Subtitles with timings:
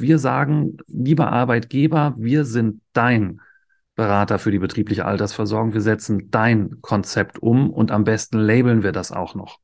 [0.00, 3.40] Wir sagen, lieber Arbeitgeber, wir sind dein
[3.94, 5.74] Berater für die betriebliche Altersversorgung.
[5.74, 9.58] Wir setzen dein Konzept um und am besten labeln wir das auch noch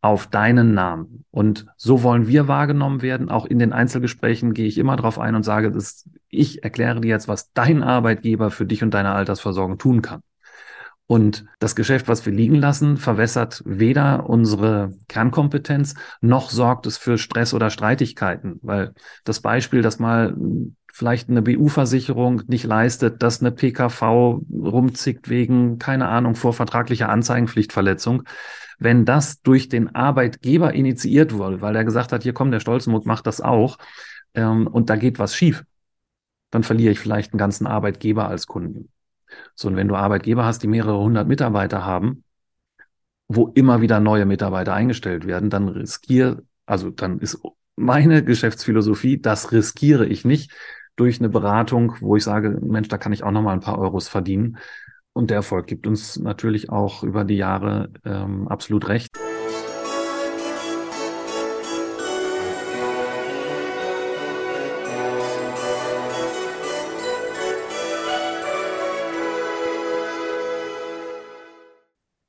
[0.00, 1.24] auf deinen Namen.
[1.30, 3.30] Und so wollen wir wahrgenommen werden.
[3.30, 5.72] Auch in den Einzelgesprächen gehe ich immer darauf ein und sage,
[6.28, 10.20] ich erkläre dir jetzt, was dein Arbeitgeber für dich und deine Altersversorgung tun kann.
[11.06, 17.18] Und das Geschäft, was wir liegen lassen, verwässert weder unsere Kernkompetenz, noch sorgt es für
[17.18, 18.58] Stress oder Streitigkeiten.
[18.62, 18.94] Weil
[19.24, 20.34] das Beispiel, dass mal
[20.92, 28.22] vielleicht eine BU-Versicherung nicht leistet, dass eine PKV rumzickt wegen, keine Ahnung, vorvertraglicher Anzeigenpflichtverletzung.
[28.78, 33.06] Wenn das durch den Arbeitgeber initiiert wurde, weil er gesagt hat, hier komm, der Stolzenmut
[33.06, 33.76] macht das auch,
[34.34, 35.64] ähm, und da geht was schief,
[36.50, 38.93] dann verliere ich vielleicht einen ganzen Arbeitgeber als Kunden.
[39.54, 42.24] So, und wenn du Arbeitgeber hast, die mehrere hundert Mitarbeiter haben,
[43.28, 47.40] wo immer wieder neue Mitarbeiter eingestellt werden, dann riskiere, also dann ist
[47.76, 50.52] meine Geschäftsphilosophie, das riskiere ich nicht
[50.96, 53.78] durch eine Beratung, wo ich sage, Mensch, da kann ich auch noch mal ein paar
[53.78, 54.58] Euros verdienen.
[55.12, 59.16] Und der Erfolg gibt uns natürlich auch über die Jahre ähm, absolut recht.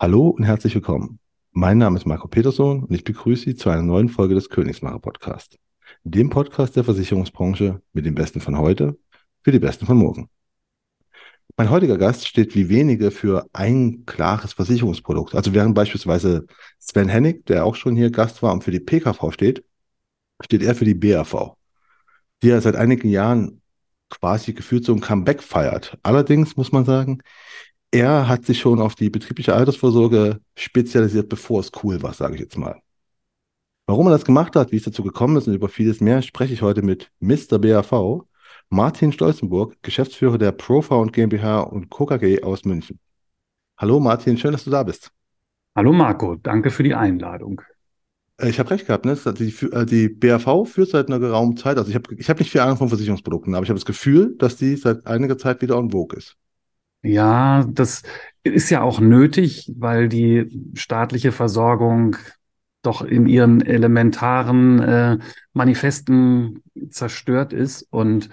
[0.05, 1.17] Hallo und herzlich willkommen.
[1.51, 4.99] Mein Name ist Marco Peterson und ich begrüße Sie zu einer neuen Folge des Königsmacher
[4.99, 5.57] Podcast.
[6.03, 8.99] Dem Podcast der Versicherungsbranche mit den Besten von heute
[9.41, 10.29] für die Besten von morgen.
[11.57, 15.33] Mein heutiger Gast steht wie wenige für ein klares Versicherungsprodukt.
[15.33, 16.45] Also während beispielsweise
[16.77, 19.65] Sven Hennig, der auch schon hier Gast war und für die PKV steht,
[20.39, 21.55] steht er für die BAV,
[22.43, 23.59] die ja seit einigen Jahren
[24.11, 25.97] quasi gefühlt so ein Comeback feiert.
[26.03, 27.23] Allerdings muss man sagen,
[27.95, 32.41] er hat sich schon auf die betriebliche Altersvorsorge spezialisiert, bevor es cool war, sage ich
[32.41, 32.81] jetzt mal.
[33.87, 36.53] Warum er das gemacht hat, wie es dazu gekommen ist und über vieles mehr, spreche
[36.53, 37.57] ich heute mit Mr.
[37.57, 38.25] BAV,
[38.69, 42.99] Martin Stolzenburg, Geschäftsführer der Profound GmbH und KKG aus München.
[43.77, 45.11] Hallo Martin, schön, dass du da bist.
[45.73, 47.61] Hallo Marco, danke für die Einladung.
[48.37, 49.15] Äh, ich habe recht gehabt, ne?
[49.15, 52.51] Die, äh, die BAV führt seit einer geraumen Zeit, also ich habe ich hab nicht
[52.51, 55.77] viel Ahnung von Versicherungsprodukten, aber ich habe das Gefühl, dass die seit einiger Zeit wieder
[55.77, 56.35] on vogue ist.
[57.05, 58.01] Ja, das
[58.43, 62.15] ist ja auch nötig, weil die staatliche Versorgung
[62.81, 65.17] doch in ihren elementaren äh,
[65.53, 67.83] Manifesten zerstört ist.
[67.91, 68.29] Und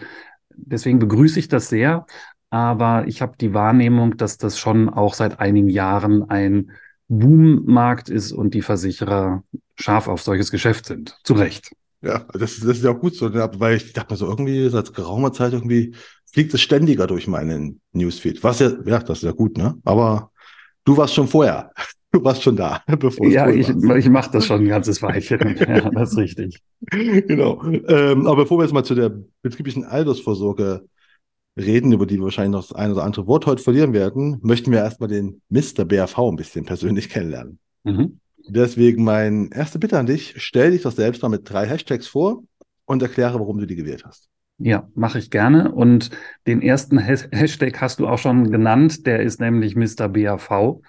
[0.55, 2.07] deswegen begrüße ich das sehr.
[2.49, 6.71] Aber ich habe die Wahrnehmung, dass das schon auch seit einigen Jahren ein
[7.09, 9.43] Boommarkt ist und die Versicherer
[9.77, 11.19] scharf auf solches Geschäft sind.
[11.25, 11.73] Zu Recht.
[12.03, 13.49] Ja, das, das ist ja auch gut so, ne?
[13.59, 15.95] weil ich dachte mir so, irgendwie seit geraumer Zeit irgendwie
[16.33, 18.43] fliegt es ständiger durch meinen Newsfeed.
[18.43, 19.79] Was ja, ja, das ist ja gut, ne?
[19.85, 20.33] Aber
[20.85, 21.71] du warst schon vorher.
[22.15, 25.57] Du warst schon da, bevor Ja, ich, ich mache das schon ein ganzes Weilchen.
[25.67, 26.61] ja, das ist richtig.
[26.91, 27.65] Genau.
[27.65, 30.87] Ähm, aber bevor wir jetzt mal zu der betrieblichen Altersvorsorge
[31.57, 34.71] reden, über die wir wahrscheinlich noch das ein oder andere Wort heute verlieren werden, möchten
[34.71, 35.87] wir erstmal den Mr.
[35.87, 37.59] BRV ein bisschen persönlich kennenlernen.
[37.85, 38.21] Mhm.
[38.49, 42.43] Deswegen mein erste Bitte an dich, stell dich doch selbst mal mit drei Hashtags vor
[42.85, 44.29] und erkläre, warum du die gewählt hast.
[44.59, 45.73] Ja, mache ich gerne.
[45.73, 46.11] Und
[46.47, 50.09] den ersten Hashtag hast du auch schon genannt, der ist nämlich Mr.
[50.09, 50.81] BAV.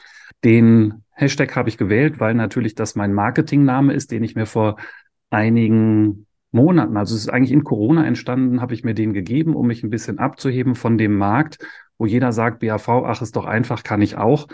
[0.44, 4.78] Den Hashtag habe ich gewählt, weil natürlich das mein Marketingname ist, den ich mir vor
[5.30, 9.66] einigen Monaten, also es ist eigentlich in Corona entstanden, habe ich mir den gegeben, um
[9.66, 11.58] mich ein bisschen abzuheben von dem Markt,
[11.98, 14.48] wo jeder sagt, BAV, ach, ist doch einfach, kann ich auch.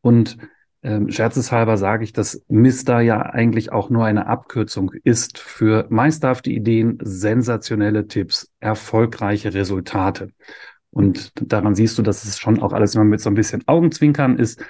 [0.00, 0.38] Und
[0.82, 6.50] ähm, scherzeshalber sage ich, dass Mister ja eigentlich auch nur eine Abkürzung ist für meisterhafte
[6.50, 10.30] Ideen, sensationelle Tipps, erfolgreiche Resultate.
[10.90, 14.38] Und daran siehst du, dass es schon auch alles immer mit so ein bisschen Augenzwinkern
[14.38, 14.62] ist,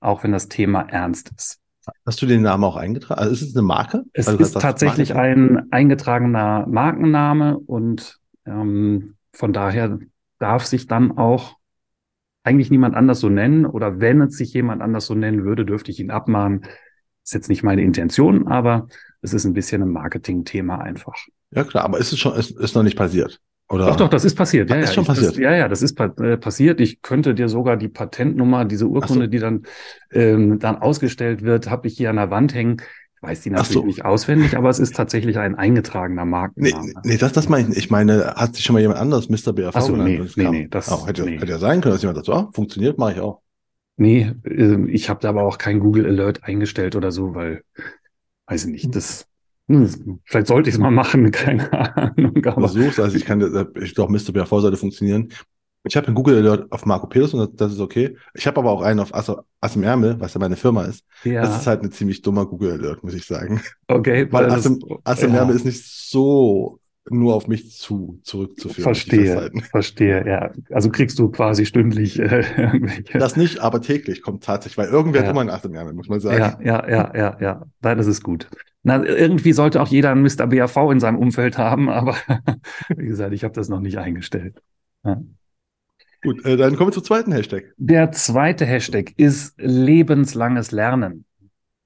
[0.00, 1.60] auch wenn das Thema ernst ist.
[2.06, 3.20] Hast du den Namen auch eingetragen?
[3.20, 4.04] Also ist es eine Marke?
[4.12, 9.98] Es also ist tatsächlich ein eingetragener Markenname und ähm, von daher
[10.38, 11.57] darf sich dann auch
[12.48, 15.90] eigentlich niemand anders so nennen oder wenn es sich jemand anders so nennen würde, dürfte
[15.90, 16.62] ich ihn abmahnen.
[17.22, 18.88] Ist jetzt nicht meine Intention, aber
[19.20, 21.14] es ist ein bisschen ein Marketing-Thema einfach.
[21.50, 23.38] Ja klar, aber ist es schon, ist, ist noch nicht passiert?
[23.70, 23.88] Oder?
[23.88, 24.70] Doch, doch, das ist passiert.
[24.70, 25.32] Ja, ist ja, schon ich, passiert.
[25.32, 26.80] Das, ja, ja, das ist pa äh, passiert.
[26.80, 29.30] Ich könnte dir sogar die Patentnummer, diese Urkunde, so.
[29.30, 29.64] die dann,
[30.10, 32.78] ähm, dann ausgestellt wird, habe ich hier an der Wand hängen.
[33.20, 33.84] Weiß die natürlich so.
[33.84, 36.86] nicht auswendig, aber es ist tatsächlich ein eingetragener Markenname.
[36.86, 37.78] Nee, nee das, das meine ich nicht.
[37.78, 39.52] Ich meine, hat sich schon mal jemand anderes Mr.
[39.52, 41.38] BRV Ach so, nee, nee, nee, das oh, hätte, nee.
[41.38, 43.40] hätte ja sein können, dass jemand sagt, so, ah, funktioniert, mache ich auch.
[43.96, 47.62] Nee, äh, ich habe da aber auch kein Google Alert eingestellt oder so, weil,
[48.46, 49.26] weiß ich nicht, das,
[49.66, 52.44] hm, vielleicht sollte ich es mal machen, keine Ahnung.
[52.46, 53.40] Aber Versuch's, also ich kann,
[53.82, 54.32] ich glaube, Mr.
[54.32, 55.30] BRV sollte funktionieren.
[55.84, 58.16] Ich habe einen Google Alert auf Marco Peterson, das ist okay.
[58.34, 61.04] Ich habe aber auch einen auf Ass, Ass im Ärmel, was ja meine Firma ist.
[61.24, 61.42] Ja.
[61.42, 63.62] Das ist halt ein ziemlich dummer Google Alert, muss ich sagen.
[63.86, 64.26] Okay.
[64.30, 65.38] Weil Ass im, Ass im ja.
[65.38, 66.80] Ärmel ist nicht so
[67.10, 68.82] nur auf mich zu zurückzuführen.
[68.82, 70.50] Verstehe, verstehe, ja.
[70.70, 73.18] Also kriegst du quasi stündlich äh, irgendwelche.
[73.18, 75.30] Das nicht, aber täglich kommt tatsächlich, weil irgendwer ja.
[75.30, 76.38] immer dem Jahr, muss man sagen.
[76.38, 77.66] Ja, ja, ja, ja, ja.
[77.80, 78.48] Nein, das ist gut.
[78.82, 80.46] Na, irgendwie sollte auch jeder einen Mr.
[80.46, 82.16] BAV in seinem Umfeld haben, aber
[82.96, 84.62] wie gesagt, ich habe das noch nicht eingestellt.
[85.04, 85.20] Ja.
[86.28, 87.72] Gut, äh, dann kommen wir zum zweiten Hashtag.
[87.78, 91.24] Der zweite Hashtag ist lebenslanges Lernen.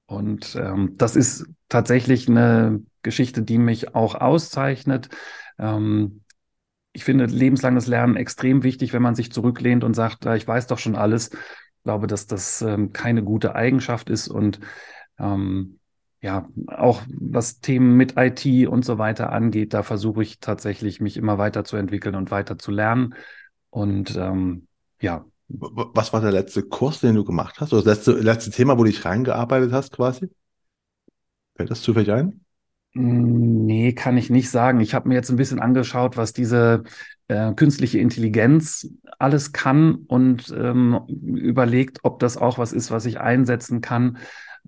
[0.07, 5.11] Und ähm, das ist tatsächlich eine Geschichte, die mich auch auszeichnet.
[5.61, 6.23] Ähm,
[6.93, 10.81] ich finde lebenslanges Lernen extrem wichtig, wenn man sich zurücklehnt und sagt, ich weiß doch
[10.81, 11.29] schon alles.
[11.29, 14.59] Ich glaube, dass das ähm, keine gute Eigenschaft ist und
[15.21, 15.79] ähm,
[16.21, 21.17] ja, auch was Themen mit IT und so weiter angeht, da versuche ich tatsächlich, mich
[21.17, 23.15] immer weiterzuentwickeln und weiter zu lernen.
[23.73, 24.69] Und ähm,
[25.01, 25.25] ja.
[25.49, 27.73] Was war der letzte Kurs, den du gemacht hast?
[27.73, 30.31] Oder das letzte, letzte Thema, wo du dich reingearbeitet hast, quasi?
[31.57, 32.45] Fällt das zufällig ein?
[32.93, 34.81] Hm, nee, kann ich nicht sagen.
[34.81, 36.85] Ich habe mir jetzt ein bisschen angeschaut, was diese
[37.29, 38.89] äh, künstliche Intelligenz
[39.19, 44.19] alles kann und ähm, überlegt, ob das auch was ist, was ich einsetzen kann,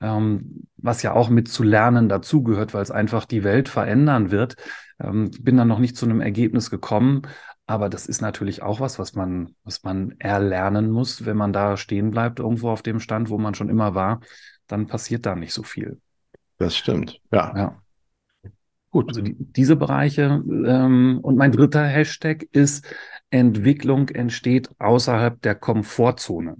[0.00, 4.56] ähm, was ja auch mit zu lernen dazugehört, weil es einfach die Welt verändern wird.
[5.00, 7.22] Ähm, bin dann noch nicht zu einem Ergebnis gekommen,
[7.66, 11.76] aber das ist natürlich auch was, was man, was man erlernen muss, wenn man da
[11.76, 14.20] stehen bleibt, irgendwo auf dem Stand, wo man schon immer war,
[14.66, 16.00] dann passiert da nicht so viel.
[16.58, 17.56] Das stimmt, ja.
[17.56, 17.82] ja.
[18.90, 19.08] Gut.
[19.08, 20.42] Also die, diese Bereiche.
[20.46, 22.86] Ähm, und mein dritter Hashtag ist
[23.30, 26.56] Entwicklung entsteht außerhalb der Komfortzone.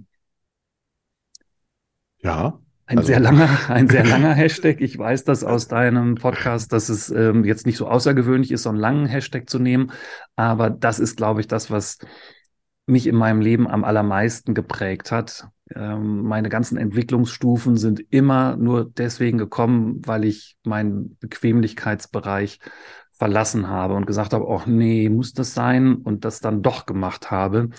[2.17, 2.59] Ja.
[2.87, 3.07] Ein also.
[3.07, 4.81] sehr langer, ein sehr langer Hashtag.
[4.81, 8.69] Ich weiß das aus deinem Podcast, dass es ähm, jetzt nicht so außergewöhnlich ist, so
[8.69, 9.91] einen langen Hashtag zu nehmen.
[10.35, 11.97] Aber das ist, glaube ich, das, was
[12.85, 15.47] mich in meinem Leben am allermeisten geprägt hat.
[15.73, 22.59] Ähm, meine ganzen Entwicklungsstufen sind immer nur deswegen gekommen, weil ich meinen Bequemlichkeitsbereich
[23.13, 27.31] verlassen habe und gesagt habe, oh nee, muss das sein und das dann doch gemacht
[27.31, 27.69] habe.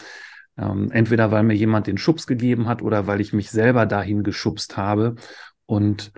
[0.59, 4.23] Ähm, entweder weil mir jemand den Schubs gegeben hat oder weil ich mich selber dahin
[4.23, 5.17] geschubst habe.
[5.67, 6.13] Und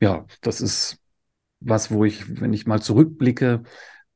[0.00, 0.98] ja, das ist
[1.60, 3.62] was, wo ich, wenn ich mal zurückblicke,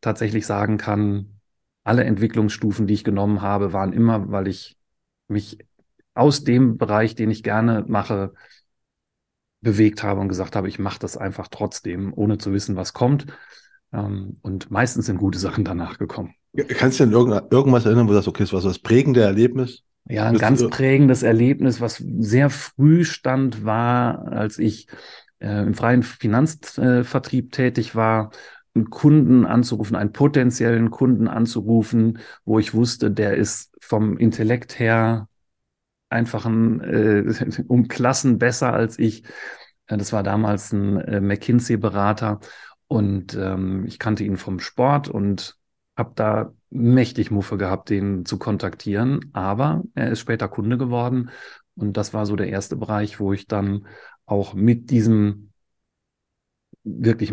[0.01, 1.41] tatsächlich sagen kann,
[1.85, 4.77] alle Entwicklungsstufen, die ich genommen habe, waren immer, weil ich
[5.29, 5.59] mich
[6.15, 8.35] aus dem Bereich, den ich gerne mache,
[9.61, 13.27] bewegt habe und gesagt habe, ich mache das einfach trotzdem, ohne zu wissen, was kommt.
[13.93, 16.35] Ähm, und meistens sind gute Sachen danach gekommen.
[16.55, 19.23] Kannst du dich an irgendwas erinnern, wo du sagst, okay, das war so das prägende
[19.23, 19.83] Erlebnis?
[20.09, 24.89] Ja, ein ganz prägendes Erlebnis, was sehr früh stand, war, als ich
[25.39, 28.31] äh, im freien Finanzvertrieb tätig war
[28.75, 35.29] einen Kunden anzurufen, einen potenziellen Kunden anzurufen, wo ich wusste, der ist vom Intellekt her
[36.09, 39.25] einfach ein, äh, um Klassen besser als ich.
[39.87, 42.41] Das war damals ein äh, McKinsey-Berater
[42.89, 45.59] und ähm, ich kannte ihn vom Sport und
[45.97, 49.31] habe da mächtig Muffe gehabt, den zu kontaktieren.
[49.33, 51.31] Aber er ist später Kunde geworden
[51.75, 53.87] und das war so der erste Bereich, wo ich dann
[54.27, 55.51] auch mit diesem
[56.85, 57.33] wirklich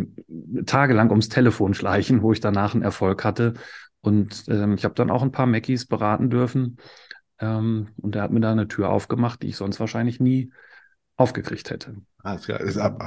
[0.65, 3.53] tagelang ums Telefon schleichen, wo ich danach einen Erfolg hatte.
[4.01, 6.77] Und ähm, ich habe dann auch ein paar Mackies beraten dürfen.
[7.39, 10.51] Ähm, und er hat mir da eine Tür aufgemacht, die ich sonst wahrscheinlich nie
[11.15, 11.95] aufgekriegt hätte.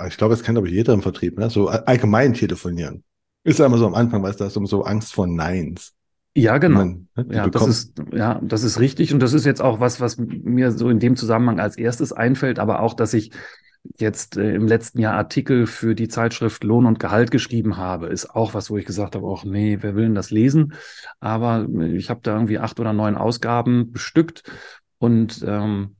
[0.08, 1.48] Ich glaube, das kennt aber jeder im Vertrieb, ne?
[1.48, 3.04] so allgemein telefonieren.
[3.44, 5.94] Ist ja immer so am Anfang, weißt du, hast du so Angst vor Neins.
[6.34, 6.78] Ja, genau.
[6.78, 9.12] Man, ne, ja, das ist, ja, das ist richtig.
[9.12, 12.58] Und das ist jetzt auch was, was mir so in dem Zusammenhang als erstes einfällt,
[12.58, 13.32] aber auch, dass ich
[13.98, 18.30] jetzt äh, im letzten Jahr Artikel für die Zeitschrift Lohn und Gehalt geschrieben habe, ist
[18.30, 20.74] auch was, wo ich gesagt habe, ach nee, wer will denn das lesen?
[21.20, 24.44] Aber äh, ich habe da irgendwie acht oder neun Ausgaben bestückt
[24.98, 25.96] und ähm,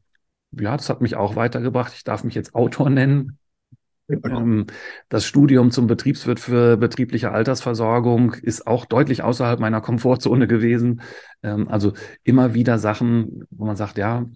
[0.53, 1.93] ja, das hat mich auch weitergebracht.
[1.95, 3.39] Ich darf mich jetzt Autor nennen.
[4.25, 4.67] Ähm,
[5.09, 11.03] das Studium zum Betriebswirt für betriebliche Altersversorgung ist auch deutlich außerhalb meiner Komfortzone gewesen.
[11.43, 11.93] Ähm, also
[12.25, 14.27] immer wieder Sachen, wo man sagt, ja,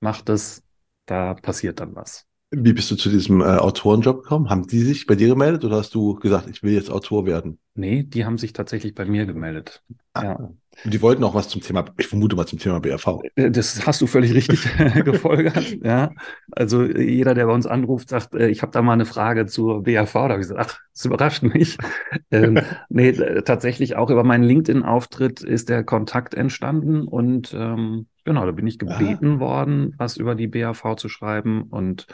[0.00, 0.62] mach das,
[1.06, 2.26] da passiert dann was.
[2.50, 4.48] Wie bist du zu diesem äh, Autorenjob gekommen?
[4.48, 7.58] Haben die sich bei dir gemeldet oder hast du gesagt, ich will jetzt Autor werden?
[7.74, 9.82] Nee, die haben sich tatsächlich bei mir gemeldet.
[10.12, 10.52] Ah, ja.
[10.84, 13.20] Die wollten auch was zum Thema, ich vermute mal zum Thema BRV.
[13.36, 14.68] Äh, das hast du völlig richtig
[15.04, 15.76] gefolgert.
[15.82, 16.10] Ja,
[16.52, 19.82] also jeder, der bei uns anruft, sagt, äh, ich habe da mal eine Frage zur
[19.82, 20.12] BRV.
[20.12, 21.78] Da habe ich gesagt, ach, das überrascht mich.
[22.30, 23.12] ähm, nee,
[23.42, 28.78] tatsächlich auch über meinen LinkedIn-Auftritt ist der Kontakt entstanden und ähm, genau, da bin ich
[28.78, 29.40] gebeten ah.
[29.40, 32.06] worden, was über die BRV zu schreiben und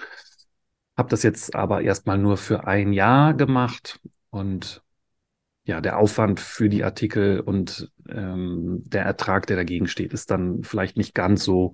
[0.97, 4.00] habe das jetzt aber erstmal nur für ein Jahr gemacht
[4.31, 4.83] und
[5.64, 10.62] ja, der Aufwand für die Artikel und ähm, der Ertrag, der dagegen steht, ist dann
[10.62, 11.73] vielleicht nicht ganz so,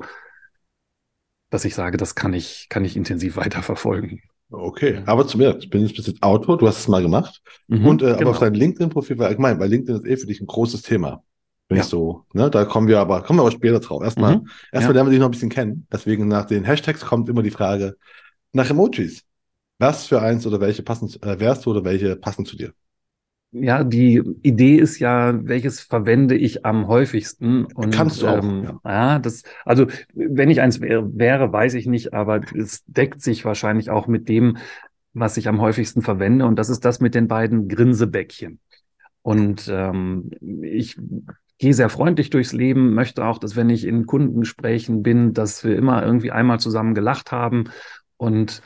[1.51, 4.23] dass ich sage, das kann ich, kann ich intensiv weiterverfolgen.
[4.49, 7.43] Okay, aber zu mir, ich bin jetzt bis jetzt Autor, du hast es mal gemacht.
[7.67, 8.31] Mhm, und äh, aber genau.
[8.31, 11.25] auf dein LinkedIn-Profil war allgemein, weil LinkedIn ist eh für dich ein großes Thema.
[11.69, 11.83] Wenn Ja.
[11.83, 14.03] ich so, ne, da kommen wir aber, kommen wir aber später drauf.
[14.05, 14.93] Erstmal, Mhm, erstmal ja.
[14.93, 15.87] lernen wir dich noch ein bisschen kennen.
[15.93, 17.97] Deswegen nach den Hashtags kommt immer die Frage
[18.53, 19.25] nach Emojis.
[19.79, 22.73] Was für eins oder welche passen, äh, wärst du oder welche passen zu dir?
[23.53, 27.65] Ja, die Idee ist ja, welches verwende ich am häufigsten?
[27.65, 29.19] Und, Kannst du auch, ähm, ja.
[29.19, 33.89] das, also wenn ich eins wäre, wäre, weiß ich nicht, aber es deckt sich wahrscheinlich
[33.89, 34.59] auch mit dem,
[35.15, 36.45] was ich am häufigsten verwende.
[36.45, 38.61] Und das ist das mit den beiden Grinsebäckchen.
[39.23, 40.31] Und ähm,
[40.63, 40.97] ich
[41.59, 45.77] gehe sehr freundlich durchs Leben, möchte auch, dass wenn ich in Kundengesprächen bin, dass wir
[45.77, 47.71] immer irgendwie einmal zusammen gelacht haben
[48.19, 48.63] und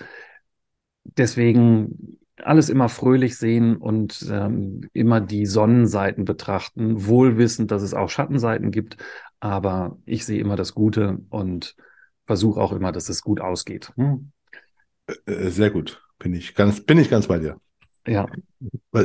[1.04, 7.94] deswegen alles immer fröhlich sehen und ähm, immer die Sonnenseiten betrachten, wohl wissend, dass es
[7.94, 8.96] auch Schattenseiten gibt,
[9.40, 11.76] aber ich sehe immer das Gute und
[12.26, 13.92] versuche auch immer, dass es gut ausgeht.
[13.96, 14.32] Hm?
[15.26, 16.02] Äh, sehr gut.
[16.18, 17.60] Bin ich ganz, bin ich ganz bei dir.
[18.06, 18.26] Ja,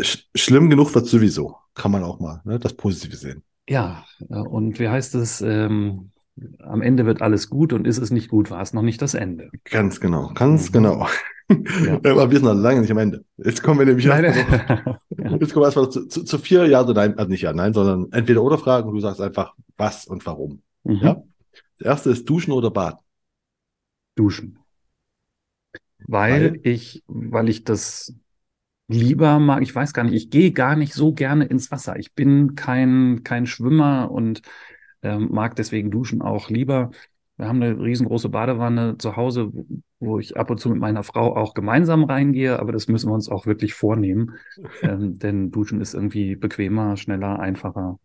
[0.04, 1.58] sch schlimm genug wird sowieso.
[1.74, 3.44] Kann man auch mal, ne, das Positive sehen.
[3.68, 4.06] ja.
[4.30, 5.42] äh, Und wie heißt es?
[5.42, 6.12] Ähm,
[6.60, 9.14] am Ende wird alles gut und ist es nicht gut, war es noch nicht das
[9.14, 9.54] Ende.
[9.66, 10.72] Ganz genau, ganz Mhm.
[10.72, 11.08] genau.
[11.50, 11.96] Ja.
[12.04, 13.24] Aber wir sind noch lange nicht am Ende.
[13.38, 15.38] Jetzt kommen wir nämlich Nein, erstmal ja.
[15.38, 17.74] jetzt kommen wir erstmal zu, zu, zu vier Ja oder Nein, also nicht Ja, Nein,
[17.74, 20.62] sondern entweder oder Fragen und du sagst einfach was und warum.
[20.84, 21.00] Mhm.
[21.02, 21.24] Ja?
[21.78, 23.00] Das erste ist Duschen oder Baden.
[24.16, 24.60] Duschen.
[26.08, 26.60] Weil Weil?
[26.64, 28.16] ich, weil ich das
[28.88, 31.98] lieber mag, ich weiß gar nicht, ich gehe gar nicht so gerne ins Wasser.
[31.98, 34.42] Ich bin kein, kein Schwimmer und
[35.02, 36.92] ähm, mag deswegen Duschen auch lieber.
[37.38, 39.52] Wir haben eine riesengroße Badewanne zu Hause,
[40.00, 43.14] wo ich ab und zu mit meiner Frau auch gemeinsam reingehe, aber das müssen wir
[43.14, 44.36] uns auch wirklich vornehmen,
[44.82, 48.00] ähm, denn Duschen ist irgendwie bequemer, schneller, einfacher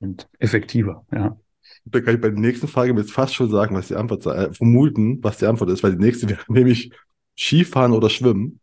[0.00, 1.04] und effektiver.
[1.12, 1.36] Ja.
[1.84, 4.34] Da kann ich bei der nächsten Frage jetzt fast schon sagen, was die Antwort sei,
[4.34, 6.92] äh, vermuten, was die Antwort ist, weil die nächste wäre nämlich
[7.38, 8.60] Skifahren oder Schwimmen.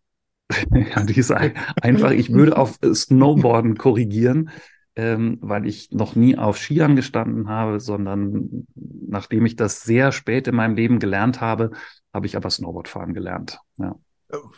[0.74, 4.50] Ja, die ist ein, einfach, ich würde auf Snowboarden korrigieren,
[4.96, 10.48] ähm, weil ich noch nie auf Skiern gestanden habe, sondern nachdem ich das sehr spät
[10.48, 11.72] in meinem Leben gelernt habe,
[12.14, 13.60] habe ich aber Snowboardfahren gelernt.
[13.78, 13.96] Ja.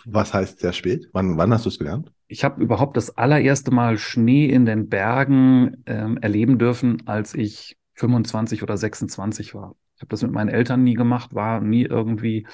[0.05, 1.09] Was heißt sehr spät?
[1.13, 2.11] Wann, wann hast du es gelernt?
[2.27, 7.77] Ich habe überhaupt das allererste Mal Schnee in den Bergen ähm, erleben dürfen, als ich
[7.95, 9.75] 25 oder 26 war.
[9.95, 12.47] Ich habe das mit meinen Eltern nie gemacht, war nie irgendwie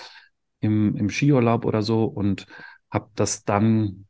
[0.60, 2.46] im, im Skiurlaub oder so und
[2.92, 4.06] habe das dann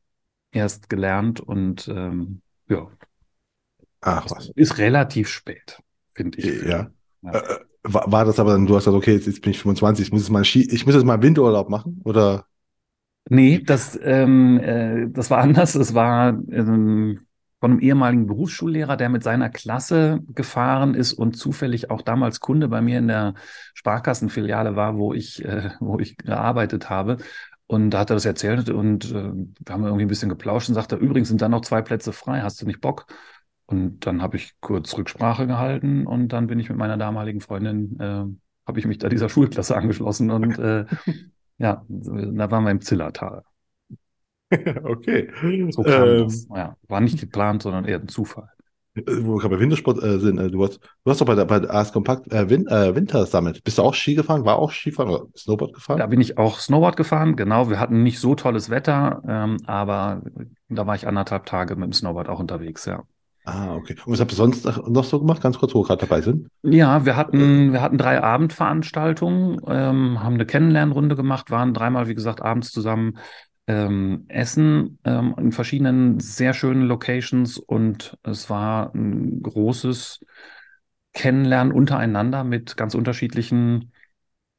[0.51, 2.87] erst gelernt und ähm, ja,
[4.01, 4.49] Ach was.
[4.55, 5.81] ist relativ spät,
[6.13, 6.63] finde ich.
[6.63, 6.89] Ja.
[7.21, 7.31] Ja.
[7.31, 10.07] Äh, war, war das aber dann, du hast gesagt, okay, jetzt, jetzt bin ich 25,
[10.07, 12.01] ich muss jetzt mal ich muss jetzt mal Winterurlaub machen?
[12.03, 12.45] Oder
[13.29, 15.75] Nee, das, ähm, äh, das war anders.
[15.75, 17.27] Es war ähm,
[17.59, 22.67] von einem ehemaligen Berufsschullehrer, der mit seiner Klasse gefahren ist und zufällig auch damals Kunde
[22.69, 23.35] bei mir in der
[23.73, 27.17] Sparkassenfiliale war, wo ich, äh, wo ich gearbeitet habe.
[27.67, 30.75] Und da hat er das erzählt und äh, wir haben irgendwie ein bisschen geplauscht und
[30.75, 33.05] sagte, übrigens sind da noch zwei Plätze frei, hast du nicht Bock?
[33.69, 37.99] Und dann habe ich kurz Rücksprache gehalten und dann bin ich mit meiner damaligen Freundin,
[37.99, 38.25] äh,
[38.67, 40.85] habe ich mich da dieser Schulklasse angeschlossen und äh,
[41.59, 43.43] ja, da waren wir im Zillertal.
[44.83, 45.29] okay.
[45.71, 46.47] So kam Ähm, das.
[46.53, 48.49] Ja, war nicht geplant, sondern eher ein Zufall.
[48.95, 51.35] äh, wo wir gerade bei Wintersport äh, sind, äh, du hast, du hast doch bei
[51.35, 54.45] der, bei der AS Kompakt äh, Win, äh, Winter Summit, bist du auch Ski gefahren?
[54.45, 55.99] War auch Skifahren oder Snowboard gefahren?
[55.99, 57.35] Da bin ich auch Snowboard gefahren.
[57.35, 60.21] Genau, wir hatten nicht so tolles Wetter, ähm, aber
[60.69, 63.03] da war ich anderthalb Tage mit dem Snowboard auch unterwegs, ja.
[63.51, 63.95] Ah, okay.
[64.05, 65.41] Und was habt ihr sonst noch so gemacht?
[65.41, 66.49] Ganz kurz, wo wir gerade dabei sind.
[66.61, 72.15] Ja, wir hatten, wir hatten drei Abendveranstaltungen, ähm, haben eine Kennenlernrunde gemacht, waren dreimal, wie
[72.15, 73.17] gesagt, abends zusammen
[73.65, 80.19] ähm, essen ähm, in verschiedenen sehr schönen Locations und es war ein großes
[81.13, 83.93] Kennenlernen untereinander mit ganz unterschiedlichen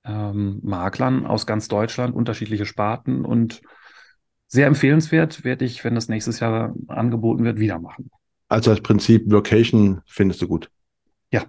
[0.04, 3.60] ähm, Maklern aus ganz Deutschland, unterschiedliche Sparten und
[4.48, 8.10] sehr empfehlenswert, werde ich, wenn das nächstes Jahr angeboten wird, wieder machen.
[8.50, 10.70] Also als Prinzip Location findest du gut.
[11.32, 11.44] Ja.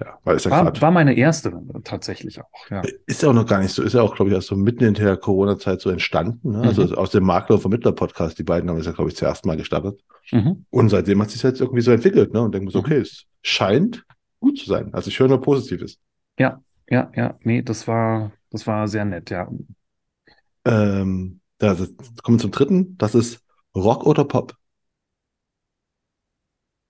[0.00, 1.52] Ja, weil es ja War, war meine erste
[1.84, 2.82] tatsächlich auch, ja.
[3.06, 4.82] Ist ja auch noch gar nicht so, ist ja auch, glaube ich, erst so mitten
[4.84, 6.52] in der Corona-Zeit so entstanden.
[6.52, 6.62] Ne?
[6.62, 6.94] Also Mhm.
[6.94, 10.00] aus dem Makler- und Vermittler-Podcast, die beiden haben es ja, glaube ich, zuerst mal gestartet.
[10.30, 10.66] Mhm.
[10.70, 12.42] Und seitdem hat es sich jetzt irgendwie so entwickelt, ne?
[12.42, 12.84] Und denken wir so, Mhm.
[12.84, 14.04] okay, es scheint
[14.40, 14.92] gut zu sein.
[14.92, 15.98] Also ich höre nur Positives.
[16.38, 19.48] Ja, ja, ja, nee, das war, das war sehr nett, ja.
[20.64, 21.92] Ähm, da das,
[22.22, 22.96] kommen wir zum dritten.
[22.98, 23.40] Das ist
[23.74, 24.54] Rock oder Pop.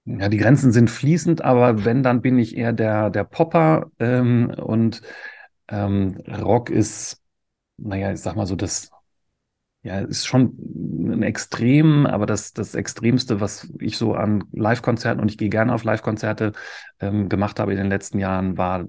[0.05, 4.51] Ja, die Grenzen sind fließend, aber wenn, dann bin ich eher der, der Popper ähm,
[4.51, 5.01] und
[5.69, 7.23] ähm, Rock ist,
[7.79, 8.91] naja, ich sag mal so, das,
[9.83, 15.31] ja, ist schon ein Extrem, aber das, das Extremste, was ich so an Live-Konzerten, und
[15.31, 16.53] ich gehe gerne auf Live-Konzerte,
[17.01, 18.87] ähm, gemacht habe in den letzten Jahren, war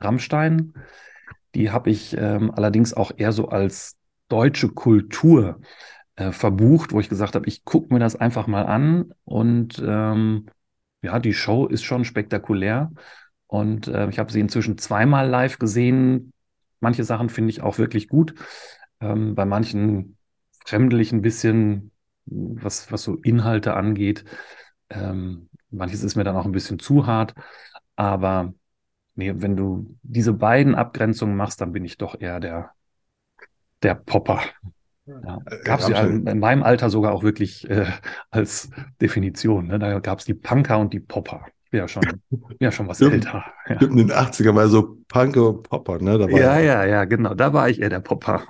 [0.00, 0.74] Rammstein.
[1.54, 3.96] Die habe ich ähm, allerdings auch eher so als
[4.28, 5.62] deutsche Kultur äh,
[6.16, 10.46] verbucht, wo ich gesagt habe, ich gucke mir das einfach mal an und ähm,
[11.02, 12.92] ja, die Show ist schon spektakulär
[13.46, 16.32] und äh, ich habe sie inzwischen zweimal live gesehen.
[16.80, 18.34] Manche Sachen finde ich auch wirklich gut.
[19.00, 20.16] Ähm, bei manchen
[20.64, 21.92] fremdel ich ein bisschen,
[22.26, 24.24] was, was so Inhalte angeht.
[24.90, 27.34] Ähm, manches ist mir dann auch ein bisschen zu hart.
[27.96, 28.54] Aber
[29.14, 32.72] nee, wenn du diese beiden Abgrenzungen machst, dann bin ich doch eher der,
[33.82, 34.40] der Popper.
[35.06, 35.38] Ja.
[35.46, 37.86] Äh, gab es ja in meinem Alter sogar auch wirklich äh,
[38.30, 38.70] als
[39.00, 39.66] Definition.
[39.66, 39.78] Ne?
[39.78, 41.46] Da gab es die Punker und die Popper.
[41.72, 42.04] Ja, schon,
[42.60, 43.14] ja, schon was Stimmt.
[43.14, 43.44] älter.
[43.68, 43.80] Ja.
[43.80, 46.18] in den 80er mal so Punker und Popper, ne?
[46.18, 47.34] Da war ja, ja, ja, genau.
[47.34, 48.42] Da war ich eher der Popper.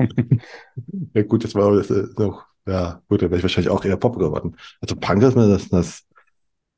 [1.15, 3.97] ja, gut, das war das, äh, noch, ja, gut, da wäre ich wahrscheinlich auch eher
[3.97, 4.57] Popper geworden.
[4.81, 6.05] Also Punker ist mir das, das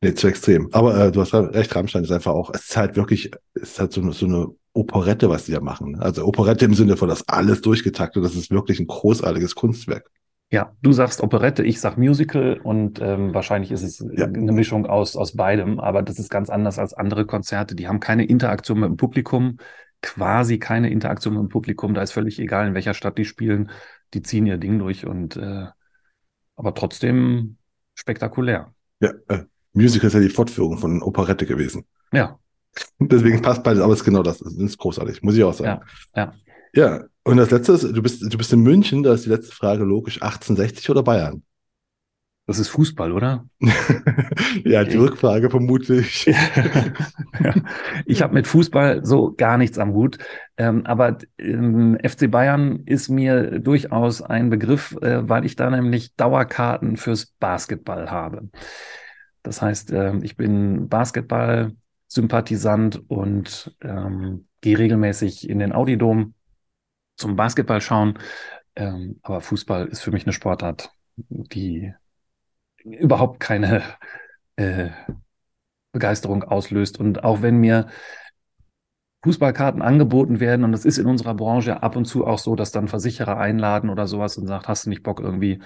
[0.00, 0.68] nee, zu extrem.
[0.73, 3.80] Aber äh, du hast recht, Rammstein ist einfach auch, es ist halt wirklich, es ist
[3.80, 5.92] halt so, so eine Operette, was die da machen.
[5.92, 6.02] Ne?
[6.02, 10.11] Also Operette im Sinne von das alles durchgetaktet, das ist wirklich ein großartiges Kunstwerk.
[10.50, 14.26] Ja, du sagst Operette, ich sag Musical und ähm, wahrscheinlich ist es ja.
[14.26, 17.75] eine Mischung aus, aus beidem, aber das ist ganz anders als andere Konzerte.
[17.75, 19.56] Die haben keine Interaktion mit dem Publikum,
[20.02, 21.95] quasi keine Interaktion mit dem Publikum.
[21.95, 23.71] Da ist völlig egal, in welcher Stadt die spielen.
[24.14, 25.66] Die ziehen ihr Ding durch und äh,
[26.54, 27.56] aber trotzdem
[27.95, 28.73] spektakulär.
[29.00, 31.85] Ja, äh, Musical ist ja die Fortführung von Operette gewesen.
[32.12, 32.38] Ja.
[32.99, 34.38] Deswegen passt beides, aber es ist genau das.
[34.38, 35.83] Das ist großartig, muss ich auch sagen.
[36.14, 36.35] Ja, ja.
[36.75, 39.54] Ja, und das letzte ist, du bist, du bist in München, da ist die letzte
[39.54, 41.42] Frage logisch 1860 oder Bayern?
[42.47, 43.45] Das ist Fußball, oder?
[44.64, 46.26] ja, die ich, Rückfrage vermutlich.
[47.40, 47.54] ja.
[48.04, 50.18] Ich habe mit Fußball so gar nichts am Hut.
[50.56, 56.14] Ähm, aber ähm, FC Bayern ist mir durchaus ein Begriff, äh, weil ich da nämlich
[56.14, 58.49] Dauerkarten fürs Basketball habe.
[59.42, 60.88] Das heißt, äh, ich bin
[62.06, 66.34] Basketball-Sympathisant und ähm, gehe regelmäßig in den Audidom
[67.16, 68.18] zum Basketball schauen.
[68.75, 71.92] Ähm, aber Fußball ist für mich eine Sportart, die
[72.84, 73.82] überhaupt keine
[74.56, 74.90] äh,
[75.92, 77.00] Begeisterung auslöst.
[77.00, 77.88] Und auch wenn mir
[79.25, 82.70] Fußballkarten angeboten werden, und das ist in unserer Branche ab und zu auch so, dass
[82.70, 85.61] dann Versicherer einladen oder sowas und sagt, hast du nicht Bock irgendwie?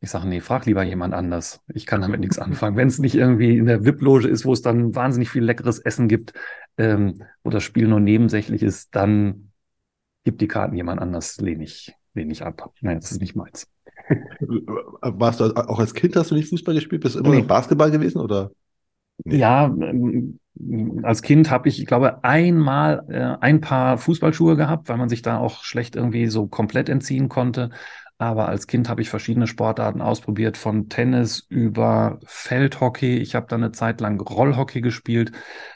[0.00, 1.60] Ich sage, nee, frag lieber jemand anders.
[1.72, 2.76] Ich kann damit nichts anfangen.
[2.76, 6.06] Wenn es nicht irgendwie in der VIP-Loge ist, wo es dann wahnsinnig viel leckeres Essen
[6.06, 6.34] gibt,
[6.76, 9.52] ähm, wo das Spiel nur nebensächlich ist, dann
[10.24, 12.70] gib die Karten jemand anders, lehne ich, lehne ich ab.
[12.80, 13.68] Nein, das ist nicht meins.
[15.00, 17.02] Warst du auch als Kind hast du nicht Fußball gespielt?
[17.02, 17.40] Bist du immer nee.
[17.40, 18.50] noch Basketball gewesen oder?
[19.24, 19.38] Nee.
[19.38, 20.38] Ja, ähm,
[21.02, 25.22] als Kind habe ich, ich glaube, einmal äh, ein paar Fußballschuhe gehabt, weil man sich
[25.22, 27.70] da auch schlecht irgendwie so komplett entziehen konnte.
[28.18, 33.18] Aber als Kind habe ich verschiedene Sportarten ausprobiert, von Tennis über Feldhockey.
[33.18, 35.32] Ich habe dann eine Zeit lang Rollhockey gespielt,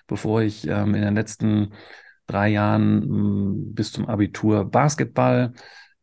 [0.06, 1.74] bevor ich ähm, in den letzten
[2.26, 5.52] drei Jahren hm, bis zum Abitur Basketball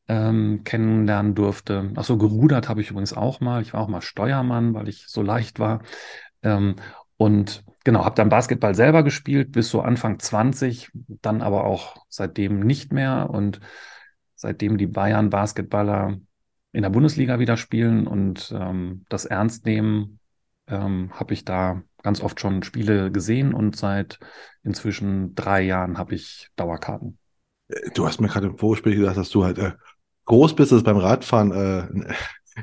[0.07, 1.91] ähm, kennenlernen durfte.
[1.95, 3.61] Achso, gerudert habe ich übrigens auch mal.
[3.61, 5.81] Ich war auch mal Steuermann, weil ich so leicht war.
[6.43, 6.75] Ähm,
[7.17, 12.59] und genau, habe dann Basketball selber gespielt bis so Anfang 20, dann aber auch seitdem
[12.59, 13.29] nicht mehr.
[13.31, 13.59] Und
[14.35, 16.17] seitdem die Bayern Basketballer
[16.71, 20.19] in der Bundesliga wieder spielen und ähm, das ernst nehmen,
[20.67, 24.19] ähm, habe ich da ganz oft schon Spiele gesehen und seit
[24.63, 27.17] inzwischen drei Jahren habe ich Dauerkarten.
[27.69, 29.71] Äh, du hast mir gerade im Vorgespräch gesagt, dass du halt äh,
[30.25, 32.13] groß bist, dass beim Radfahren äh,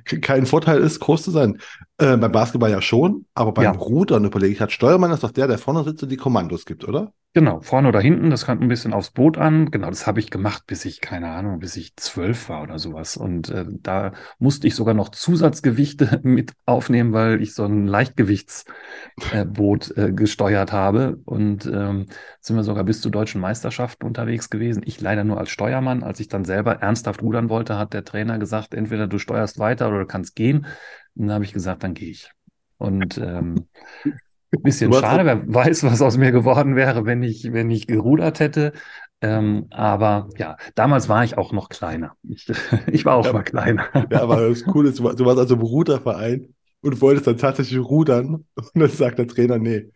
[0.21, 1.59] kein Vorteil ist, groß zu sein.
[1.97, 3.71] Äh, beim Basketball ja schon, aber beim ja.
[3.71, 6.89] Rudern überlege ich, hat Steuermann ist doch der, der vorne sitzt und die Kommandos gibt,
[6.89, 7.13] oder?
[7.37, 9.73] Genau, vorne oder hinten, das kommt ein bisschen aufs Boot an.
[9.73, 13.17] Genau, das habe ich gemacht, bis ich, keine Ahnung, bis ich zwölf war oder sowas.
[13.17, 19.97] Und äh, da musste ich sogar noch Zusatzgewichte mit aufnehmen, weil ich so ein Leichtgewichtsboot
[19.97, 21.19] äh, äh, gesteuert habe.
[21.25, 22.07] Und ähm,
[22.41, 24.85] sind wir sogar bis zu deutschen Meisterschaften unterwegs gewesen.
[24.87, 26.05] Ich leider nur als Steuermann.
[26.05, 29.89] Als ich dann selber ernsthaft rudern wollte, hat der Trainer gesagt, entweder du steuerst weiter
[29.89, 30.67] oder du kannst gehen.
[31.17, 32.31] Und dann habe ich gesagt, dann gehe ich.
[32.79, 33.69] Und ähm,
[34.63, 38.73] Bisschen schade, wer weiß, was aus mir geworden wäre, wenn ich, wenn ich gerudert hätte.
[39.21, 42.17] Ähm, aber ja, damals war ich auch noch kleiner.
[42.29, 42.47] Ich,
[42.93, 43.89] ich war auch ja, mal kleiner.
[44.11, 48.45] Ja, aber das Coole ist, du warst also im Ruderverein und wolltest dann tatsächlich rudern.
[48.55, 49.91] Und dann sagt der Trainer, nee.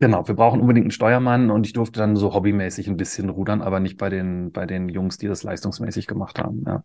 [0.00, 3.60] Genau, wir brauchen unbedingt einen Steuermann und ich durfte dann so hobbymäßig ein bisschen rudern,
[3.60, 6.64] aber nicht bei den, bei den Jungs, die das leistungsmäßig gemacht haben.
[6.66, 6.84] Ja.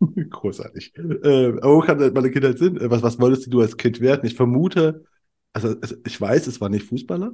[0.30, 0.94] Großartig.
[0.96, 2.78] Äh, aber wo kann meine Kindheit sind?
[2.80, 4.26] Was, was wolltest du als Kind werden?
[4.26, 5.04] Ich vermute,
[5.52, 7.32] also ich weiß, es war nicht Fußballer.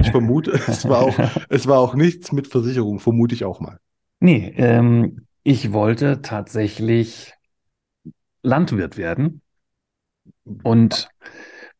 [0.00, 1.16] Ich vermute, es war auch,
[1.48, 3.78] es war auch nichts mit Versicherung, vermute ich auch mal.
[4.20, 7.34] Nee, ähm, ich wollte tatsächlich
[8.42, 9.42] Landwirt werden.
[10.62, 11.08] Und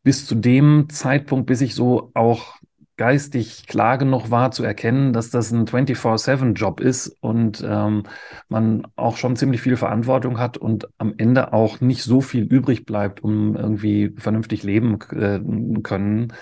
[0.03, 2.56] bis zu dem Zeitpunkt, bis ich so auch
[2.97, 8.03] geistig klar genug war zu erkennen, dass das ein 24-7-Job ist und ähm,
[8.49, 12.85] man auch schon ziemlich viel Verantwortung hat und am Ende auch nicht so viel übrig
[12.85, 15.39] bleibt, um irgendwie vernünftig leben äh,
[15.81, 16.33] können,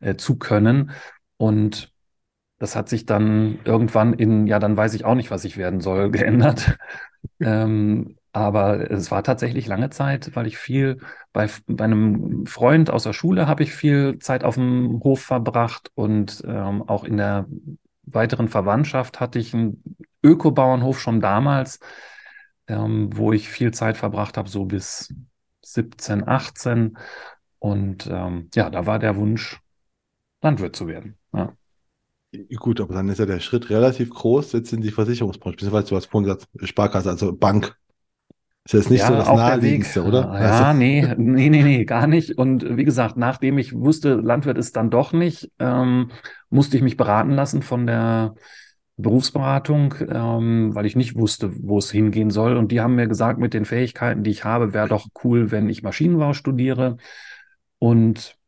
[0.00, 0.92] äh, zu können.
[1.36, 1.92] Und
[2.58, 5.80] das hat sich dann irgendwann in, ja, dann weiß ich auch nicht, was ich werden
[5.80, 6.78] soll, geändert.
[7.40, 10.98] ähm, aber es war tatsächlich lange Zeit, weil ich viel
[11.32, 15.92] bei, bei einem Freund aus der Schule habe ich viel Zeit auf dem Hof verbracht
[15.94, 17.46] und ähm, auch in der
[18.02, 21.78] weiteren Verwandtschaft hatte ich einen Ökobauernhof schon damals,
[22.66, 25.14] ähm, wo ich viel Zeit verbracht habe, so bis
[25.62, 26.98] 17, 18.
[27.60, 29.60] Und ähm, ja, da war der Wunsch,
[30.42, 31.16] Landwirt zu werden.
[31.32, 31.52] Ja.
[32.56, 35.96] Gut, aber dann ist ja der Schritt relativ groß jetzt in die Versicherungsbranche, beziehungsweise du
[35.96, 37.76] hast vorhin gesagt, Sparkasse, also Bank.
[38.66, 40.22] Ist jetzt nicht ja, so das Naheliegendste, oder?
[40.22, 40.78] Ja, also.
[40.78, 42.38] nee, nee, nee, nee, gar nicht.
[42.38, 46.10] Und wie gesagt, nachdem ich wusste, Landwirt ist dann doch nicht, ähm,
[46.48, 48.34] musste ich mich beraten lassen von der
[48.96, 52.56] Berufsberatung, ähm, weil ich nicht wusste, wo es hingehen soll.
[52.56, 55.68] Und die haben mir gesagt, mit den Fähigkeiten, die ich habe, wäre doch cool, wenn
[55.68, 56.96] ich Maschinenbau studiere.
[57.78, 58.38] Und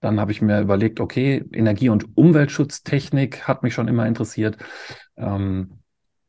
[0.00, 4.56] dann habe ich mir überlegt, okay, Energie- und Umweltschutztechnik hat mich schon immer interessiert.
[5.16, 5.80] Ähm,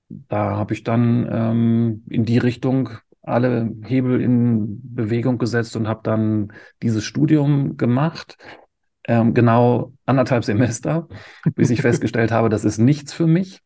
[0.09, 2.89] da habe ich dann ähm, in die Richtung
[3.29, 8.37] alle Hebel in Bewegung gesetzt und habe dann dieses Studium gemacht.
[9.07, 11.07] Ähm, genau anderthalb Semester,
[11.55, 13.61] bis ich festgestellt habe, das ist nichts für mich.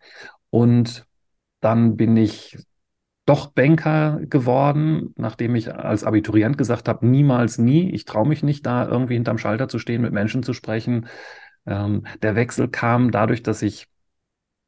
[0.49, 1.05] Und
[1.59, 2.57] dann bin ich
[3.25, 8.65] doch Banker geworden, nachdem ich als Abiturient gesagt habe, niemals nie, ich traue mich nicht,
[8.65, 11.07] da irgendwie hinterm Schalter zu stehen, mit Menschen zu sprechen.
[11.65, 13.87] Ähm, der Wechsel kam dadurch, dass ich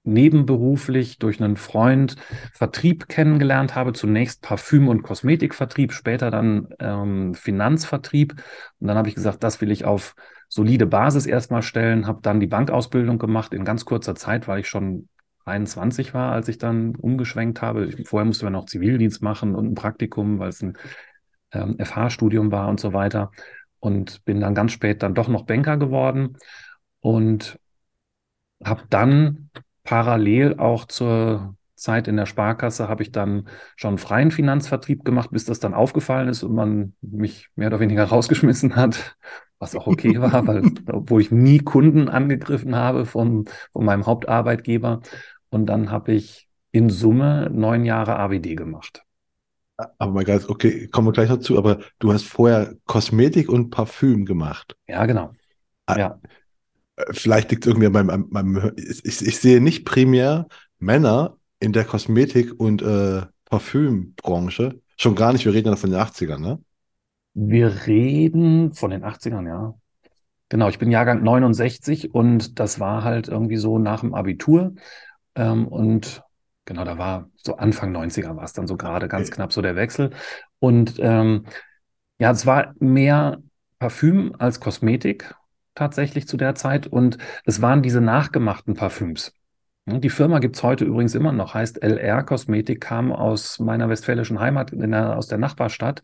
[0.06, 2.16] nebenberuflich durch einen Freund
[2.54, 3.94] Vertrieb kennengelernt habe.
[3.94, 8.36] Zunächst Parfüm- und Kosmetikvertrieb, später dann ähm, Finanzvertrieb.
[8.80, 10.16] Und dann habe ich gesagt, das will ich auf
[10.48, 14.70] solide Basis erstmal stellen, habe dann die Bankausbildung gemacht in ganz kurzer Zeit, weil ich
[14.70, 15.10] schon
[15.46, 17.90] 21 war, als ich dann umgeschwenkt habe.
[18.06, 20.78] Vorher musste man noch Zivildienst machen und ein Praktikum, weil es ein
[21.52, 23.32] ähm, FH-Studium war und so weiter.
[23.80, 26.38] Und bin dann ganz spät dann doch noch Banker geworden
[27.00, 27.60] und
[28.64, 29.50] habe dann
[29.86, 35.46] parallel auch zur Zeit in der Sparkasse habe ich dann schon freien Finanzvertrieb gemacht, bis
[35.46, 39.16] das dann aufgefallen ist und man mich mehr oder weniger rausgeschmissen hat,
[39.60, 45.02] was auch okay war, weil obwohl ich nie Kunden angegriffen habe von, von meinem Hauptarbeitgeber.
[45.50, 49.04] Und dann habe ich in Summe neun Jahre AWD gemacht.
[49.78, 54.26] Aber mal ganz, okay, kommen wir gleich dazu, aber du hast vorher Kosmetik und Parfüm
[54.26, 54.76] gemacht.
[54.88, 55.34] Ja, genau.
[55.86, 56.20] Ah, ja.
[57.12, 60.48] Vielleicht liegt es irgendwie an meinem, meinem ich, ich, sehe nicht primär
[60.80, 64.80] Männer in der Kosmetik- und äh, Parfümbranche.
[64.98, 66.60] Schon gar nicht, wir reden ja von den 80ern, ne?
[67.34, 69.76] Wir reden von den 80ern, ja.
[70.48, 74.76] Genau, ich bin Jahrgang 69 und das war halt irgendwie so nach dem Abitur.
[75.36, 76.24] Ähm, und
[76.64, 79.76] genau, da war so Anfang 90er war es dann so gerade ganz knapp so der
[79.76, 80.12] Wechsel.
[80.60, 81.46] Und ähm,
[82.20, 83.42] ja, es war mehr
[83.80, 85.34] Parfüm als Kosmetik
[85.76, 89.34] tatsächlich zu der Zeit und es waren diese nachgemachten Parfüms.
[89.88, 94.72] Die Firma gibt's heute übrigens immer noch, heißt LR Kosmetik, kam aus meiner westfälischen Heimat,
[94.74, 96.02] der, aus der Nachbarstadt.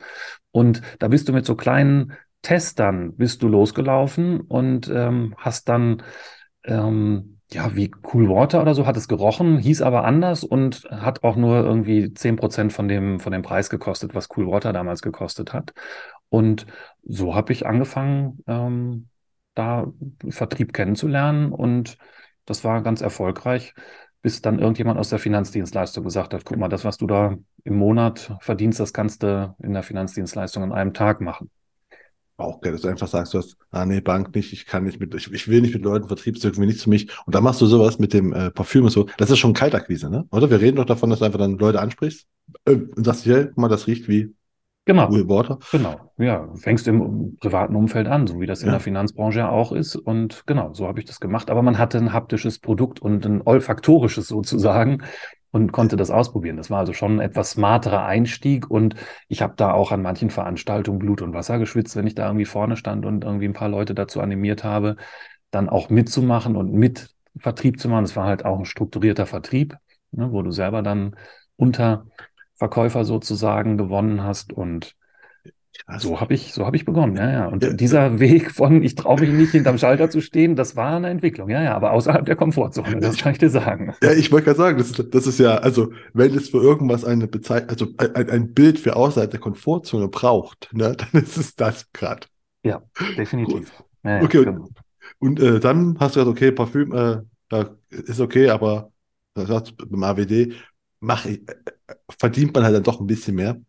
[0.51, 6.03] Und da bist du mit so kleinen Testern bist du losgelaufen und ähm, hast dann
[6.63, 11.23] ähm, ja, wie Cool Water oder so hat es gerochen, hieß aber anders und hat
[11.23, 15.01] auch nur irgendwie zehn Prozent von dem, von dem Preis gekostet, was Cool Water damals
[15.01, 15.73] gekostet hat.
[16.29, 16.65] Und
[17.03, 19.07] so habe ich angefangen, ähm,
[19.53, 19.91] da
[20.29, 21.97] Vertrieb kennenzulernen und
[22.45, 23.73] das war ganz erfolgreich,
[24.21, 27.75] bis dann irgendjemand aus der Finanzdienstleistung gesagt hat, guck mal, das, was du da im
[27.75, 31.49] Monat verdienst, das kannst du in der Finanzdienstleistung an einem Tag machen.
[32.37, 34.99] Auch geil, dass du einfach sagst, du hast, ah nee, Bank nicht, ich kann nicht
[34.99, 37.07] mit, ich, ich will nicht mit Leuten, Vertrieb ist irgendwie nicht zu mich.
[37.25, 39.07] Und dann machst du sowas mit dem äh, Parfüm und so.
[39.17, 40.25] Das ist schon Kaltakquise, ne?
[40.31, 40.49] Oder?
[40.49, 42.27] Wir reden doch davon, dass du einfach dann Leute ansprichst
[42.65, 44.33] äh, und sagst, hey, guck mal, das riecht wie
[44.85, 45.09] Genau.
[45.09, 45.59] Cool Worte.
[45.71, 46.11] Genau.
[46.17, 48.73] Ja, fängst im privaten Umfeld an, so wie das in ja.
[48.73, 49.95] der Finanzbranche auch ist.
[49.95, 51.51] Und genau, so habe ich das gemacht.
[51.51, 55.03] Aber man hatte ein haptisches Produkt und ein olfaktorisches sozusagen
[55.51, 56.57] und konnte das ausprobieren.
[56.57, 58.95] Das war also schon ein etwas smarterer Einstieg und
[59.27, 62.45] ich habe da auch an manchen Veranstaltungen Blut und Wasser geschwitzt, wenn ich da irgendwie
[62.45, 64.95] vorne stand und irgendwie ein paar Leute dazu animiert habe,
[65.51, 68.05] dann auch mitzumachen und mit Vertrieb zu machen.
[68.05, 69.77] Das war halt auch ein strukturierter Vertrieb,
[70.11, 71.15] ne, wo du selber dann
[71.57, 72.05] unter
[72.61, 74.95] Verkäufer sozusagen gewonnen hast und
[75.85, 76.03] Krass.
[76.03, 77.47] So habe ich, so habe ich begonnen, ja, ja.
[77.47, 80.97] Und ja, dieser Weg von, ich traue mich nicht hinterm Schalter zu stehen, das war
[80.97, 83.95] eine Entwicklung, ja, ja, aber außerhalb der Komfortzone, das kann ich dir sagen.
[84.03, 87.03] Ja, ich wollte gerade sagen, das ist, das ist ja, also, wenn es für irgendwas
[87.03, 91.55] eine Bezeichnung, also ein, ein Bild für außerhalb der Komfortzone braucht, ne, dann ist es
[91.55, 92.27] das gerade.
[92.63, 92.83] Ja,
[93.17, 93.71] definitiv.
[94.03, 94.67] Ja, okay, genau.
[95.17, 98.91] Und äh, dann hast du gesagt, okay, Parfüm äh, ist okay, aber
[99.33, 100.53] das heißt, beim AWD
[101.01, 103.59] mach ich, äh, verdient man halt dann doch ein bisschen mehr.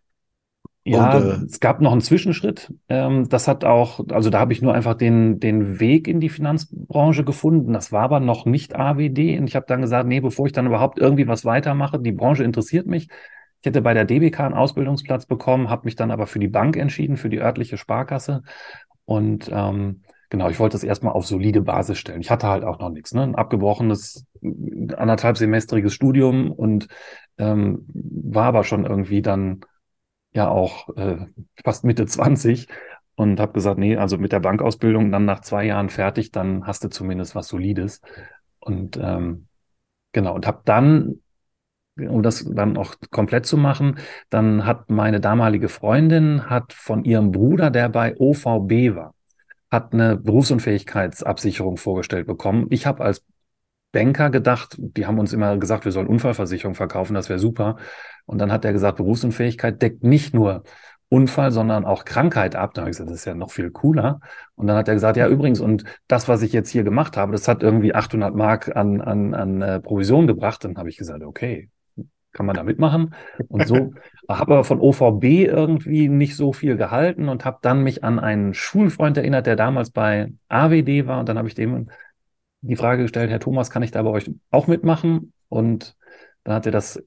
[0.85, 2.73] Ja, und, äh, es gab noch einen Zwischenschritt.
[2.89, 6.29] Ähm, das hat auch, also da habe ich nur einfach den, den Weg in die
[6.29, 7.73] Finanzbranche gefunden.
[7.73, 9.39] Das war aber noch nicht AWD.
[9.39, 12.45] Und ich habe dann gesagt, nee, bevor ich dann überhaupt irgendwie was weitermache, die Branche
[12.45, 13.09] interessiert mich.
[13.61, 16.77] Ich hätte bei der DBK einen Ausbildungsplatz bekommen, habe mich dann aber für die Bank
[16.77, 18.43] entschieden, für die örtliche Sparkasse.
[19.05, 22.21] Und ähm, genau, ich wollte es erstmal auf solide Basis stellen.
[22.21, 23.23] Ich hatte halt auch noch nichts, ne?
[23.23, 24.27] Ein abgebrochenes
[24.97, 26.89] anderthalb semestriges Studium und
[27.39, 29.61] ähm, war aber schon irgendwie dann
[30.33, 31.27] ja auch äh,
[31.65, 32.69] fast Mitte 20
[33.15, 36.85] und habe gesagt, nee, also mit der Bankausbildung dann nach zwei Jahren fertig, dann hast
[36.85, 38.01] du zumindest was Solides.
[38.59, 39.49] Und ähm,
[40.13, 41.21] genau, und habe dann,
[41.97, 43.99] um das dann auch komplett zu machen,
[44.31, 49.15] dann hat meine damalige Freundin, hat von ihrem Bruder, der bei OVB war,
[49.71, 52.67] hat eine Berufsunfähigkeitsabsicherung vorgestellt bekommen.
[52.71, 53.25] Ich habe als
[53.93, 57.77] Banker gedacht, die haben uns immer gesagt, wir sollen Unfallversicherung verkaufen, das wäre super.
[58.25, 60.65] Und dann hat er gesagt, Berufsunfähigkeit deckt nicht nur
[61.13, 62.73] Unfall, sondern auch Krankheit ab.
[62.73, 64.21] Da habe ich gesagt, das ist ja noch viel cooler.
[64.55, 67.33] Und dann hat er gesagt, ja, übrigens, und das, was ich jetzt hier gemacht habe,
[67.33, 70.65] das hat irgendwie 800 Mark an, an, an äh, Provision gebracht.
[70.65, 71.69] Dann habe ich gesagt, okay,
[72.33, 73.15] kann man da mitmachen?
[73.49, 73.93] Und so
[74.29, 78.55] habe aber von OVB irgendwie nicht so viel gehalten und habe dann mich an einen
[78.55, 81.21] Schulfreund erinnert, der damals bei AWD war.
[81.21, 81.91] Und dann habe ich dem
[82.63, 85.33] die Frage gestellt, Herr Thomas, kann ich da bei euch auch mitmachen?
[85.49, 85.97] Und
[86.45, 87.03] dann hat er das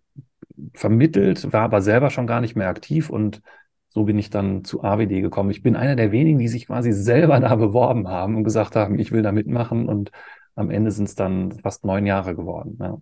[0.73, 3.41] vermittelt, war aber selber schon gar nicht mehr aktiv und
[3.89, 5.51] so bin ich dann zu AWD gekommen.
[5.51, 8.99] Ich bin einer der wenigen, die sich quasi selber da beworben haben und gesagt haben,
[8.99, 10.11] ich will da mitmachen und
[10.55, 12.77] am Ende sind es dann fast neun Jahre geworden.
[12.79, 12.97] Ja.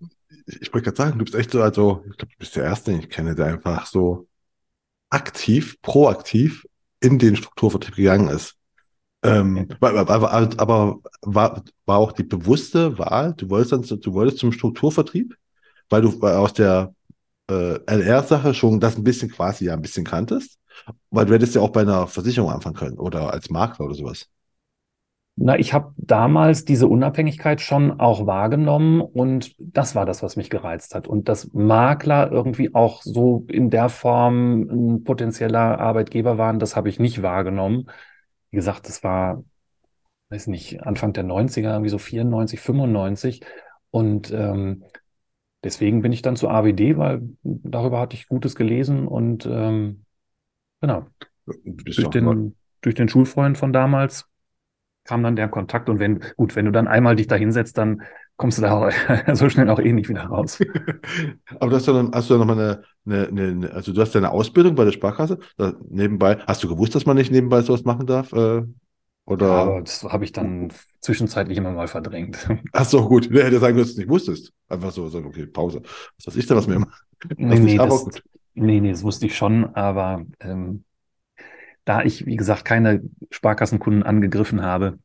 [0.45, 2.91] Ich wollte gerade sagen, du bist echt so, also ich glaube, du bist der Erste,
[2.91, 4.27] den ich kenne, der einfach so
[5.09, 6.65] aktiv, proaktiv
[6.99, 8.55] in den Strukturvertrieb gegangen ist.
[9.23, 14.39] Ähm, aber, aber, aber war, war auch die bewusste Wahl, du wolltest dann, du wolltest
[14.39, 15.35] zum Strukturvertrieb,
[15.89, 16.93] weil du aus der
[17.49, 20.59] äh, LR-Sache schon das ein bisschen quasi ja ein bisschen kanntest?
[21.11, 24.27] Weil du hättest ja auch bei einer Versicherung anfangen können oder als Makler oder sowas.
[25.35, 30.51] Na, ich habe damals diese Unabhängigkeit schon auch wahrgenommen und das war das, was mich
[30.51, 31.07] gereizt hat.
[31.07, 36.89] Und dass Makler irgendwie auch so in der Form ein potenzieller Arbeitgeber waren, das habe
[36.89, 37.87] ich nicht wahrgenommen.
[38.53, 39.43] Wie gesagt, das war,
[40.29, 43.41] weiß nicht, Anfang der 90er, irgendwie so 94, 95.
[43.89, 44.83] Und ähm,
[45.63, 50.05] deswegen bin ich dann zu AWD, weil darüber hatte ich Gutes gelesen und ähm,
[50.81, 51.07] genau.
[51.47, 54.29] Durch den, durch den Schulfreund von damals
[55.03, 58.03] kam dann der Kontakt und wenn, gut, wenn du dann einmal dich da hinsetzt, dann
[58.37, 58.89] kommst du da
[59.33, 60.59] so schnell auch eh nicht wieder raus.
[61.59, 64.31] Aber du hast ja hast du ja nochmal eine, eine, eine, also du hast deine
[64.31, 68.07] Ausbildung bei der Sparkasse, da, nebenbei, hast du gewusst, dass man nicht nebenbei sowas machen
[68.07, 68.31] darf?
[68.33, 68.63] Äh,
[69.25, 69.47] oder?
[69.47, 72.47] Ja, aber das habe ich dann zwischenzeitlich immer mal verdrängt.
[72.73, 73.29] Ach so, gut.
[73.29, 74.51] Wer hätte sagen, dass du es nicht wusstest?
[74.67, 75.81] Einfach so, sagen, okay, Pause.
[76.17, 76.89] Was weiß ich denn, was mir immer.
[77.37, 78.05] Nee, nee, das,
[78.53, 80.83] nee, nee, das wusste ich schon, aber ähm,
[81.85, 84.99] da ich, wie gesagt, keine Sparkassenkunden angegriffen habe,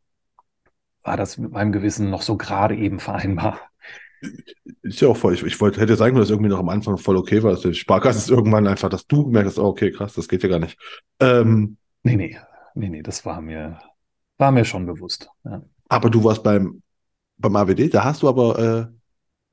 [1.09, 3.61] war das mit meinem Gewissen noch so gerade eben vereinbar.
[4.83, 5.33] Ist ja auch voll.
[5.33, 7.53] Ich, ich wollte, hätte sagen können, dass irgendwie noch am Anfang voll okay war.
[7.53, 10.51] Also Sparkasse ist irgendwann einfach, dass du gemerkt hast, oh, okay, krass, das geht ja
[10.51, 10.79] gar nicht.
[11.19, 12.37] Ähm, nee, nee,
[12.75, 13.79] nee, nee, das war mir,
[14.37, 15.31] war mir schon bewusst.
[15.45, 15.63] Ja.
[15.89, 16.83] Aber du warst beim,
[17.39, 18.95] beim AWD, da hast du aber äh,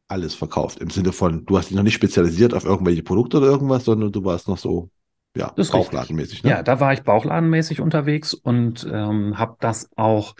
[0.09, 0.79] alles verkauft.
[0.79, 4.11] Im Sinne von, du hast dich noch nicht spezialisiert auf irgendwelche Produkte oder irgendwas, sondern
[4.11, 4.89] du warst noch so
[5.37, 6.43] ja, das Bauchladenmäßig.
[6.43, 6.49] Ne?
[6.49, 10.35] Ja, da war ich bauchladenmäßig unterwegs und ähm, habe das auch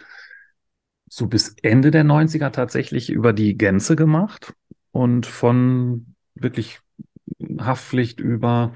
[1.16, 4.52] so bis Ende der 90er tatsächlich über die Gänze gemacht
[4.92, 6.80] und von wirklich
[7.58, 8.74] Haftpflicht über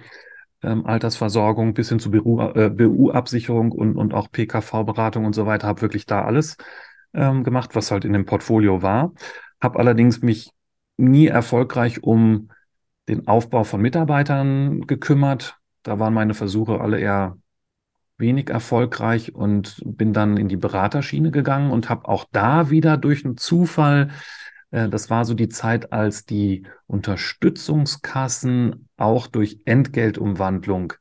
[0.62, 5.66] ähm, Altersversorgung bis hin zu BU-Absicherung äh, BU und, und auch PKV-Beratung und so weiter,
[5.66, 6.56] habe wirklich da alles
[7.12, 9.12] ähm, gemacht, was halt in dem Portfolio war.
[9.60, 10.50] Habe allerdings mich
[10.96, 12.48] nie erfolgreich um
[13.06, 17.36] den Aufbau von Mitarbeitern gekümmert, da waren meine Versuche alle eher
[18.20, 23.24] wenig erfolgreich und bin dann in die Beraterschiene gegangen und habe auch da wieder durch
[23.24, 24.10] einen Zufall,
[24.70, 30.94] äh, das war so die Zeit, als die Unterstützungskassen auch durch Entgeltumwandlung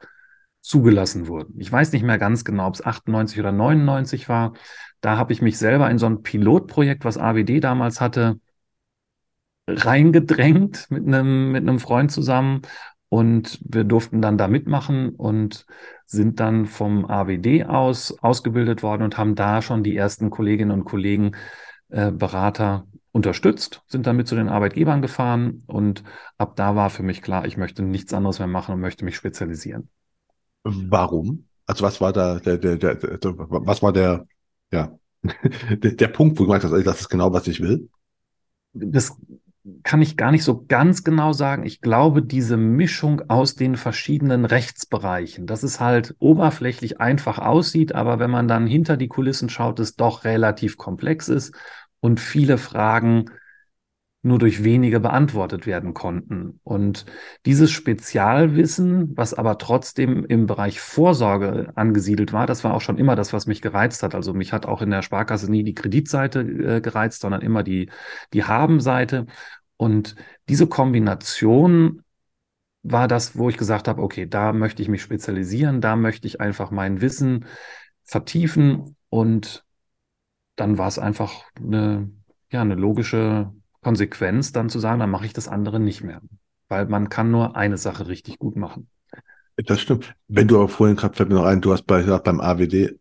[0.62, 1.60] zugelassen wurden.
[1.60, 4.54] Ich weiß nicht mehr ganz genau, ob es 98 oder 99 war.
[5.02, 8.40] Da habe ich mich selber in so ein Pilotprojekt, was AWD damals hatte,
[9.68, 12.64] reingedrängt mit einem, mit einem Freund zusammen
[13.08, 15.66] und wir durften dann da mitmachen und
[16.12, 20.84] sind dann vom AWD aus ausgebildet worden und haben da schon die ersten Kolleginnen und
[20.84, 21.36] Kollegen,
[21.90, 26.04] äh, Berater unterstützt, sind dann mit zu den Arbeitgebern gefahren und
[26.38, 29.16] ab da war für mich klar, ich möchte nichts anderes mehr machen und möchte mich
[29.16, 29.90] spezialisieren.
[30.64, 31.46] Warum?
[31.68, 34.26] Also was war da der, der, der, der was war der,
[34.72, 37.88] ja, der, der Punkt, wo du gesagt hast, das ist genau, was ich will?
[38.74, 39.16] Das
[39.84, 41.66] kann ich gar nicht so ganz genau sagen.
[41.66, 48.20] Ich glaube, diese Mischung aus den verschiedenen Rechtsbereichen, dass es halt oberflächlich einfach aussieht, aber
[48.20, 51.54] wenn man dann hinter die Kulissen schaut, es doch relativ komplex ist
[52.00, 53.26] und viele Fragen
[54.22, 56.60] nur durch wenige beantwortet werden konnten.
[56.64, 57.06] Und
[57.46, 63.16] dieses Spezialwissen, was aber trotzdem im Bereich Vorsorge angesiedelt war, das war auch schon immer
[63.16, 64.16] das, was mich gereizt hat.
[64.16, 67.90] Also mich hat auch in der Sparkasse nie die Kreditseite äh, gereizt, sondern immer die,
[68.34, 69.26] die Habenseite.
[69.78, 70.16] Und
[70.50, 72.04] diese Kombination
[72.84, 76.42] war das, wo ich gesagt habe, okay, da möchte ich mich spezialisieren, da möchte ich
[76.42, 77.46] einfach mein Wissen
[78.04, 79.64] vertiefen und
[80.56, 82.12] dann war es einfach eine,
[82.52, 86.22] ja, eine logische Konsequenz, dann zu sagen, dann mache ich das andere nicht mehr.
[86.68, 88.88] Weil man kann nur eine Sache richtig gut machen.
[89.66, 90.14] Das stimmt.
[90.28, 93.00] Wenn du aber vorhin gerade fällt mir noch ein, du hast bei, beim AWD,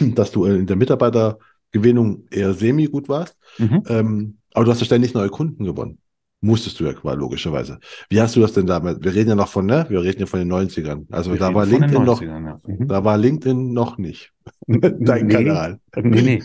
[0.14, 3.82] dass du in der Mitarbeitergewinnung eher semi gut warst, mhm.
[3.88, 5.98] ähm, aber du hast ja ständig neue Kunden gewonnen.
[6.44, 7.78] Musstest du ja quasi, logischerweise.
[8.10, 9.04] Wie hast du das denn damit?
[9.04, 9.86] Wir reden ja noch von, ne?
[9.88, 11.06] Wir reden ja von den 90ern.
[11.12, 12.58] Also Wir da war LinkedIn noch, ja.
[12.66, 12.88] mhm.
[12.88, 14.32] da war LinkedIn noch nicht.
[14.66, 15.78] Dein nee, Kanal.
[15.94, 16.42] Nee, nee.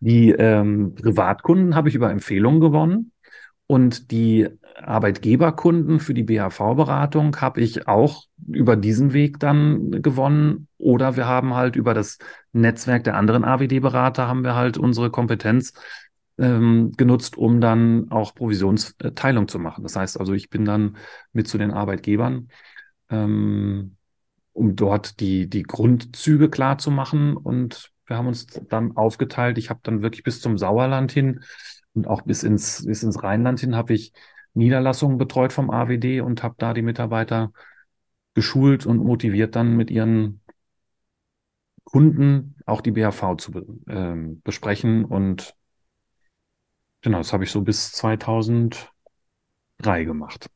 [0.00, 3.12] Die ähm, Privatkunden habe ich über Empfehlungen gewonnen.
[3.68, 4.48] Und die
[4.82, 10.68] Arbeitgeberkunden für die BHV-Beratung habe ich auch über diesen Weg dann gewonnen.
[10.78, 12.16] Oder wir haben halt über das
[12.52, 15.74] Netzwerk der anderen AWD-Berater haben wir halt unsere Kompetenz
[16.38, 19.82] ähm, genutzt, um dann auch Provisionsteilung zu machen.
[19.82, 20.96] Das heißt also, ich bin dann
[21.34, 22.48] mit zu den Arbeitgebern,
[23.10, 23.96] ähm,
[24.54, 27.36] um dort die, die Grundzüge klar zu machen.
[27.36, 29.58] Und wir haben uns dann aufgeteilt.
[29.58, 31.40] Ich habe dann wirklich bis zum Sauerland hin
[31.98, 34.12] und auch bis ins, bis ins Rheinland hin habe ich
[34.54, 37.52] Niederlassungen betreut vom AWD und habe da die Mitarbeiter
[38.34, 40.40] geschult und motiviert dann mit ihren
[41.82, 43.52] Kunden auch die BAV zu
[43.88, 45.04] äh, besprechen.
[45.04, 45.56] Und
[47.00, 48.88] genau, das habe ich so bis 2003
[50.04, 50.48] gemacht.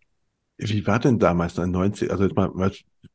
[0.68, 2.50] Wie war denn damals, 90, also jetzt mal,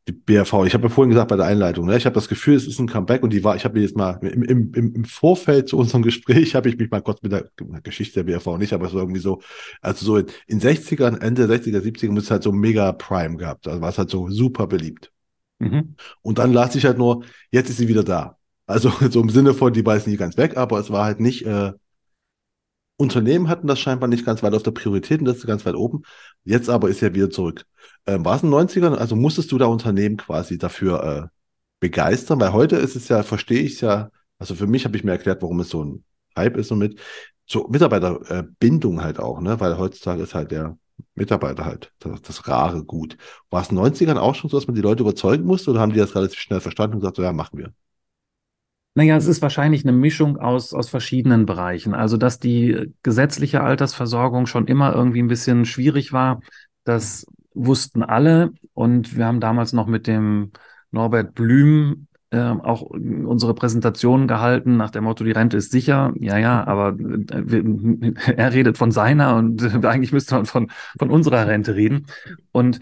[0.08, 2.56] die BRV, ich habe ja vorhin gesagt bei der Einleitung, ne, ich habe das Gefühl,
[2.56, 5.06] es ist ein Comeback und die war, ich habe mir jetzt mal im, im, im
[5.06, 7.50] Vorfeld zu unserem Gespräch, habe ich mich mal kurz mit der
[7.84, 9.42] Geschichte der BRV nicht, aber es war irgendwie so,
[9.82, 13.82] also so in 60ern, Ende 60er, 70er muss es halt so mega Prime gehabt, also
[13.82, 15.12] war es halt so super beliebt.
[15.60, 15.96] Mhm.
[16.22, 18.38] Und dann las ich halt nur, jetzt ist sie wieder da.
[18.66, 21.20] Also so im Sinne von, die war jetzt nicht ganz weg, aber es war halt
[21.20, 21.72] nicht, äh,
[22.98, 26.04] Unternehmen hatten das scheinbar nicht ganz weit auf der Prioritätenliste, ganz weit oben.
[26.44, 27.66] Jetzt aber ist er wieder zurück.
[28.08, 28.96] Ähm, war es in den 90ern?
[28.96, 31.28] Also musstest du da Unternehmen quasi dafür äh,
[31.80, 32.40] begeistern?
[32.40, 35.12] Weil heute ist es ja, verstehe ich es ja, also für mich habe ich mir
[35.12, 36.04] erklärt, warum es so ein
[36.36, 37.00] Hype ist und mit
[37.46, 39.60] so Mitarbeiterbindung halt auch, ne?
[39.60, 40.78] Weil heutzutage ist halt der
[41.16, 43.18] Mitarbeiter halt das, das rare Gut.
[43.50, 45.80] War es in den 90ern auch schon so, dass man die Leute überzeugen musste oder
[45.80, 47.74] haben die das relativ schnell verstanden und gesagt, so, ja, machen wir?
[48.98, 51.94] Naja, es ist wahrscheinlich eine Mischung aus, aus verschiedenen Bereichen.
[51.94, 56.42] Also, dass die gesetzliche Altersversorgung schon immer irgendwie ein bisschen schwierig war,
[56.84, 58.54] das wussten alle.
[58.74, 60.52] Und wir haben damals noch mit dem
[60.90, 66.12] Norbert Blüm äh, auch unsere Präsentation gehalten nach dem Motto, die Rente ist sicher.
[66.20, 71.46] Ja, ja, aber äh, er redet von seiner und eigentlich müsste man von, von unserer
[71.46, 72.08] Rente reden.
[72.52, 72.80] Und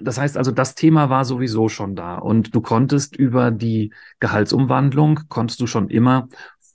[0.00, 5.20] das heißt also, das Thema war sowieso schon da und du konntest über die Gehaltsumwandlung,
[5.28, 6.28] konntest du schon immer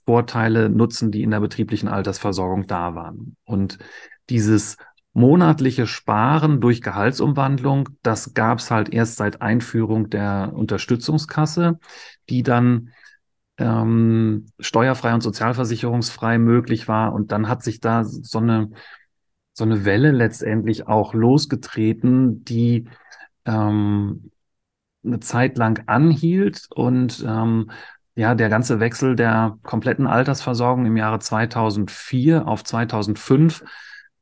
[0.04, 3.36] Vorteile nutzen, die in der betrieblichen Altersversorgung da waren.
[3.44, 3.78] Und
[4.28, 4.76] dieses
[5.12, 11.78] monatliche Sparen durch Gehaltsumwandlung, das gab es halt erst seit Einführung der Unterstützungskasse,
[12.28, 12.90] die dann
[13.56, 17.12] ähm, steuerfrei und sozialversicherungsfrei möglich war.
[17.14, 18.70] Und dann hat sich da so eine
[19.54, 22.86] so eine Welle letztendlich auch losgetreten, die
[23.46, 24.30] ähm,
[25.04, 27.70] eine Zeit lang anhielt und ähm,
[28.16, 33.64] ja, der ganze Wechsel der kompletten Altersversorgung im Jahre 2004 auf 2005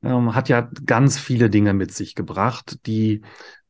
[0.03, 3.23] ähm, hat ja ganz viele Dinge mit sich gebracht, die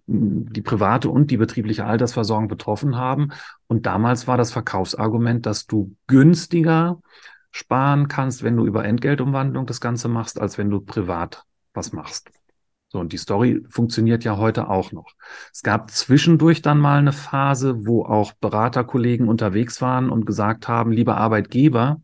[0.06, 3.30] die private und die betriebliche Altersversorgung betroffen haben.
[3.68, 7.00] Und damals war das Verkaufsargument, dass du günstiger
[7.52, 11.44] sparen kannst, wenn du über Entgeltumwandlung das Ganze machst, als wenn du privat
[11.74, 12.30] was machst.
[12.88, 15.14] So, und die Story funktioniert ja heute auch noch.
[15.50, 20.92] Es gab zwischendurch dann mal eine Phase, wo auch Beraterkollegen unterwegs waren und gesagt haben,
[20.92, 22.02] lieber Arbeitgeber,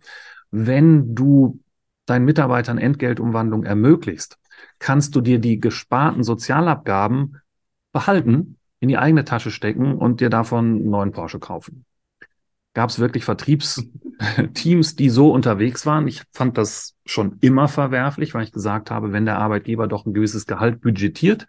[0.51, 1.61] wenn du
[2.07, 4.39] deinen Mitarbeitern Entgeltumwandlung ermöglicht,
[4.79, 7.37] kannst du dir die gesparten Sozialabgaben
[7.93, 11.85] behalten, in die eigene Tasche stecken und dir davon einen neuen Porsche kaufen.
[12.75, 13.83] Gab es wirklich Vertriebs
[14.55, 16.07] Teams, die so unterwegs waren.
[16.07, 20.15] Ich fand das schon immer verwerflich, weil ich gesagt habe, wenn der Arbeitgeber doch ein
[20.15, 21.47] gewisses Gehalt budgetiert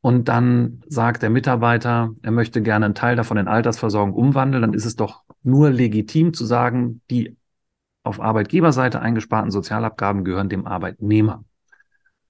[0.00, 4.74] und dann sagt der Mitarbeiter, er möchte gerne einen Teil davon in Altersversorgung umwandeln, dann
[4.74, 7.36] ist es doch nur legitim zu sagen, die
[8.02, 11.44] auf Arbeitgeberseite eingesparten Sozialabgaben gehören dem Arbeitnehmer.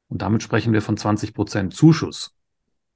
[0.08, 2.34] Und damit sprechen wir von 20 Prozent Zuschuss.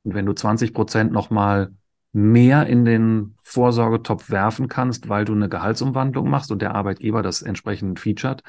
[0.02, 1.74] Und wenn du 20 Prozent nochmal
[2.12, 7.42] mehr in den Vorsorgetopf werfen kannst, weil du eine Gehaltsumwandlung machst und der Arbeitgeber das
[7.42, 8.42] entsprechend featured,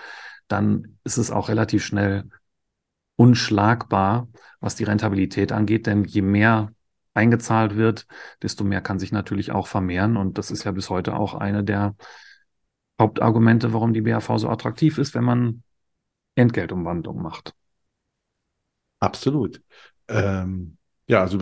[0.48, 2.26] dann ist es auch relativ schnell
[3.16, 4.28] unschlagbar,
[4.60, 5.86] was die Rentabilität angeht.
[5.86, 6.74] Denn je mehr
[7.14, 8.08] eingezahlt wird,
[8.42, 10.18] desto mehr kann sich natürlich auch vermehren.
[10.18, 11.96] Und das ist ja bis heute auch eine der
[13.00, 15.64] Hauptargumente, warum die BAV so attraktiv ist, wenn man
[16.36, 17.54] Entgeltumwandlung macht.
[19.00, 19.62] Absolut.
[20.08, 20.78] Ähm,
[21.12, 21.38] ja, also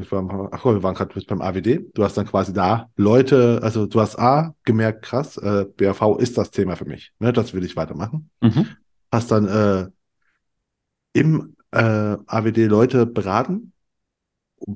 [0.00, 1.94] ich war, ach, wir waren gerade beim AWD.
[1.94, 6.36] Du hast dann quasi da Leute, also du hast A gemerkt, krass, äh, BAV ist
[6.36, 7.12] das Thema für mich.
[7.20, 8.28] Ne, das will ich weitermachen.
[8.40, 8.66] Mhm.
[9.12, 9.88] Hast dann äh,
[11.12, 13.72] im äh, AWD Leute beraten,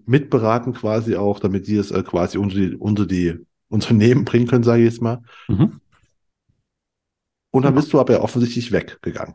[0.07, 4.63] mitberaten quasi auch, damit die es äh, quasi unter die, unter die Unternehmen bringen können,
[4.63, 5.21] sage ich jetzt mal.
[5.49, 5.81] Mhm.
[7.51, 7.81] Und dann genau.
[7.81, 9.35] bist du aber ja offensichtlich weggegangen.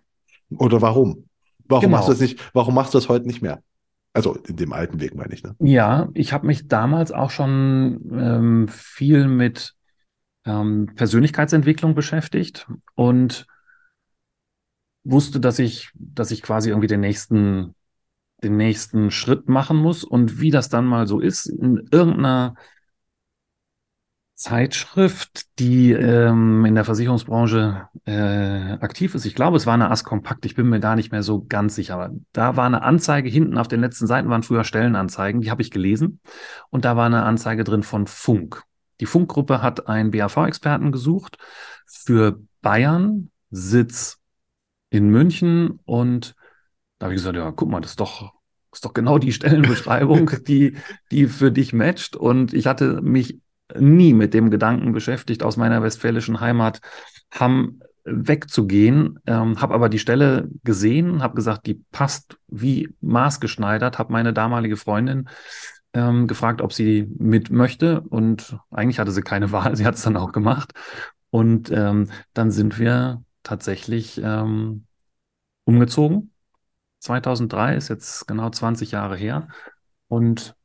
[0.60, 1.28] Oder warum?
[1.66, 1.98] Warum genau.
[1.98, 2.40] machst du das nicht?
[2.54, 3.62] Warum machst du das heute nicht mehr?
[4.14, 5.44] Also in dem alten Weg meine ich.
[5.44, 5.56] Ne?
[5.60, 9.74] Ja, ich habe mich damals auch schon ähm, viel mit
[10.46, 13.48] ähm, Persönlichkeitsentwicklung beschäftigt und
[15.04, 17.76] wusste, dass ich, dass ich quasi irgendwie den nächsten,
[18.44, 22.56] den nächsten Schritt machen muss und wie das dann mal so ist in irgendeiner
[24.36, 29.26] Zeitschrift, die ähm, in der Versicherungsbranche äh, aktiv ist.
[29.26, 31.96] Ich glaube, es war eine Askompakt, ich bin mir gar nicht mehr so ganz sicher.
[31.96, 35.62] Aber da war eine Anzeige hinten auf den letzten Seiten, waren früher Stellenanzeigen, die habe
[35.62, 36.20] ich gelesen.
[36.70, 38.64] Und da war eine Anzeige drin von Funk.
[39.00, 41.38] Die Funkgruppe hat einen BAV-Experten gesucht
[41.86, 44.20] für Bayern, Sitz
[44.90, 45.80] in München.
[45.86, 46.36] Und
[46.98, 48.34] da habe ich gesagt, ja, guck mal, das ist doch
[48.72, 50.78] ist doch genau die Stellenbeschreibung, die,
[51.12, 52.16] die für dich matcht.
[52.16, 53.40] Und ich hatte mich
[53.80, 56.80] nie mit dem Gedanken beschäftigt, aus meiner westfälischen Heimat
[57.32, 64.12] Hamm wegzugehen, ähm, habe aber die Stelle gesehen, habe gesagt, die passt wie maßgeschneidert, habe
[64.12, 65.30] meine damalige Freundin
[65.94, 70.04] ähm, gefragt, ob sie mit möchte und eigentlich hatte sie keine Wahl, sie hat es
[70.04, 70.74] dann auch gemacht
[71.30, 74.86] und ähm, dann sind wir tatsächlich ähm,
[75.66, 76.32] umgezogen.
[77.00, 79.48] 2003 ist jetzt genau 20 Jahre her
[80.08, 80.56] und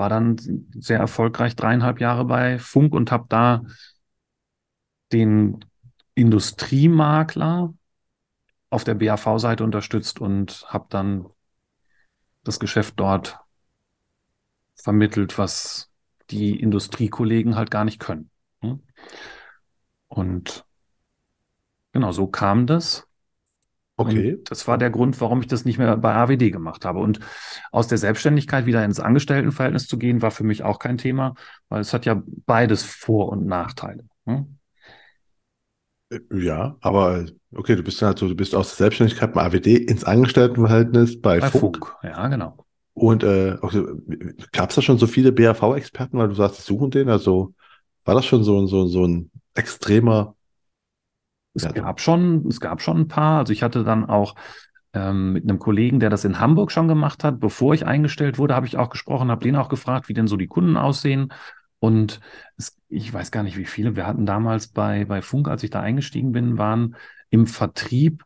[0.00, 0.36] war dann
[0.72, 3.60] sehr erfolgreich dreieinhalb Jahre bei Funk und habe da
[5.12, 5.62] den
[6.14, 7.74] Industriemakler
[8.70, 11.26] auf der BAV-Seite unterstützt und habe dann
[12.44, 13.38] das Geschäft dort
[14.74, 15.90] vermittelt, was
[16.30, 18.30] die Industriekollegen halt gar nicht können.
[20.08, 20.64] Und
[21.92, 23.06] genau so kam das.
[24.00, 24.34] Okay.
[24.34, 27.00] Und das war der Grund, warum ich das nicht mehr bei AWD gemacht habe.
[27.00, 27.20] Und
[27.70, 31.34] aus der Selbstständigkeit wieder ins Angestelltenverhältnis zu gehen, war für mich auch kein Thema,
[31.68, 34.04] weil es hat ja beides Vor- und Nachteile.
[34.26, 34.56] Hm?
[36.32, 41.20] Ja, aber okay, du bist also, du bist aus der Selbstständigkeit bei AWD ins Angestelltenverhältnis
[41.20, 41.78] bei, bei Funk.
[41.78, 41.96] Funk.
[42.02, 42.64] Ja, genau.
[42.94, 43.56] Und äh,
[44.52, 47.08] gab es da schon so viele BAV-Experten, weil du sagst, sie suchen den?
[47.08, 47.54] Also
[48.04, 50.34] war das schon so, so, so ein extremer
[51.54, 51.72] es ja.
[51.72, 53.38] gab schon, es gab schon ein paar.
[53.38, 54.34] Also ich hatte dann auch
[54.92, 58.54] ähm, mit einem Kollegen, der das in Hamburg schon gemacht hat, bevor ich eingestellt wurde,
[58.54, 61.32] habe ich auch gesprochen, habe den auch gefragt, wie denn so die Kunden aussehen.
[61.78, 62.20] Und
[62.56, 63.96] es, ich weiß gar nicht, wie viele.
[63.96, 66.96] Wir hatten damals bei, bei Funk, als ich da eingestiegen bin, waren
[67.30, 68.24] im Vertrieb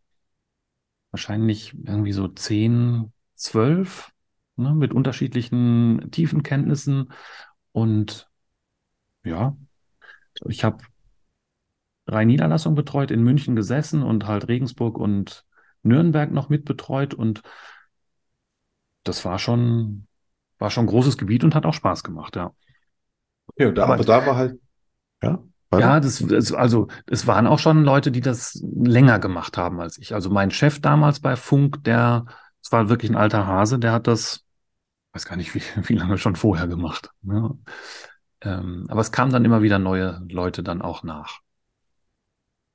[1.11, 4.11] wahrscheinlich irgendwie so zehn, zwölf,
[4.57, 7.13] ne, mit unterschiedlichen Tiefenkenntnissen.
[7.71, 8.29] Und
[9.23, 9.57] ja,
[10.49, 10.79] ich habe
[12.07, 15.45] drei Niederlassungen betreut, in München gesessen und halt Regensburg und
[15.83, 17.43] Nürnberg noch mitbetreut und
[19.05, 20.07] das war schon,
[20.59, 22.53] war schon ein großes Gebiet und hat auch Spaß gemacht, ja.
[23.49, 24.61] Okay, da, aber, aber da war halt,
[25.23, 25.43] ja.
[25.81, 29.99] Ja, das, das, also es waren auch schon Leute, die das länger gemacht haben als
[29.99, 30.15] ich.
[30.15, 32.27] Also mein Chef damals bei Funk, der,
[32.63, 34.45] es war wirklich ein alter Hase, der hat das,
[35.13, 37.11] weiß gar nicht, wie, wie lange schon vorher gemacht.
[37.23, 37.59] Ne?
[38.41, 41.41] Ähm, aber es kamen dann immer wieder neue Leute dann auch nach.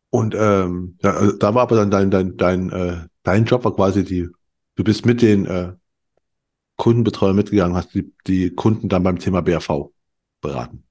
[0.10, 3.76] Und ähm, ja, also da war aber dann dein, dein, dein, äh, dein Job war
[3.76, 4.28] quasi die,
[4.76, 5.74] du bist mit den äh,
[6.78, 9.92] Kundenbetreuern mitgegangen, hast die, die Kunden dann beim Thema BRV
[10.42, 10.84] beraten.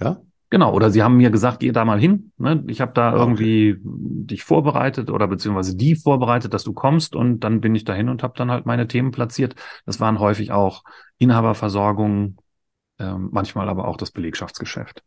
[0.00, 0.20] Ja?
[0.50, 2.32] Genau, oder sie haben mir gesagt, geh da mal hin.
[2.38, 2.64] Ne?
[2.68, 3.80] Ich habe da ah, irgendwie okay.
[3.82, 8.22] dich vorbereitet oder beziehungsweise die vorbereitet, dass du kommst und dann bin ich dahin und
[8.22, 9.54] habe dann halt meine Themen platziert.
[9.84, 10.84] Das waren häufig auch
[11.18, 12.36] Inhaberversorgung,
[12.98, 15.02] ähm, manchmal aber auch das Belegschaftsgeschäft.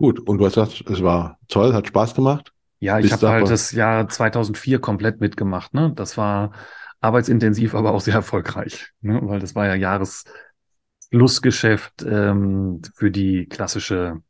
[0.00, 2.54] Gut, und du hast gesagt, es war toll, hat Spaß gemacht.
[2.78, 5.74] Ja, ich habe halt das Jahr 2004 komplett mitgemacht.
[5.74, 5.92] Ne?
[5.94, 6.52] Das war
[7.00, 9.20] arbeitsintensiv, aber auch sehr erfolgreich, ne?
[9.22, 14.22] weil das war ja Jahresschlussgeschäft ähm, für die klassische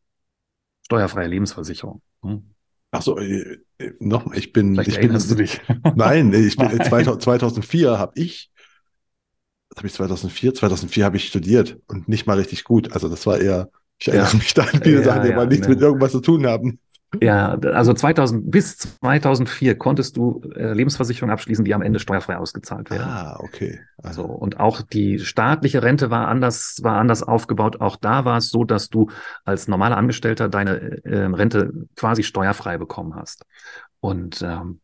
[0.82, 2.02] steuerfreie Lebensversicherung.
[2.22, 2.42] Ne?
[2.90, 5.60] Ach so, äh, Äh, noch, ich bin, Vielleicht ich erinnerst bin, du dich.
[5.94, 8.50] nein, ich bin, 2000, 2004 habe ich,
[9.70, 10.54] was habe ich 2004?
[10.54, 12.92] 2004 habe ich studiert und nicht mal richtig gut.
[12.92, 14.38] Also das war eher, ich erinnere Ja.
[14.38, 15.74] mich da an viele Ja, Sachen, die aber nichts ne.
[15.74, 16.78] mit irgendwas zu tun haben.
[17.20, 22.88] Ja, also 2000 bis 2004 konntest du äh, Lebensversicherungen abschließen, die am Ende steuerfrei ausgezahlt
[22.88, 23.02] werden.
[23.02, 23.80] Ah, okay.
[24.00, 24.12] Ah.
[24.12, 27.80] So, und auch die staatliche Rente war anders, war anders aufgebaut.
[27.80, 29.08] Auch da war es so, dass du
[29.44, 33.44] als normaler Angestellter deine äh, Rente quasi steuerfrei bekommen hast.
[33.98, 34.80] Und ähm,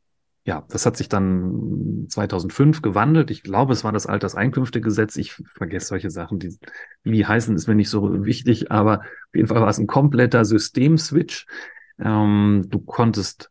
[0.47, 3.33] ja, das hat sich dann 2005 gewandelt.
[3.33, 5.17] Ich glaube, es war das Alterseinkünftegesetz.
[5.17, 6.57] Ich vergesse solche Sachen, die,
[7.03, 9.89] wie die heißen, ist mir nicht so wichtig, aber auf jeden Fall war es ein
[9.89, 11.47] kompletter Systemswitch.
[11.99, 13.51] Ähm, du konntest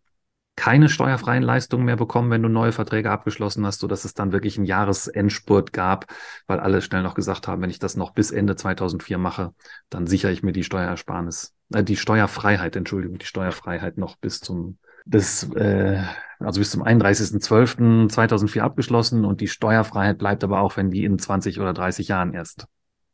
[0.55, 4.31] keine steuerfreien Leistungen mehr bekommen, wenn du neue Verträge abgeschlossen hast, so dass es dann
[4.31, 6.05] wirklich einen Jahresendspurt gab,
[6.47, 9.53] weil alle schnell noch gesagt haben, wenn ich das noch bis Ende 2004 mache,
[9.89, 14.77] dann sichere ich mir die Steuersparnis, äh, die Steuerfreiheit, Entschuldigung, die Steuerfreiheit noch bis zum
[15.05, 16.01] das, äh,
[16.39, 21.59] also bis zum 31.12.2004 abgeschlossen und die Steuerfreiheit bleibt aber auch, wenn die in 20
[21.59, 22.67] oder 30 Jahren erst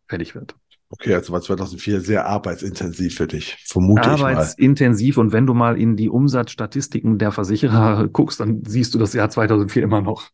[0.08, 0.56] fertig wird.
[0.90, 4.34] Okay, also war 2004 sehr arbeitsintensiv für dich, vermute ich mal.
[4.34, 9.14] Arbeitsintensiv und wenn du mal in die Umsatzstatistiken der Versicherer guckst, dann siehst du das
[9.14, 10.30] Jahr 2004 immer noch.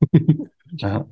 [0.72, 1.06] ja.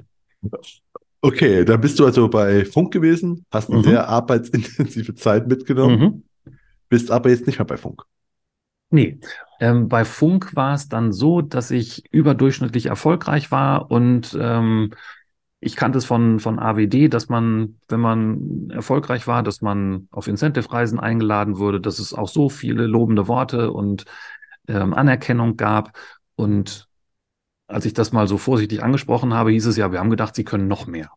[1.21, 3.85] Okay, da bist du also bei Funk gewesen, hast eine Mhm.
[3.85, 6.23] sehr arbeitsintensive Zeit mitgenommen, Mhm.
[6.89, 8.03] bist aber jetzt nicht mehr bei Funk.
[8.91, 9.19] Nee,
[9.61, 14.93] ähm, bei Funk war es dann so, dass ich überdurchschnittlich erfolgreich war und ähm,
[15.61, 20.29] ich kannte es von, von AWD, dass man, wenn man erfolgreich war, dass man auf
[20.29, 24.05] Incentive-Reisen eingeladen wurde, dass es auch so viele lobende Worte und
[24.69, 25.99] ähm, Anerkennung gab.
[26.37, 26.89] Und
[27.67, 30.45] als ich das mal so vorsichtig angesprochen habe, hieß es ja, wir haben gedacht, Sie
[30.45, 31.11] können noch mehr.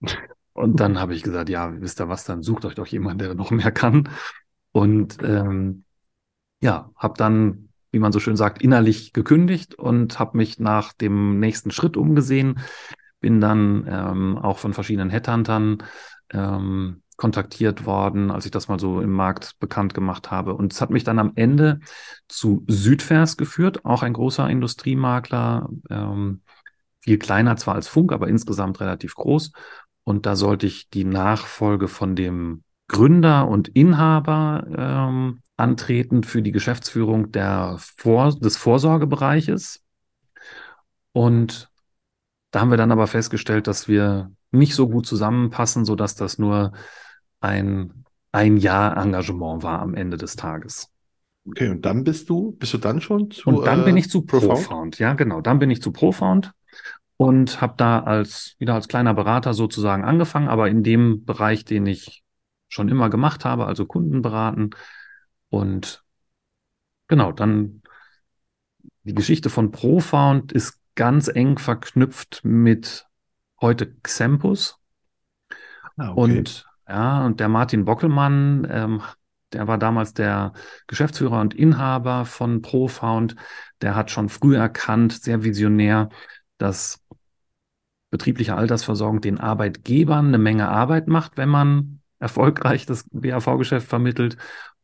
[0.52, 3.34] Und dann habe ich gesagt, ja, wisst ihr was, dann sucht euch doch jemand, der
[3.34, 4.08] noch mehr kann.
[4.70, 5.83] Und ähm,
[6.64, 11.38] ja, habe dann, wie man so schön sagt, innerlich gekündigt und habe mich nach dem
[11.38, 12.58] nächsten Schritt umgesehen.
[13.20, 15.82] Bin dann ähm, auch von verschiedenen Headhuntern
[16.32, 20.54] ähm, kontaktiert worden, als ich das mal so im Markt bekannt gemacht habe.
[20.54, 21.80] Und es hat mich dann am Ende
[22.28, 26.40] zu Südvers geführt, auch ein großer Industriemakler, ähm,
[26.98, 29.52] viel kleiner zwar als Funk, aber insgesamt relativ groß.
[30.02, 36.52] Und da sollte ich die Nachfolge von dem Gründer und Inhaber ähm, antreten für die
[36.52, 39.82] Geschäftsführung der Vor des Vorsorgebereiches.
[41.12, 41.70] Und
[42.50, 46.38] da haben wir dann aber festgestellt, dass wir nicht so gut zusammenpassen, so dass das
[46.38, 46.72] nur
[47.40, 48.04] ein
[48.34, 50.90] ein Jahr Engagement war am Ende des Tages.
[51.46, 54.10] Okay, und dann bist du, bist du dann schon zu Und dann äh, bin ich
[54.10, 54.66] zu Profound?
[54.66, 54.98] Profound.
[54.98, 55.40] Ja, genau.
[55.40, 56.50] Dann bin ich zu Profound
[57.16, 61.86] und habe da als wieder als kleiner Berater sozusagen angefangen, aber in dem Bereich, den
[61.86, 62.23] ich
[62.74, 64.70] schon immer gemacht habe, also Kunden beraten.
[65.48, 66.04] Und
[67.06, 67.82] genau, dann
[69.04, 73.06] die Geschichte von Profound ist ganz eng verknüpft mit
[73.60, 74.78] heute Xempus.
[75.96, 76.20] Ah, okay.
[76.20, 79.02] Und ja, und der Martin Bockelmann, ähm,
[79.52, 80.52] der war damals der
[80.88, 83.36] Geschäftsführer und Inhaber von Profound.
[83.82, 86.08] Der hat schon früh erkannt, sehr visionär,
[86.58, 87.04] dass
[88.10, 94.36] betriebliche Altersversorgung den Arbeitgebern eine Menge Arbeit macht, wenn man erfolgreich das BAV-Geschäft vermittelt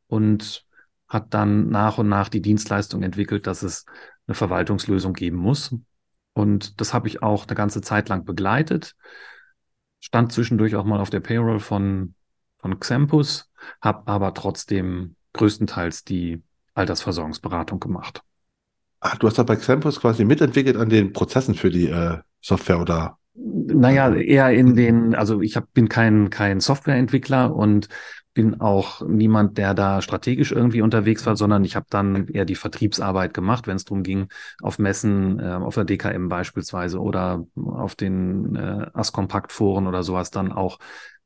[0.06, 0.64] und
[1.08, 3.84] hat dann nach und nach die Dienstleistung entwickelt, dass es
[4.26, 5.74] eine Verwaltungslösung geben muss.
[6.32, 8.94] Und das habe ich auch eine ganze Zeit lang begleitet
[10.00, 12.14] stand zwischendurch auch mal auf der Payroll von,
[12.58, 16.42] von Xempus, habe aber trotzdem größtenteils die
[16.74, 18.22] Altersversorgungsberatung gemacht.
[19.00, 22.80] Ach, du hast da bei Xampus quasi mitentwickelt an den Prozessen für die äh, Software
[22.80, 27.88] oder Naja, eher in den, also ich hab, bin kein, kein Softwareentwickler und
[28.34, 32.54] bin auch niemand, der da strategisch irgendwie unterwegs war, sondern ich habe dann eher die
[32.54, 34.28] Vertriebsarbeit gemacht, wenn es darum ging,
[34.62, 40.52] auf Messen, äh, auf der DKM beispielsweise oder auf den äh, Askompakt-Foren oder sowas dann
[40.52, 40.78] auch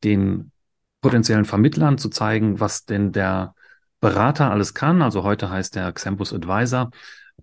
[0.02, 0.52] den
[1.00, 3.54] potenziellen Vermittlern zu zeigen, was denn der
[4.00, 5.02] Berater alles kann.
[5.02, 6.90] Also heute heißt der Xempus Advisor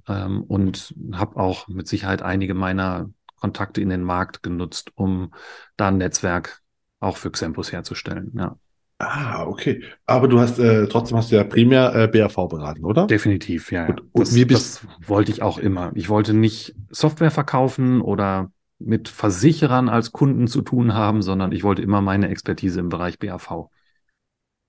[0.08, 3.10] ähm, und habe auch mit Sicherheit einige meiner
[3.42, 5.34] Kontakte in den Markt genutzt, um
[5.76, 6.62] da ein Netzwerk
[7.02, 8.32] auch für Xempus herzustellen.
[8.38, 8.56] Ja.
[9.00, 9.84] Ah, okay.
[10.06, 13.08] Aber du hast äh, trotzdem hast du ja primär äh, BAV beraten, oder?
[13.08, 13.84] Definitiv, ja.
[13.84, 13.90] ja.
[13.90, 15.92] Und- und das, wie bist- das wollte ich auch immer.
[15.96, 21.64] Ich wollte nicht Software verkaufen oder mit Versicherern als Kunden zu tun haben, sondern ich
[21.64, 23.70] wollte immer meine Expertise im Bereich BAV.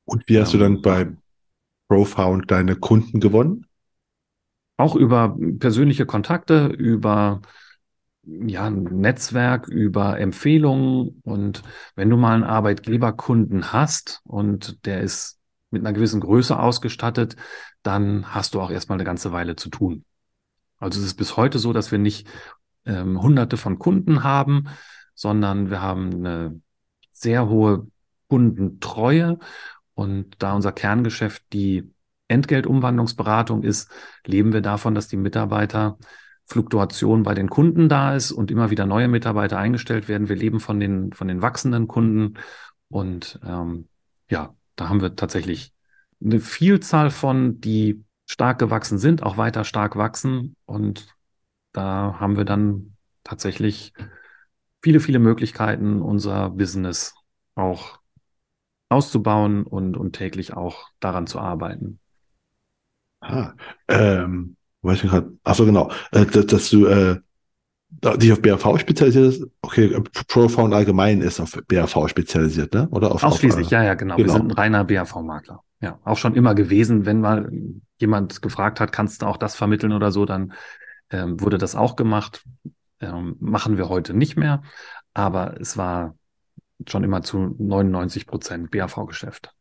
[0.07, 0.65] Und wie hast du Ja.
[0.65, 1.09] dann bei
[1.89, 3.67] Profound deine Kunden gewonnen?
[4.79, 7.43] Auch über persönliche Kontakte, über
[8.25, 11.21] ja, ein Netzwerk, über Empfehlungen.
[11.25, 11.63] Und
[11.97, 15.39] wenn du mal einen Arbeitgeberkunden hast und der ist
[15.71, 17.37] mit einer gewissen Größe ausgestattet,
[17.83, 20.05] dann hast du auch erstmal eine ganze Weile zu tun.
[20.79, 22.29] Also es ist bis heute so, dass wir nicht
[22.85, 24.69] ähm, hunderte von Kunden haben,
[25.15, 26.61] sondern wir haben eine
[27.11, 27.87] sehr hohe
[28.29, 29.39] Kundentreue.
[29.95, 31.93] Und da unser Kerngeschäft die
[32.29, 33.91] Entgeltumwandlungsberatung ist,
[34.25, 35.99] leben wir davon, dass die Mitarbeiter
[36.53, 40.29] Fluktuation bei den Kunden da ist und immer wieder neue Mitarbeiter eingestellt werden.
[40.29, 42.35] Wir leben von den, von den wachsenden Kunden.
[42.89, 43.89] Und ähm,
[44.31, 45.73] ja, da haben wir tatsächlich
[46.23, 50.57] eine Vielzahl von, die stark gewachsen sind, auch weiter stark wachsen.
[50.67, 51.07] Und
[51.73, 53.95] da haben wir dann tatsächlich
[54.83, 57.15] viele, viele Möglichkeiten, unser Business
[57.55, 57.99] auch
[58.91, 61.99] auszubauen und, und täglich auch daran zu arbeiten.
[63.21, 63.55] Ah,
[63.89, 65.33] ähm, weiß ich gerade.
[65.45, 65.91] Achso, genau.
[66.11, 67.21] Äh, dass, dass, du äh,
[67.91, 69.47] dich auf BAV spezialisierst.
[69.63, 72.89] Okay, Profound allgemein ist auf BAV spezialisiert, ne?
[72.91, 74.17] Oder auf Ausschließlich, auf, äh, ja, ja, genau.
[74.17, 74.27] genau.
[74.27, 75.63] Wir sind ein reiner BAV-Makler.
[75.81, 77.07] Ja, auch schon immer gewesen.
[77.07, 77.51] Wenn mal
[77.99, 80.53] jemand gefragt hat, kannst du auch das vermitteln oder so, dann
[81.11, 82.45] ähm, wurde das auch gemacht.
[83.01, 84.63] Ähm, machen wir heute nicht mehr.
[85.15, 86.15] Aber es war
[86.89, 89.55] schon immer zu 99 Prozent BAV-Geschäft.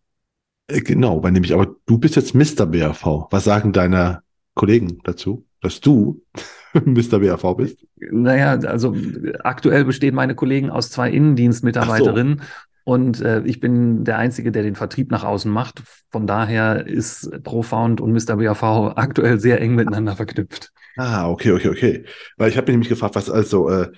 [0.67, 2.65] Äh, genau, weil nämlich, aber du bist jetzt Mr.
[2.65, 3.27] BAV.
[3.31, 4.21] Was sagen deine
[4.53, 6.21] Kollegen dazu, dass du
[6.73, 7.19] Mr.
[7.19, 7.85] BAV bist?
[7.97, 8.95] Naja, also
[9.43, 12.41] aktuell bestehen meine Kollegen aus zwei Innendienstmitarbeiterinnen
[12.83, 15.83] und äh, ich bin der Einzige, der den Vertrieb nach außen macht.
[16.09, 18.37] Von daher ist Profound und Mr.
[18.37, 18.63] BAV
[18.95, 20.71] aktuell sehr eng miteinander verknüpft.
[20.97, 22.05] Ah, okay, okay, okay.
[22.37, 23.91] Weil ich habe mich nämlich gefragt, was also äh,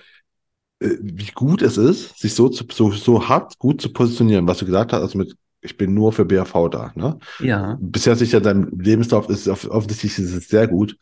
[0.80, 4.58] äh, wie gut es ist, sich so, zu, so, so hart gut zu positionieren, was
[4.58, 5.34] du gesagt hast, also mit
[5.64, 6.92] ich bin nur für BRV da.
[6.94, 7.18] Ne?
[7.40, 7.78] Ja.
[7.80, 10.96] Bisher ja dein Lebenslauf ist offensichtlich ist es sehr gut,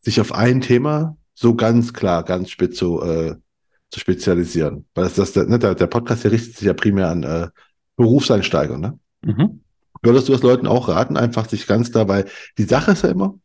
[0.00, 3.34] sich auf ein Thema so ganz klar, ganz spitz zu, äh,
[3.90, 4.86] zu spezialisieren.
[4.94, 7.48] Weil das, das ne, der, der Podcast hier richtet sich ja primär an äh,
[7.96, 8.78] Berufseinsteiger.
[8.78, 8.98] Ne?
[9.22, 9.60] Mhm.
[10.02, 12.26] Würdest du das Leuten auch raten, einfach sich ganz klar, weil
[12.58, 13.38] die Sache ist ja immer,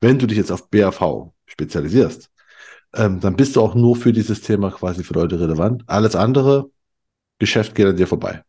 [0.00, 2.30] wenn du dich jetzt auf BRV spezialisierst,
[2.94, 5.84] ähm, dann bist du auch nur für dieses Thema quasi für Leute relevant.
[5.86, 6.70] Alles andere,
[7.38, 8.42] Geschäft geht an dir vorbei.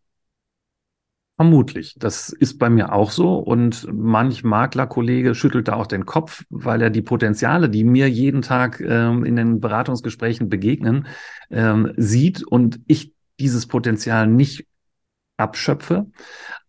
[1.38, 1.94] Vermutlich.
[2.00, 3.36] Das ist bei mir auch so.
[3.38, 8.42] Und manch Maklerkollege schüttelt da auch den Kopf, weil er die Potenziale, die mir jeden
[8.42, 11.06] Tag ähm, in den Beratungsgesprächen begegnen,
[11.52, 14.66] ähm, sieht und ich dieses Potenzial nicht
[15.38, 16.08] abschöpfe,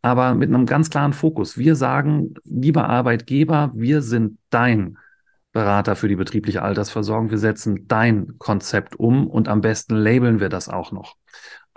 [0.02, 1.56] aber mit einem ganz klaren Fokus.
[1.56, 4.98] Wir sagen, lieber Arbeitgeber, wir sind dein
[5.52, 7.30] Berater für die betriebliche Altersversorgung.
[7.30, 11.16] Wir setzen dein Konzept um und am besten labeln wir das auch noch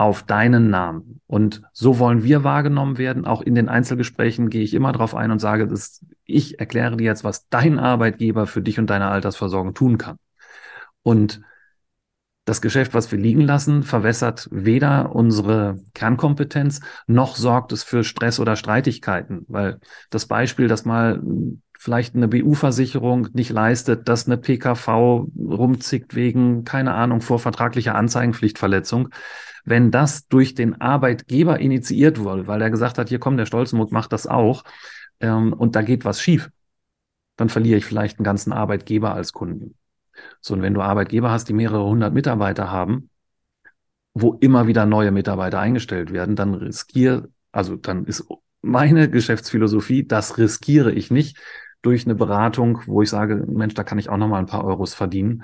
[0.02, 1.22] auf deinen Namen.
[1.28, 3.26] Und so wollen wir wahrgenommen werden.
[3.26, 7.04] Auch in den Einzelgesprächen gehe ich immer darauf ein und sage, dass ich erkläre dir
[7.04, 10.18] jetzt, was dein Arbeitgeber für dich und deine Altersversorgung tun kann.
[11.04, 11.42] Und
[12.46, 18.40] das Geschäft, was wir liegen lassen, verwässert weder unsere Kernkompetenz, noch sorgt es für Stress
[18.40, 19.46] oder Streitigkeiten.
[19.50, 19.80] Weil
[20.10, 21.22] das Beispiel, dass mal
[21.78, 29.10] vielleicht eine BU-Versicherung nicht leistet, dass eine PKV rumzickt wegen, keine Ahnung, vorvertraglicher Anzeigenpflichtverletzung,
[29.66, 33.92] wenn das durch den Arbeitgeber initiiert wurde, weil er gesagt hat, hier komm, der Stolzenmut
[33.92, 34.64] macht das auch,
[35.20, 36.50] ähm, und da geht was schief,
[37.38, 39.76] dann verliere ich vielleicht einen ganzen Arbeitgeber als Kunden.
[40.42, 43.10] So, und wenn du Arbeitgeber hast, die mehrere hundert Mitarbeiter haben,
[44.14, 48.28] wo immer wieder neue Mitarbeiter eingestellt werden, dann riskiere, also dann ist
[48.62, 51.38] meine Geschäftsphilosophie, das riskiere ich nicht
[51.82, 54.64] durch eine Beratung, wo ich sage, Mensch, da kann ich auch noch mal ein paar
[54.64, 55.44] Euros verdienen.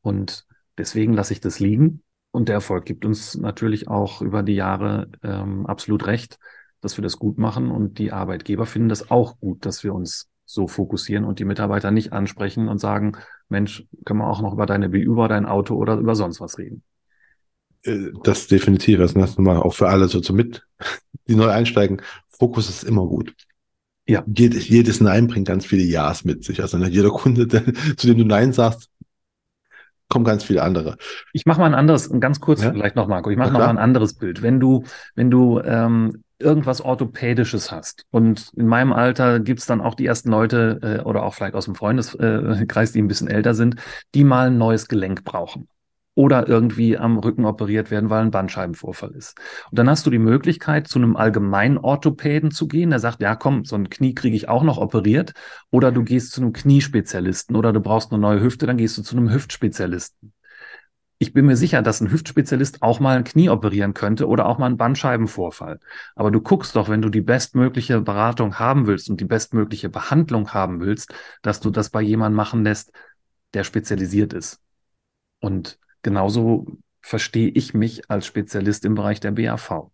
[0.00, 0.46] Und
[0.78, 2.02] deswegen lasse ich das liegen
[2.36, 6.38] und der Erfolg gibt uns natürlich auch über die Jahre ähm, absolut recht,
[6.82, 7.70] dass wir das gut machen.
[7.70, 11.90] Und die Arbeitgeber finden das auch gut, dass wir uns so fokussieren und die Mitarbeiter
[11.90, 13.16] nicht ansprechen und sagen,
[13.48, 16.58] Mensch, können wir auch noch über deine BU, über dein Auto oder über sonst was
[16.58, 16.82] reden.
[17.84, 20.62] Äh, das definitiv, das ist mal auch für alle so zu mit,
[21.28, 22.02] die neu einsteigen.
[22.28, 23.34] Fokus ist immer gut.
[24.06, 24.22] Ja.
[24.26, 26.60] Jedes, jedes Nein bringt ganz viele Ja's mit sich.
[26.60, 27.64] Also ne, jeder Kunde, der,
[27.96, 28.90] zu dem du Nein sagst,
[30.08, 30.96] kommen ganz viele andere.
[31.32, 32.70] Ich mache mal ein anderes, ganz kurz ja?
[32.70, 34.42] vielleicht noch, Marco, ich mache noch mal ein anderes Bild.
[34.42, 34.84] Wenn du,
[35.14, 40.30] wenn du ähm, irgendwas Orthopädisches hast und in meinem Alter gibt's dann auch die ersten
[40.30, 43.76] Leute äh, oder auch vielleicht aus dem Freundeskreis, die ein bisschen älter sind,
[44.14, 45.68] die mal ein neues Gelenk brauchen
[46.16, 49.38] oder irgendwie am Rücken operiert werden, weil ein Bandscheibenvorfall ist.
[49.70, 53.36] Und dann hast du die Möglichkeit, zu einem allgemeinen Orthopäden zu gehen, der sagt, ja
[53.36, 55.34] komm, so ein Knie kriege ich auch noch operiert.
[55.70, 59.02] Oder du gehst zu einem Kniespezialisten oder du brauchst eine neue Hüfte, dann gehst du
[59.02, 60.32] zu einem Hüftspezialisten.
[61.18, 64.56] Ich bin mir sicher, dass ein Hüftspezialist auch mal ein Knie operieren könnte oder auch
[64.56, 65.80] mal einen Bandscheibenvorfall.
[66.14, 70.54] Aber du guckst doch, wenn du die bestmögliche Beratung haben willst und die bestmögliche Behandlung
[70.54, 71.12] haben willst,
[71.42, 72.92] dass du das bei jemandem machen lässt,
[73.52, 74.60] der spezialisiert ist.
[75.40, 76.68] Und Genauso
[77.00, 79.90] verstehe ich mich als Spezialist im Bereich der BAV.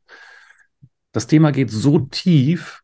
[1.11, 2.83] Das Thema geht so tief,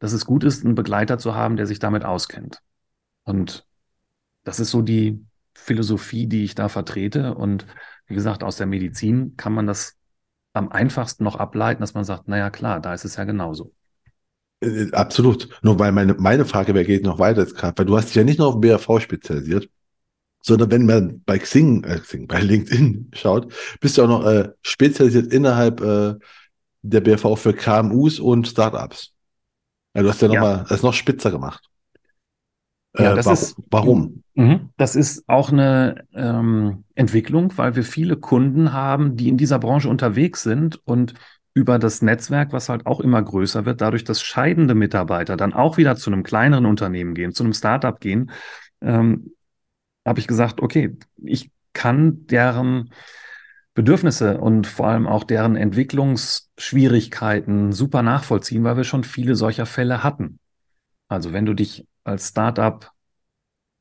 [0.00, 2.60] dass es gut ist, einen Begleiter zu haben, der sich damit auskennt.
[3.22, 3.66] Und
[4.42, 5.24] das ist so die
[5.54, 7.34] Philosophie, die ich da vertrete.
[7.36, 7.64] Und
[8.06, 9.96] wie gesagt, aus der Medizin kann man das
[10.52, 13.72] am einfachsten noch ableiten, dass man sagt, naja klar, da ist es ja genauso.
[14.60, 15.48] Äh, absolut.
[15.62, 18.40] Nur weil meine, meine Frage wäre, geht noch weiter weil du hast dich ja nicht
[18.40, 19.70] nur auf BRV spezialisiert,
[20.46, 24.50] sondern wenn man bei Xing, äh, Xing bei LinkedIn schaut, bist du auch noch äh,
[24.62, 26.14] spezialisiert innerhalb äh,
[26.82, 29.12] der BRV für KMUs und Startups.
[29.94, 30.34] Ja, du hast ja, ja.
[30.34, 31.64] nochmal das noch spitzer gemacht.
[32.98, 33.38] Ja, äh, das warum?
[33.38, 34.22] ist, warum?
[34.34, 34.70] Mhm.
[34.76, 39.88] Das ist auch eine ähm, Entwicklung, weil wir viele Kunden haben, die in dieser Branche
[39.88, 41.14] unterwegs sind und
[41.54, 45.78] über das Netzwerk, was halt auch immer größer wird, dadurch, dass scheidende Mitarbeiter dann auch
[45.78, 48.30] wieder zu einem kleineren Unternehmen gehen, zu einem Startup gehen,
[48.82, 49.30] ähm,
[50.04, 52.90] habe ich gesagt, okay, ich kann deren
[53.74, 60.04] Bedürfnisse und vor allem auch deren Entwicklungsschwierigkeiten super nachvollziehen, weil wir schon viele solcher Fälle
[60.04, 60.38] hatten.
[61.08, 62.90] Also wenn du dich als Startup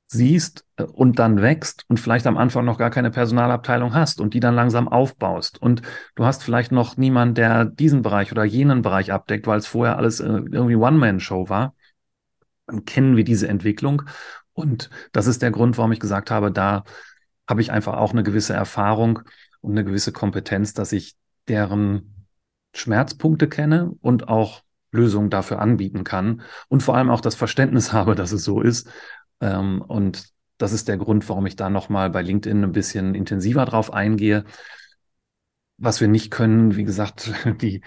[0.07, 4.34] siehst äh, und dann wächst und vielleicht am Anfang noch gar keine Personalabteilung hast und
[4.34, 5.82] die dann langsam aufbaust und
[6.15, 9.97] du hast vielleicht noch niemanden, der diesen Bereich oder jenen Bereich abdeckt, weil es vorher
[9.97, 11.76] alles äh, irgendwie One-Man-Show war,
[12.67, 14.03] dann kennen wir diese Entwicklung
[14.54, 16.84] und das ist der Grund, warum ich gesagt habe, da
[17.47, 19.20] habe ich einfach auch eine gewisse Erfahrung
[19.62, 21.16] und eine gewisse Kompetenz, dass ich
[21.47, 22.28] deren
[22.74, 28.16] Schmerzpunkte kenne und auch Lösungen dafür anbieten kann und vor allem auch das Verständnis habe,
[28.16, 28.89] dass es so ist.
[29.41, 33.66] Ähm, und das ist der Grund, warum ich da nochmal bei LinkedIn ein bisschen intensiver
[33.66, 34.45] drauf eingehe.
[35.78, 37.82] Was wir nicht können, wie gesagt, die,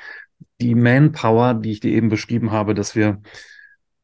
[0.60, 3.22] die Manpower, die ich dir eben beschrieben habe, dass wir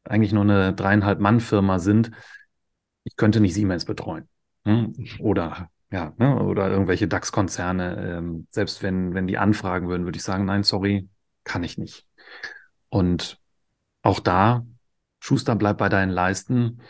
[0.05, 2.11] eigentlich nur eine dreieinhalb Mann-Firma sind,
[3.03, 4.27] ich könnte nicht Siemens betreuen.
[4.65, 4.93] Hm?
[5.19, 6.41] Oder ja, ne?
[6.41, 8.17] oder irgendwelche DAX-Konzerne.
[8.17, 11.07] Ähm, selbst wenn, wenn die anfragen würden, würde ich sagen, nein, sorry,
[11.43, 12.07] kann ich nicht.
[12.89, 13.39] Und
[14.01, 14.65] auch da,
[15.19, 16.81] Schuster, bleib bei deinen Leisten.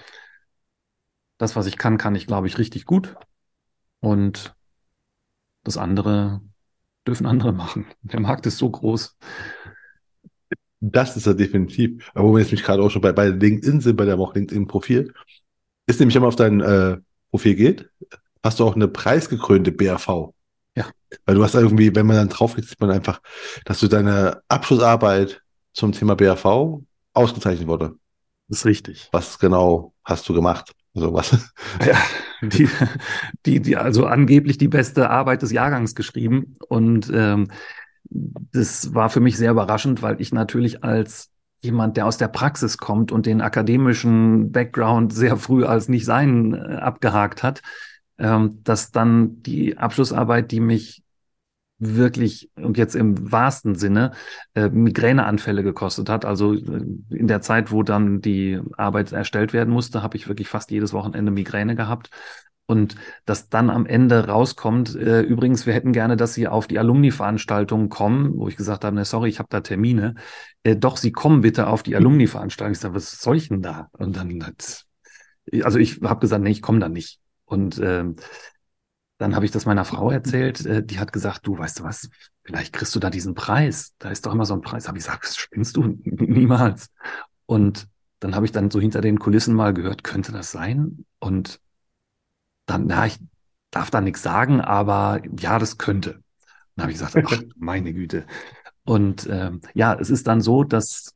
[1.38, 3.16] Das, was ich kann, kann ich, glaube ich, richtig gut.
[3.99, 4.55] Und
[5.64, 6.41] das andere
[7.05, 7.86] dürfen andere machen.
[8.03, 9.18] Der Markt ist so groß.
[10.80, 12.09] Das ist er definitiv.
[12.14, 14.34] Aber wo wir jetzt mich gerade auch schon bei, bei LinkedIn sind, bei der auch
[14.34, 15.14] LinkedIn-Profil,
[15.86, 16.97] ist nämlich, wenn man auf dein äh,
[17.31, 17.89] Profil geht,
[18.43, 20.34] hast du auch eine preisgekrönte BRV.
[20.75, 20.86] Ja.
[21.25, 23.21] Weil du hast irgendwie, wenn man dann drauf geht, sieht man einfach,
[23.65, 25.41] dass du deine Abschlussarbeit
[25.73, 26.81] zum Thema BRV
[27.13, 27.95] ausgezeichnet wurde.
[28.47, 29.09] Das ist richtig.
[29.11, 30.73] Was genau hast du gemacht?
[30.95, 31.51] Also was?
[31.86, 31.97] Ja,
[32.41, 32.69] die,
[33.45, 36.55] die, die, also angeblich die beste Arbeit des Jahrgangs geschrieben.
[36.67, 37.49] Und ähm,
[38.09, 41.31] das war für mich sehr überraschend, weil ich natürlich als
[41.64, 46.53] jemand, der aus der Praxis kommt und den akademischen Background sehr früh als nicht sein
[46.53, 47.61] äh, abgehakt hat,
[48.18, 51.03] ähm, dass dann die Abschlussarbeit, die mich
[51.80, 54.11] wirklich und jetzt im wahrsten Sinne
[54.55, 56.26] äh, Migräneanfälle gekostet hat.
[56.26, 60.47] Also äh, in der Zeit, wo dann die Arbeit erstellt werden musste, habe ich wirklich
[60.47, 62.09] fast jedes Wochenende Migräne gehabt.
[62.66, 62.95] Und
[63.26, 67.89] dass dann am Ende rauskommt, äh, übrigens, wir hätten gerne, dass Sie auf die Alumni-Veranstaltung
[67.89, 70.16] kommen, wo ich gesagt habe, ne, sorry, ich habe da Termine.
[70.64, 72.72] Äh, doch, Sie kommen bitte auf die Alumni-Veranstaltung.
[72.72, 73.89] Ich sage, was soll ich denn da?
[73.91, 74.86] Und dann hat,
[75.64, 77.20] also ich habe gesagt, nee, ich komme da nicht.
[77.45, 78.05] Und äh,
[79.18, 80.66] dann habe ich das meiner Frau erzählt.
[80.66, 82.09] Äh, die hat gesagt, du weißt du was,
[82.43, 83.93] vielleicht kriegst du da diesen Preis.
[83.99, 84.88] Da ist doch immer so ein Preis.
[84.88, 85.97] Habe ich gesagt, was spinnst du?
[86.03, 86.89] Niemals.
[87.45, 87.88] Und
[88.20, 91.05] dann habe ich dann so hinter den Kulissen mal gehört, könnte das sein?
[91.20, 91.59] Und
[92.66, 93.20] dann, na, ich
[93.72, 96.22] darf da nichts sagen, aber ja, das könnte.
[96.76, 98.26] Dann habe ich gesagt, ach, meine Güte.
[98.86, 101.16] Und ähm, ja, es ist dann so, dass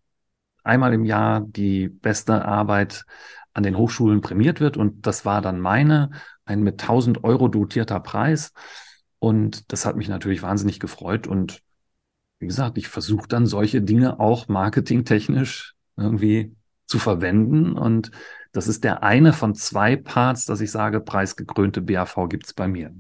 [0.64, 3.06] einmal im Jahr die beste Arbeit
[3.54, 4.78] an den Hochschulen prämiert wird.
[4.78, 6.12] Und das war dann meine,
[6.46, 8.52] ein mit 1000 Euro dotierter Preis.
[9.20, 11.28] Und das hat mich natürlich wahnsinnig gefreut.
[11.28, 11.62] Und
[12.40, 17.74] wie gesagt, ich versuche dann solche Dinge auch marketingtechnisch irgendwie zu verwenden.
[17.74, 18.12] Und
[18.58, 22.68] das ist der eine von zwei Parts, dass ich sage, preisgekrönte BAV gibt es bei
[22.68, 22.92] mir.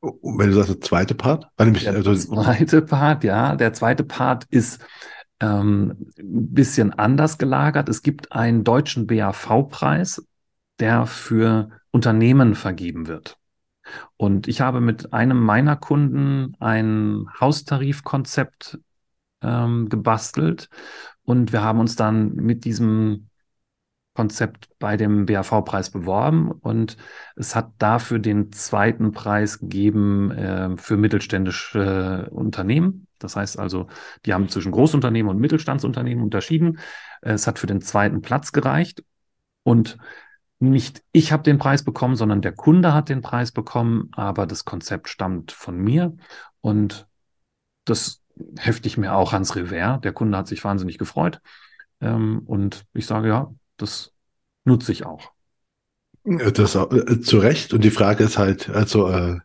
[0.00, 1.48] Und wenn du sagst, der zweite Part?
[1.58, 3.56] der also zweite Part, ja.
[3.56, 4.82] Der zweite Part ist
[5.40, 7.90] ähm, ein bisschen anders gelagert.
[7.90, 10.26] Es gibt einen deutschen BAV-Preis,
[10.80, 13.36] der für Unternehmen vergeben wird.
[14.16, 18.78] Und ich habe mit einem meiner Kunden ein Haustarifkonzept
[19.42, 20.70] ähm, gebastelt
[21.22, 23.27] und wir haben uns dann mit diesem
[24.18, 26.96] Konzept bei dem BAV-Preis beworben und
[27.36, 33.06] es hat dafür den zweiten Preis gegeben äh, für mittelständische äh, Unternehmen.
[33.20, 33.86] Das heißt also,
[34.26, 36.80] die haben zwischen Großunternehmen und Mittelstandsunternehmen unterschieden.
[37.22, 39.04] Es hat für den zweiten Platz gereicht
[39.62, 39.98] und
[40.58, 44.64] nicht ich habe den Preis bekommen, sondern der Kunde hat den Preis bekommen, aber das
[44.64, 46.16] Konzept stammt von mir
[46.60, 47.06] und
[47.84, 48.20] das
[48.58, 50.00] hefte ich mir auch ans Revers.
[50.00, 51.40] Der Kunde hat sich wahnsinnig gefreut.
[52.00, 54.12] Ähm, und ich sage, ja, das
[54.64, 55.32] nutze ich auch.
[56.24, 57.72] Das äh, zu Recht.
[57.72, 59.38] Und die Frage ist halt, also äh,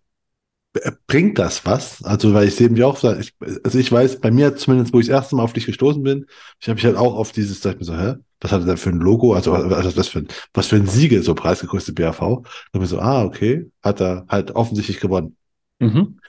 [1.08, 2.04] bringt das was?
[2.04, 5.08] Also, weil ich sehe mich auch, ich, also ich weiß, bei mir zumindest, wo ich
[5.08, 6.26] das erste Mal auf dich gestoßen bin,
[6.60, 8.66] ich habe mich halt auch auf dieses, da ich mir so, hä, was hat er
[8.66, 11.96] denn für ein Logo, also, also was, für ein, was für ein Siegel, so preisgekostet
[11.96, 12.44] BAV.
[12.72, 15.38] Da mir so, ah, okay, hat er halt offensichtlich gewonnen.
[15.80, 16.20] Mhm.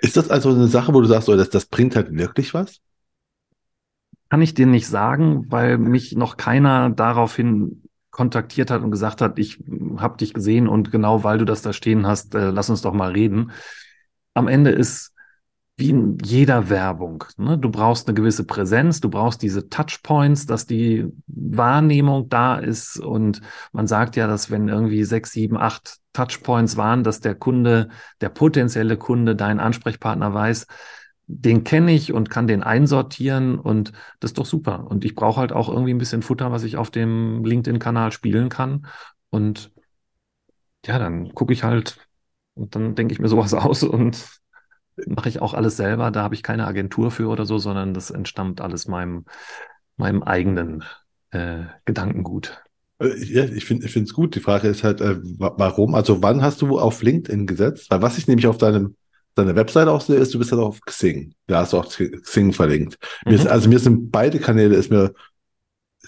[0.00, 2.80] Ist das also eine Sache, wo du sagst, oh, das, das bringt halt wirklich was?
[4.32, 9.38] Kann ich dir nicht sagen, weil mich noch keiner daraufhin kontaktiert hat und gesagt hat,
[9.38, 9.62] ich
[9.98, 12.94] habe dich gesehen und genau weil du das da stehen hast, äh, lass uns doch
[12.94, 13.50] mal reden.
[14.32, 15.12] Am Ende ist
[15.76, 17.24] wie in jeder Werbung.
[17.36, 17.58] Ne?
[17.58, 22.98] Du brauchst eine gewisse Präsenz, du brauchst diese Touchpoints, dass die Wahrnehmung da ist.
[22.98, 27.90] Und man sagt ja, dass wenn irgendwie sechs, sieben, acht Touchpoints waren, dass der Kunde,
[28.22, 30.66] der potenzielle Kunde, dein Ansprechpartner weiß,
[31.26, 34.86] den kenne ich und kann den einsortieren und das ist doch super.
[34.88, 38.48] Und ich brauche halt auch irgendwie ein bisschen Futter, was ich auf dem LinkedIn-Kanal spielen
[38.48, 38.86] kann.
[39.30, 39.72] Und
[40.84, 41.96] ja, dann gucke ich halt
[42.54, 44.40] und dann denke ich mir sowas aus und
[45.06, 46.10] mache ich auch alles selber.
[46.10, 49.24] Da habe ich keine Agentur für oder so, sondern das entstammt alles meinem,
[49.96, 50.84] meinem eigenen
[51.30, 52.62] äh, Gedankengut.
[52.98, 54.34] Äh, ja, ich finde es gut.
[54.34, 55.94] Die Frage ist halt, äh, warum?
[55.94, 57.90] Also wann hast du auf LinkedIn gesetzt?
[57.90, 58.96] Weil was ich nämlich auf deinem
[59.34, 61.34] deine Webseite auch sehe, ist, du bist halt auf Xing.
[61.46, 62.98] Da hast du auch Xing verlinkt.
[63.24, 63.32] Mhm.
[63.32, 65.12] Mir ist, also mir sind beide Kanäle ist mir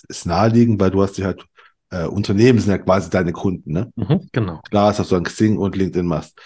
[0.09, 1.45] ist naheliegend, weil du hast die halt
[1.91, 3.93] äh, Unternehmen sind ja quasi deine Kunden, ne?
[3.97, 4.61] Mhm, genau.
[4.69, 6.39] Klar, dass du an Xing und LinkedIn machst.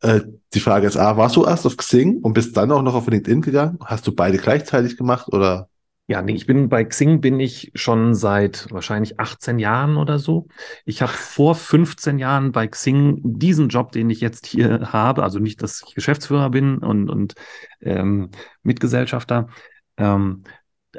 [0.00, 0.22] Äh,
[0.52, 3.06] die Frage ist, ah, warst du erst auf Xing und bist dann auch noch auf
[3.06, 3.78] LinkedIn gegangen?
[3.84, 5.68] Hast du beide gleichzeitig gemacht oder?
[6.08, 10.46] Ja, nee, ich bin bei Xing bin ich schon seit wahrscheinlich 18 Jahren oder so.
[10.84, 15.40] Ich habe vor 15 Jahren bei Xing diesen Job, den ich jetzt hier habe, also
[15.40, 17.34] nicht, dass ich Geschäftsführer bin und, und
[17.80, 18.30] ähm,
[18.62, 19.48] Mitgesellschafter,
[19.96, 20.44] ähm,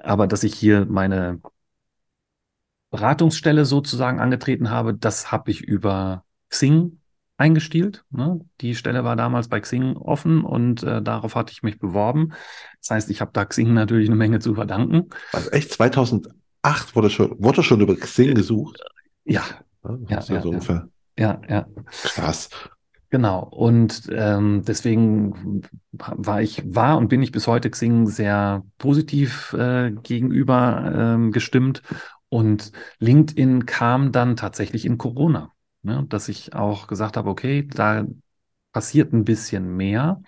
[0.04, 1.40] aber dass ich hier meine
[2.90, 7.00] Beratungsstelle sozusagen angetreten habe, das habe ich über Xing
[7.38, 8.04] eingestielt.
[8.10, 8.42] Ne?
[8.62, 12.34] Die Stelle war damals bei Xing offen und äh, darauf hatte ich mich beworben.
[12.82, 15.10] Das heißt, ich habe da Xing natürlich eine Menge zu verdanken.
[15.32, 18.82] Also echt 2008 wurde schon, wurde schon über Xing gesucht?
[19.24, 19.44] Ja.
[19.84, 21.66] Ja, ja, so ja, ja, ja.
[22.04, 22.50] Krass.
[23.10, 23.44] Genau.
[23.44, 25.62] Und ähm, deswegen
[25.94, 31.84] war ich, war und bin ich bis heute Xing sehr positiv äh, gegenüber ähm, gestimmt.
[32.30, 35.54] Und LinkedIn kam dann tatsächlich in Corona.
[35.88, 36.06] Ne?
[36.10, 38.06] Dass ich auch gesagt habe, okay, da
[38.74, 40.22] passiert ein bisschen mehr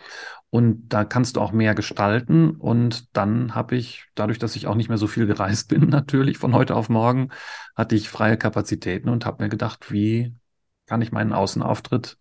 [0.49, 2.51] und da kannst du auch mehr gestalten.
[2.51, 6.37] Und dann habe ich, dadurch, dass ich auch nicht mehr so viel gereist bin, natürlich
[6.37, 7.29] von heute auf morgen,
[7.75, 10.33] hatte ich freie Kapazitäten und habe mir gedacht, wie
[10.87, 12.17] kann ich meinen Außenauftritt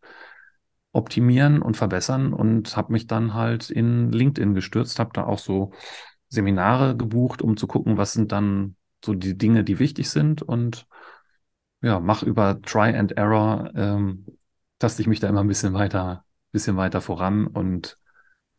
[0.93, 5.71] optimieren und verbessern und habe mich dann halt in LinkedIn gestürzt, habe da auch so
[6.29, 8.75] Seminare gebucht, um zu gucken, was sind dann
[9.05, 10.89] so die Dinge, die wichtig sind und
[11.83, 14.27] ja, mach über Try and Error, ähm,
[14.79, 17.97] taste ich mich da immer ein bisschen weiter, bisschen weiter voran und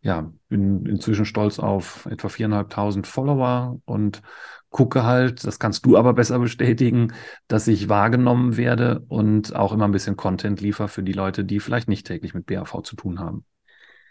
[0.01, 4.21] ja, bin inzwischen stolz auf etwa viereinhalbtausend Follower und
[4.69, 7.13] gucke halt, das kannst du aber besser bestätigen,
[7.47, 11.59] dass ich wahrgenommen werde und auch immer ein bisschen Content liefer für die Leute, die
[11.59, 13.43] vielleicht nicht täglich mit BAV zu tun haben.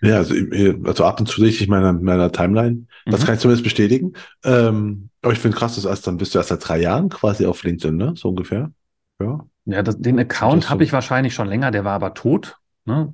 [0.00, 0.34] Ja, also,
[0.84, 2.86] also ab und zu sehe ich meiner, meiner Timeline.
[3.06, 3.24] Das mhm.
[3.24, 4.12] kann ich zumindest bestätigen.
[4.44, 7.46] Ähm, aber ich finde krass, dass erst dann bist du erst seit drei Jahren quasi
[7.46, 8.12] auf LinkedIn, ne?
[8.16, 8.70] So ungefähr.
[9.20, 9.46] Ja.
[9.64, 12.56] Ja, das, den Account habe ich wahrscheinlich schon länger, der war aber tot.
[12.86, 13.12] Ne?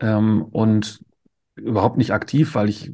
[0.00, 1.00] Ähm, und
[1.54, 2.92] überhaupt nicht aktiv, weil ich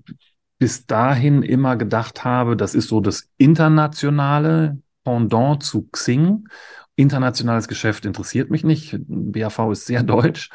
[0.58, 6.46] bis dahin immer gedacht habe, das ist so das internationale Pendant zu Xing.
[6.94, 8.96] Internationales Geschäft interessiert mich nicht.
[9.08, 10.50] BAV ist sehr deutsch.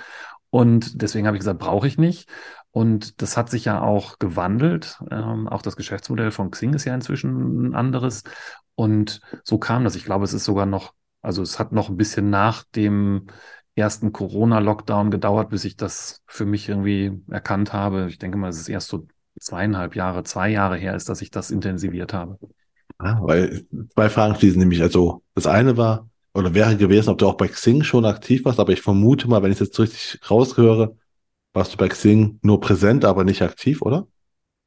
[0.49, 2.29] Und deswegen habe ich gesagt, brauche ich nicht.
[2.71, 4.99] Und das hat sich ja auch gewandelt.
[5.11, 8.23] Ähm, auch das Geschäftsmodell von Xing ist ja inzwischen ein anderes.
[8.75, 9.95] Und so kam das.
[9.95, 13.27] Ich glaube, es ist sogar noch, also es hat noch ein bisschen nach dem
[13.75, 18.07] ersten Corona-Lockdown gedauert, bis ich das für mich irgendwie erkannt habe.
[18.09, 19.07] Ich denke mal, es ist erst so
[19.39, 22.39] zweieinhalb Jahre, zwei Jahre her ist, dass ich das intensiviert habe.
[22.97, 24.81] Ah, weil zwei Fragen schließen nämlich.
[24.81, 28.59] Also das eine war oder wäre gewesen, ob du auch bei Xing schon aktiv warst,
[28.59, 30.95] aber ich vermute mal, wenn ich jetzt richtig rausgehöre,
[31.53, 34.07] warst du bei Xing nur präsent, aber nicht aktiv, oder?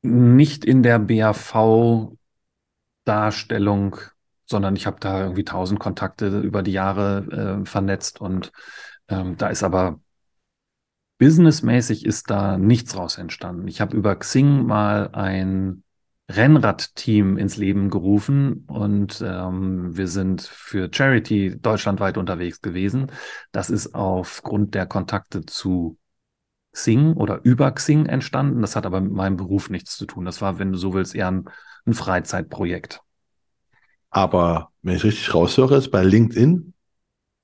[0.03, 3.97] Nicht in der BAV-Darstellung,
[4.51, 8.53] sondern ich habe da irgendwie tausend Kontakte über die Jahre äh, vernetzt und
[9.09, 10.01] ähm, da ist aber
[11.19, 13.69] businessmäßig ist da nichts raus entstanden.
[13.69, 15.85] Ich habe über Xing mal ein
[16.31, 23.11] Rennradteam ins Leben gerufen und ähm, wir sind für Charity deutschlandweit unterwegs gewesen.
[23.53, 25.99] Das ist aufgrund der Kontakte zu
[26.73, 28.63] Xing oder über Xing entstanden.
[28.63, 30.25] Das hat aber mit meinem Beruf nichts zu tun.
[30.25, 31.45] Das war, wenn du so willst, eher ein,
[31.85, 33.03] ein Freizeitprojekt.
[34.11, 36.75] Aber wenn ich richtig raushöre, ist bei LinkedIn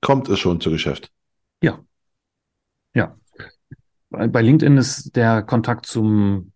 [0.01, 1.11] kommt es schon zu Geschäft.
[1.63, 1.81] Ja.
[2.95, 3.17] Ja.
[4.11, 6.53] Bei LinkedIn ist der Kontakt zum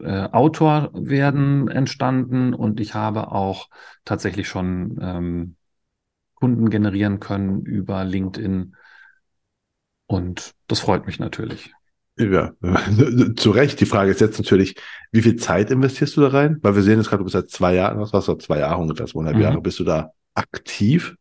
[0.00, 3.68] äh, Autor werden entstanden und ich habe auch
[4.04, 5.56] tatsächlich schon ähm,
[6.34, 8.76] Kunden generieren können über LinkedIn.
[10.06, 11.73] Und das freut mich natürlich.
[12.16, 12.52] Ja,
[13.36, 13.80] zu Recht.
[13.80, 14.76] Die Frage ist jetzt natürlich,
[15.10, 16.58] wie viel Zeit investierst du da rein?
[16.62, 18.80] Weil wir sehen jetzt gerade, du bist seit zwei Jahren, was warst du, zwei Jahre
[18.80, 19.42] ungefähr, zweieinhalb mhm.
[19.42, 21.16] Jahre, bist du da aktiv?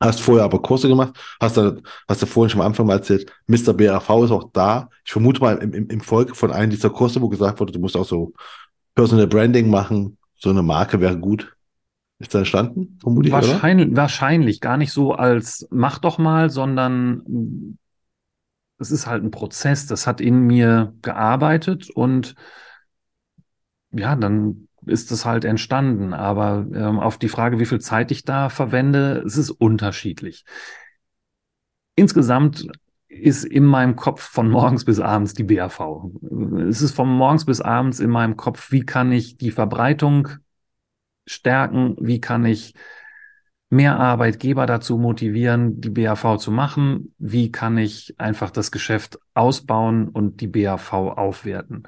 [0.00, 3.32] Hast vorher aber Kurse gemacht, hast du, hast du vorhin schon am Anfang mal erzählt,
[3.48, 3.74] Mr.
[3.74, 4.88] BRV ist auch da.
[5.04, 7.80] Ich vermute mal im, im, im Folge von einem dieser Kurse, wo gesagt wurde, du
[7.80, 8.32] musst auch so
[8.94, 11.52] Personal Branding machen, so eine Marke wäre gut.
[12.20, 13.96] Ist da entstanden, vermutlich, wahrscheinlich, oder?
[13.96, 17.77] Wahrscheinlich, gar nicht so als mach doch mal, sondern
[18.78, 22.34] es ist halt ein Prozess, das hat in mir gearbeitet und
[23.90, 26.12] ja, dann ist es halt entstanden.
[26.12, 30.44] Aber ähm, auf die Frage, wie viel Zeit ich da verwende, es ist unterschiedlich.
[31.96, 32.68] Insgesamt
[33.08, 36.10] ist in meinem Kopf von morgens bis abends die BAV.
[36.68, 40.28] Es ist von morgens bis abends in meinem Kopf, wie kann ich die Verbreitung
[41.26, 42.74] stärken, wie kann ich
[43.70, 47.14] mehr Arbeitgeber dazu motivieren, die BAV zu machen?
[47.18, 51.84] Wie kann ich einfach das Geschäft ausbauen und die BAV aufwerten?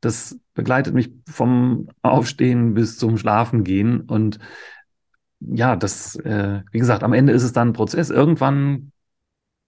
[0.00, 4.38] Das begleitet mich vom Aufstehen bis zum Schlafengehen und
[5.40, 8.10] ja, das, äh, wie gesagt, am Ende ist es dann ein Prozess.
[8.10, 8.92] Irgendwann,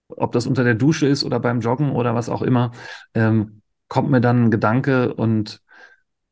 [0.09, 2.73] ob das unter der Dusche ist oder beim Joggen oder was auch immer,
[3.15, 5.63] ähm, kommt mir dann ein Gedanke und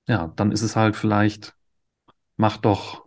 [0.07, 1.55] ja, dann ist es halt vielleicht,
[2.37, 3.07] mach doch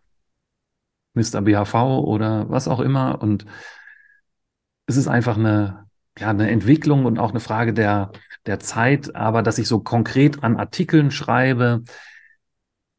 [1.16, 1.42] Mr.
[1.42, 3.22] BHV oder was auch immer.
[3.22, 3.46] Und
[4.86, 5.88] es ist einfach eine,
[6.18, 8.12] ja, eine Entwicklung und auch eine Frage der,
[8.46, 9.16] der Zeit.
[9.16, 11.84] Aber dass ich so konkret an Artikeln schreibe,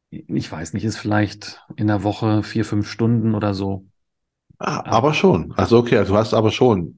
[0.09, 3.85] ich weiß nicht, ist vielleicht in der Woche vier, fünf Stunden oder so.
[4.59, 5.53] Ah, aber schon.
[5.53, 6.97] Also okay, also du hast aber schon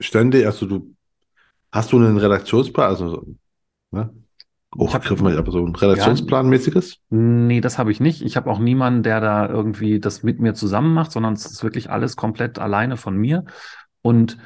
[0.00, 0.94] ständig, also du
[1.70, 3.26] hast du einen Redaktionsplan, also
[3.90, 4.10] ne?
[4.76, 6.98] Hochgegriffen, hab, aber so ein Redaktionsplanmäßiges?
[7.10, 8.22] Ja, nee, das habe ich nicht.
[8.22, 11.62] Ich habe auch niemanden, der da irgendwie das mit mir zusammen macht, sondern es ist
[11.62, 13.44] wirklich alles komplett alleine von mir.
[14.02, 14.38] Und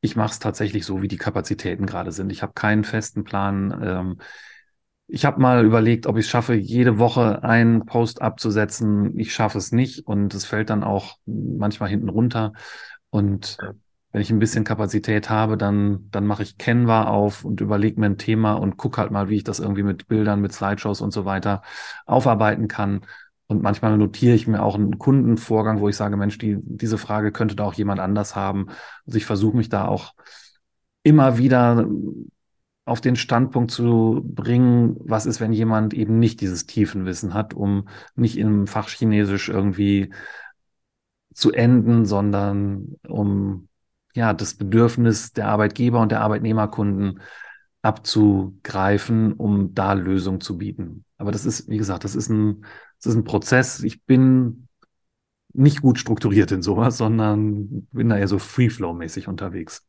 [0.00, 2.30] ich mache es tatsächlich so, wie die Kapazitäten gerade sind.
[2.30, 3.80] Ich habe keinen festen Plan.
[3.82, 4.16] Ähm,
[5.06, 9.18] ich habe mal überlegt, ob ich es schaffe, jede Woche einen Post abzusetzen.
[9.18, 12.52] Ich schaffe es nicht und es fällt dann auch manchmal hinten runter.
[13.10, 13.58] Und
[14.12, 18.06] wenn ich ein bisschen Kapazität habe, dann, dann mache ich Canva auf und überlege mir
[18.06, 21.12] ein Thema und gucke halt mal, wie ich das irgendwie mit Bildern, mit Slideshows und
[21.12, 21.62] so weiter
[22.04, 23.06] aufarbeiten kann.
[23.46, 27.32] Und manchmal notiere ich mir auch einen Kundenvorgang, wo ich sage, Mensch, die, diese Frage
[27.32, 28.68] könnte da auch jemand anders haben.
[29.06, 30.14] Also ich versuche mich da auch
[31.02, 31.86] immer wieder
[32.84, 37.88] auf den Standpunkt zu bringen, was ist, wenn jemand eben nicht dieses Tiefenwissen hat, um
[38.14, 40.10] nicht im Fachchinesisch irgendwie
[41.32, 43.68] zu enden, sondern um
[44.14, 47.20] ja, das Bedürfnis der Arbeitgeber und der Arbeitnehmerkunden
[47.82, 51.04] abzugreifen, um da Lösungen zu bieten.
[51.18, 52.64] Aber das ist, wie gesagt, das ist ein,
[52.98, 53.82] das ist ein Prozess.
[53.82, 54.68] Ich bin
[55.52, 59.84] nicht gut strukturiert in sowas, sondern bin da eher so Free-Flow-mäßig unterwegs.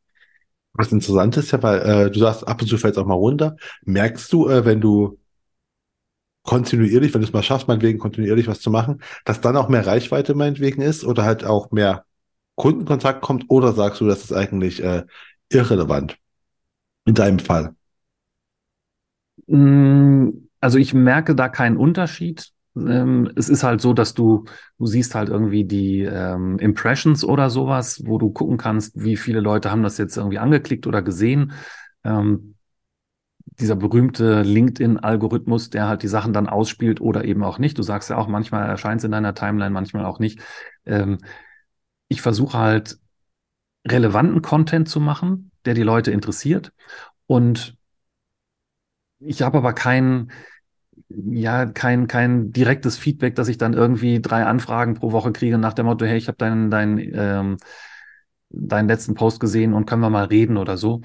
[0.73, 3.13] Was interessant ist ja, weil äh, du sagst, ab und zu fällt es auch mal
[3.13, 3.55] runter.
[3.85, 5.19] Merkst du, äh, wenn du
[6.41, 9.85] kontinuierlich, wenn du es mal schaffst, meinetwegen kontinuierlich was zu machen, dass dann auch mehr
[9.85, 12.05] Reichweite meinetwegen ist oder halt auch mehr
[12.55, 15.03] Kundenkontakt kommt oder sagst du, das ist eigentlich äh,
[15.49, 16.17] irrelevant
[17.05, 17.75] in deinem Fall?
[19.47, 20.29] Mm,
[20.59, 22.49] also ich merke da keinen Unterschied.
[22.75, 24.45] Ähm, es ist halt so, dass du,
[24.79, 29.39] du siehst halt irgendwie die ähm, Impressions oder sowas, wo du gucken kannst, wie viele
[29.41, 31.53] Leute haben das jetzt irgendwie angeklickt oder gesehen.
[32.03, 32.55] Ähm,
[33.59, 37.77] dieser berühmte LinkedIn-Algorithmus, der halt die Sachen dann ausspielt oder eben auch nicht.
[37.77, 40.39] Du sagst ja auch, manchmal erscheint es in deiner Timeline, manchmal auch nicht.
[40.85, 41.19] Ähm,
[42.13, 42.99] ich versuche halt
[43.85, 46.71] relevanten Content zu machen, der die Leute interessiert.
[47.25, 47.75] Und
[49.19, 50.31] ich habe aber kein,
[51.09, 55.73] ja, kein, kein direktes Feedback, dass ich dann irgendwie drei Anfragen pro Woche kriege nach
[55.73, 57.57] dem Motto, hey, ich habe deinen, deinen, ähm,
[58.49, 61.01] deinen letzten Post gesehen und können wir mal reden oder so.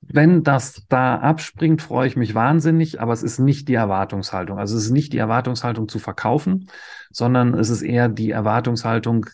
[0.00, 4.58] Wenn das da abspringt, freue ich mich wahnsinnig, aber es ist nicht die Erwartungshaltung.
[4.58, 6.68] Also es ist nicht die Erwartungshaltung zu verkaufen,
[7.10, 9.26] sondern es ist eher die Erwartungshaltung,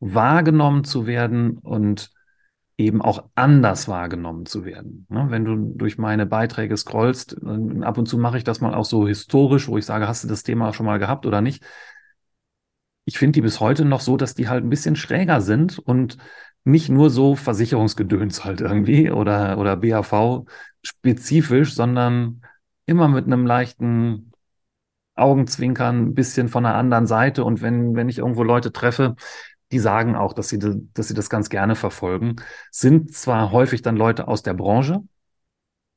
[0.00, 2.10] wahrgenommen zu werden und
[2.78, 5.06] eben auch anders wahrgenommen zu werden.
[5.10, 5.26] Ne?
[5.28, 7.36] Wenn du durch meine Beiträge scrollst,
[7.82, 10.28] ab und zu mache ich das mal auch so historisch, wo ich sage, hast du
[10.28, 11.62] das Thema schon mal gehabt oder nicht?
[13.04, 16.16] Ich finde die bis heute noch so, dass die halt ein bisschen schräger sind und
[16.64, 20.44] nicht nur so Versicherungsgedöns halt irgendwie oder, oder BAV
[20.82, 22.42] spezifisch, sondern
[22.86, 24.32] immer mit einem leichten
[25.14, 27.44] Augenzwinkern, ein bisschen von der anderen Seite.
[27.44, 29.16] Und wenn, wenn ich irgendwo Leute treffe,
[29.72, 32.36] die sagen auch, dass sie, dass sie das ganz gerne verfolgen,
[32.70, 35.02] sind zwar häufig dann Leute aus der Branche,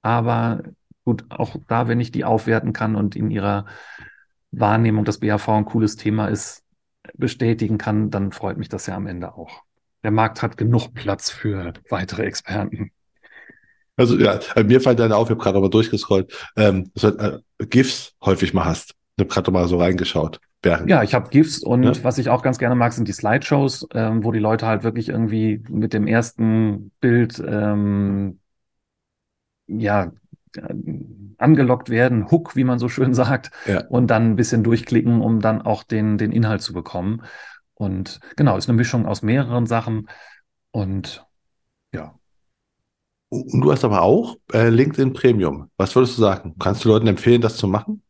[0.02, 0.64] aber
[1.06, 3.66] gut, auch da, wenn ich die aufwerten kann und in ihrer
[4.52, 6.64] Wahrnehmung, dass BAV ein cooles Thema ist,
[7.16, 9.64] bestätigen kann, dann freut mich das ja am Ende auch.
[10.04, 12.92] Der Markt hat genug Platz für weitere Experten.
[13.96, 17.66] Also ja, mir fällt deine auf, ich habe gerade mal durchgescrollt, ähm, dass du äh,
[17.66, 18.96] GIFs häufig mal hast.
[19.16, 20.40] Ich habe gerade mal so reingeschaut.
[20.64, 20.90] Während.
[20.90, 22.04] Ja, ich habe GIFs und ja?
[22.04, 25.10] was ich auch ganz gerne mag, sind die Slideshows, ähm, wo die Leute halt wirklich
[25.10, 28.40] irgendwie mit dem ersten Bild ähm,
[29.68, 30.12] ja
[31.38, 33.86] angelockt werden, Hook, wie man so schön sagt, ja.
[33.88, 37.24] und dann ein bisschen durchklicken, um dann auch den, den Inhalt zu bekommen.
[37.74, 40.08] Und genau, ist eine Mischung aus mehreren Sachen.
[40.72, 41.26] Und
[41.94, 42.16] ja.
[43.30, 45.70] Und du hast aber auch äh, LinkedIn Premium.
[45.76, 46.56] Was würdest du sagen?
[46.60, 48.03] Kannst du Leuten empfehlen, das zu machen?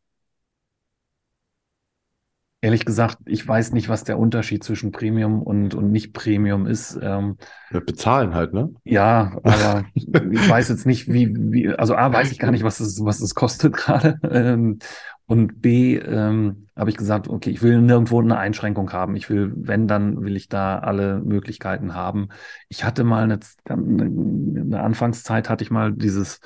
[2.64, 6.97] Ehrlich gesagt, ich weiß nicht, was der Unterschied zwischen Premium und, und nicht Premium ist.
[7.01, 7.36] Ähm,
[7.72, 8.74] ja, bezahlen halt, ne?
[8.86, 12.80] Ja, aber ich weiß jetzt nicht, wie, wie, also A, weiß ich gar nicht, was
[12.80, 14.18] es, was es kostet gerade.
[14.32, 14.80] Ähm,
[15.26, 19.18] und B, ähm, habe ich gesagt, okay, ich will nirgendwo eine Einschränkung haben.
[19.18, 22.30] Ich will, wenn, dann will ich da alle Möglichkeiten haben.
[22.70, 26.39] Ich hatte mal eine, eine Anfangszeit, hatte ich mal dieses,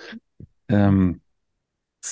[0.68, 1.22] ähm,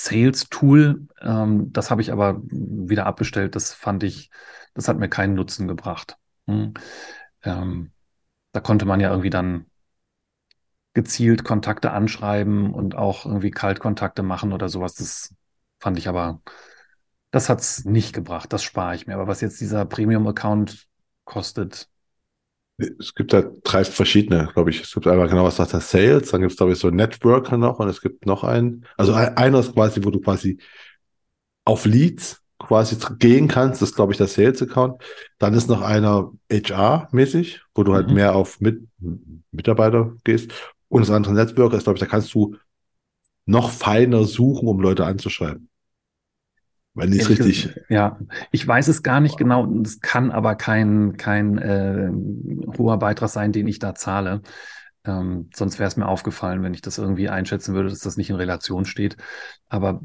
[0.04, 1.08] Sales-Tool.
[1.20, 3.54] Ähm, das habe ich aber wieder abbestellt.
[3.54, 4.30] Das fand ich,
[4.74, 6.16] das hat mir keinen Nutzen gebracht.
[6.46, 6.74] Hm.
[7.42, 7.92] Ähm,
[8.52, 9.66] da konnte man ja irgendwie dann
[10.94, 14.94] gezielt Kontakte anschreiben und auch irgendwie Kaltkontakte machen oder sowas.
[14.94, 15.34] Das
[15.78, 16.40] fand ich aber,
[17.30, 18.52] das hat es nicht gebracht.
[18.52, 19.14] Das spare ich mir.
[19.14, 20.86] Aber was jetzt dieser Premium-Account
[21.24, 21.90] kostet,
[22.78, 24.82] es gibt da drei verschiedene, glaube ich.
[24.82, 27.56] Es gibt einmal genau, was sagt der Sales, dann gibt es, glaube ich, so Networker
[27.56, 28.84] noch und es gibt noch einen.
[28.96, 30.58] Also einer ist quasi, wo du quasi
[31.64, 35.02] auf Leads quasi gehen kannst, das ist, glaube ich, der Sales-Account.
[35.38, 38.14] Dann ist noch einer HR-mäßig, wo du halt mhm.
[38.14, 38.86] mehr auf Mit
[39.52, 40.52] Mitarbeiter gehst.
[40.88, 42.56] Und das andere Networker ist, glaube ich, da kannst du
[43.44, 45.68] noch feiner suchen, um Leute anzuschreiben.
[46.96, 47.74] Wenn nicht richtig.
[47.88, 48.18] Ja,
[48.50, 49.70] ich weiß es gar nicht genau.
[49.82, 52.10] Es kann aber kein, kein äh,
[52.78, 54.40] hoher Beitrag sein, den ich da zahle.
[55.04, 58.30] Ähm, sonst wäre es mir aufgefallen, wenn ich das irgendwie einschätzen würde, dass das nicht
[58.30, 59.16] in Relation steht.
[59.68, 60.00] Aber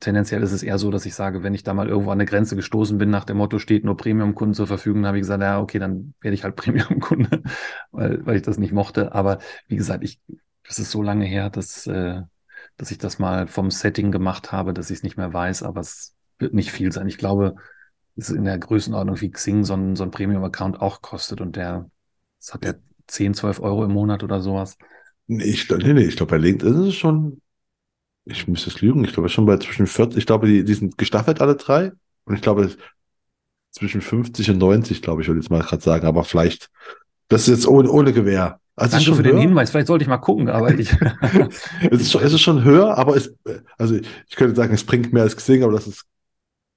[0.00, 2.26] tendenziell ist es eher so, dass ich sage, wenn ich da mal irgendwo an eine
[2.26, 5.60] Grenze gestoßen bin, nach dem Motto steht nur Premium-Kunden zur Verfügung, habe ich gesagt, ja,
[5.60, 7.42] okay, dann werde ich halt Premium-Kunde,
[7.92, 9.14] weil, weil ich das nicht mochte.
[9.14, 10.20] Aber wie gesagt, ich,
[10.66, 12.22] das ist so lange her, dass, äh,
[12.76, 15.80] dass ich das mal vom Setting gemacht habe, dass ich es nicht mehr weiß, aber
[15.80, 17.08] es wird nicht viel sein.
[17.08, 17.54] Ich glaube,
[18.16, 21.56] es ist in der Größenordnung wie Xing so ein, so ein Premium-Account auch kostet und
[21.56, 21.88] der,
[22.38, 22.76] das hat der
[23.06, 24.76] 10, 12 Euro im Monat oder sowas.
[25.26, 27.40] Nee, ich, nee, nee, ich glaube, bei LinkedIn ist es schon,
[28.24, 30.98] ich müsste es lügen, ich glaube, schon bei zwischen 40, ich glaube, die, die sind
[30.98, 31.92] gestaffelt alle drei
[32.24, 32.70] und ich glaube,
[33.70, 36.70] zwischen 50 und 90, glaube ich, würde ich jetzt mal gerade sagen, aber vielleicht,
[37.28, 38.60] das ist jetzt ohne, ohne Gewehr.
[38.76, 39.32] Also Danke für höher.
[39.32, 39.70] den Hinweis.
[39.70, 40.90] Vielleicht sollte ich mal gucken, aber ich.
[41.90, 43.34] es, ist schon, es ist schon höher, aber es,
[43.76, 46.04] also ich könnte sagen, es bringt mehr als Xing, aber das ist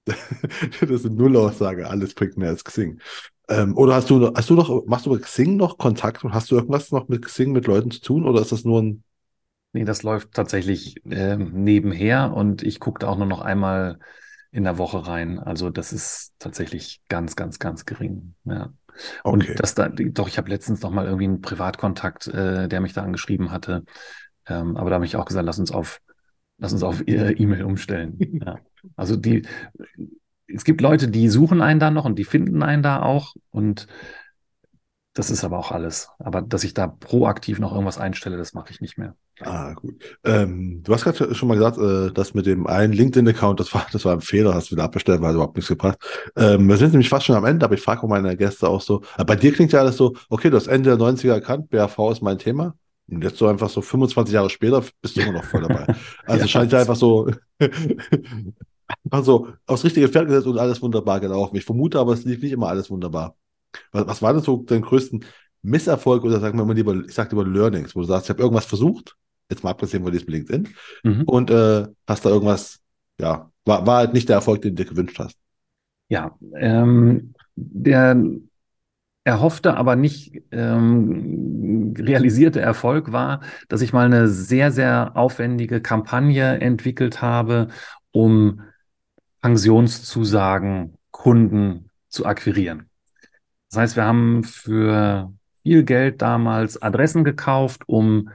[0.82, 3.00] das ist eine Nullaussage, alles bringt mehr als Xing.
[3.48, 6.50] Ähm, oder hast du, hast du noch, machst du mit Xing noch Kontakt und hast
[6.52, 9.04] du irgendwas noch mit Xing mit Leuten zu tun oder ist das nur ein.
[9.74, 14.00] Nee, das läuft tatsächlich äh, nebenher und ich gucke da auch nur noch einmal
[14.52, 15.38] in der Woche rein.
[15.38, 18.36] Also das ist tatsächlich ganz, ganz, ganz gering.
[18.46, 18.74] Ja.
[19.24, 19.50] Okay.
[19.50, 22.94] Und das da, doch, ich habe letztens noch mal irgendwie einen Privatkontakt, äh, der mich
[22.94, 23.84] da angeschrieben hatte.
[24.48, 26.00] Ähm, aber da habe ich auch gesagt, lass uns auf
[26.58, 28.18] Lass uns auf E-Mail umstellen.
[28.46, 28.60] Ja.
[28.96, 29.48] Also die,
[30.48, 33.36] es gibt Leute, die suchen einen da noch und die finden einen da auch.
[33.52, 33.88] Und
[35.14, 36.10] das ist aber auch alles.
[36.20, 39.16] Aber dass ich da proaktiv noch irgendwas einstelle, das mache ich nicht mehr.
[39.42, 39.96] Ah, gut.
[40.24, 43.86] Ähm, du hast gerade schon mal gesagt, äh, das mit dem einen LinkedIn-Account, das war,
[43.92, 45.98] das war ein Fehler, hast du wieder abbestellt, weil überhaupt nichts gebracht.
[46.38, 48.82] Ähm, wir sind nämlich fast schon am Ende, aber ich frage auch meine Gäste auch
[48.82, 49.04] so.
[49.18, 52.12] Äh, bei dir klingt ja alles so, okay, du hast Ende der 90er erkannt, BAV
[52.12, 52.76] ist mein Thema.
[53.08, 55.86] Und jetzt so einfach so 25 Jahre später bist du immer noch voll dabei.
[56.26, 57.30] Also ja, scheint ja einfach so,
[59.10, 61.56] also aufs richtige Pferd gesetzt und alles wunderbar gelaufen.
[61.56, 63.36] Ich vermute aber, es lief nicht immer alles wunderbar.
[63.92, 65.26] Was, was war denn so dein größten
[65.62, 68.42] Misserfolg oder sagen wir mal lieber, ich sag lieber Learnings, wo du sagst, ich habe
[68.42, 69.16] irgendwas versucht,
[69.50, 70.70] jetzt mal abgesehen von diesem LinkedIn,
[71.04, 71.24] mhm.
[71.24, 72.80] und äh, hast da irgendwas,
[73.20, 75.38] ja, war, war halt nicht der Erfolg, den du dir gewünscht hast.
[76.08, 78.16] Ja, ähm, der
[79.24, 86.62] erhoffte, aber nicht ähm, realisierte Erfolg war, dass ich mal eine sehr, sehr aufwendige Kampagne
[86.62, 87.70] entwickelt habe,
[88.12, 88.62] um
[89.46, 92.90] Pensionszusagen Kunden zu akquirieren.
[93.70, 95.32] Das heißt, wir haben für
[95.62, 98.32] viel Geld damals Adressen gekauft, um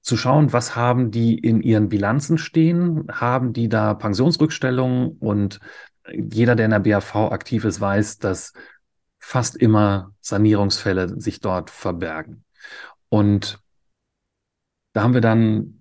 [0.00, 5.60] zu schauen, was haben die in ihren Bilanzen stehen, haben die da Pensionsrückstellungen und
[6.14, 8.54] jeder, der in der BAV aktiv ist, weiß, dass
[9.18, 12.42] fast immer Sanierungsfälle sich dort verbergen.
[13.10, 13.60] Und
[14.94, 15.77] da haben wir dann,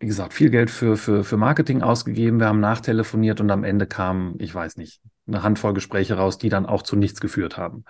[0.00, 2.38] wie gesagt, viel Geld für, für, für Marketing ausgegeben.
[2.38, 6.48] Wir haben nachtelefoniert und am Ende kam, ich weiß nicht, eine Handvoll Gespräche raus, die
[6.48, 7.84] dann auch zu nichts geführt haben.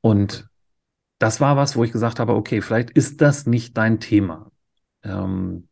[0.00, 0.48] Und
[1.18, 4.50] das war was, wo ich gesagt habe, okay, vielleicht ist das nicht dein Thema.
[5.04, 5.68] Ähm,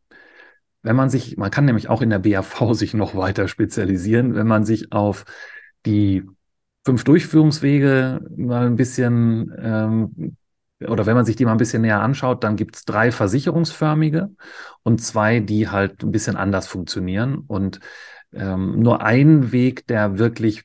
[0.83, 4.47] wenn man sich, man kann nämlich auch in der BAV sich noch weiter spezialisieren, wenn
[4.47, 5.25] man sich auf
[5.85, 6.23] die
[6.85, 10.37] fünf Durchführungswege mal ein bisschen ähm,
[10.87, 14.31] oder wenn man sich die mal ein bisschen näher anschaut, dann gibt es drei versicherungsförmige
[14.83, 17.43] und zwei, die halt ein bisschen anders funktionieren.
[17.47, 17.79] Und
[18.33, 20.63] ähm, nur ein Weg, der wirklich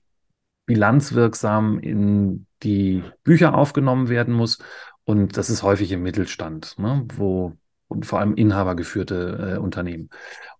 [0.66, 4.58] bilanzwirksam in die Bücher aufgenommen werden muss.
[5.04, 7.52] Und das ist häufig im Mittelstand, ne, wo
[7.88, 10.10] und vor allem inhabergeführte äh, Unternehmen.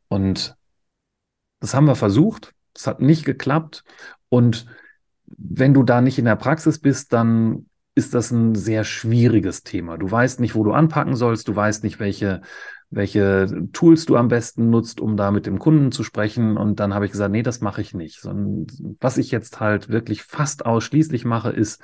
[0.08, 0.54] Und
[1.60, 2.52] das haben wir versucht.
[2.74, 3.82] Es hat nicht geklappt.
[4.28, 4.66] Und
[5.26, 7.66] wenn du da nicht in der Praxis bist, dann
[7.96, 9.96] ist das ein sehr schwieriges Thema.
[9.96, 12.42] Du weißt nicht, wo du anpacken sollst, du weißt nicht, welche,
[12.90, 16.58] welche Tools du am besten nutzt, um da mit dem Kunden zu sprechen.
[16.58, 18.20] Und dann habe ich gesagt, nee, das mache ich nicht.
[18.20, 18.66] Sondern
[19.00, 21.82] was ich jetzt halt wirklich fast ausschließlich mache, ist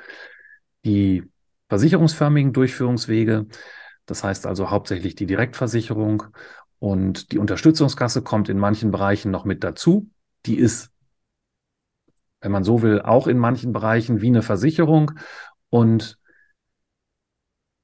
[0.84, 1.24] die
[1.70, 3.46] versicherungsförmigen Durchführungswege.
[4.04, 6.24] Das heißt also hauptsächlich die Direktversicherung
[6.78, 10.10] und die Unterstützungskasse kommt in manchen Bereichen noch mit dazu.
[10.44, 10.90] Die ist,
[12.42, 15.12] wenn man so will, auch in manchen Bereichen wie eine Versicherung
[15.72, 16.18] und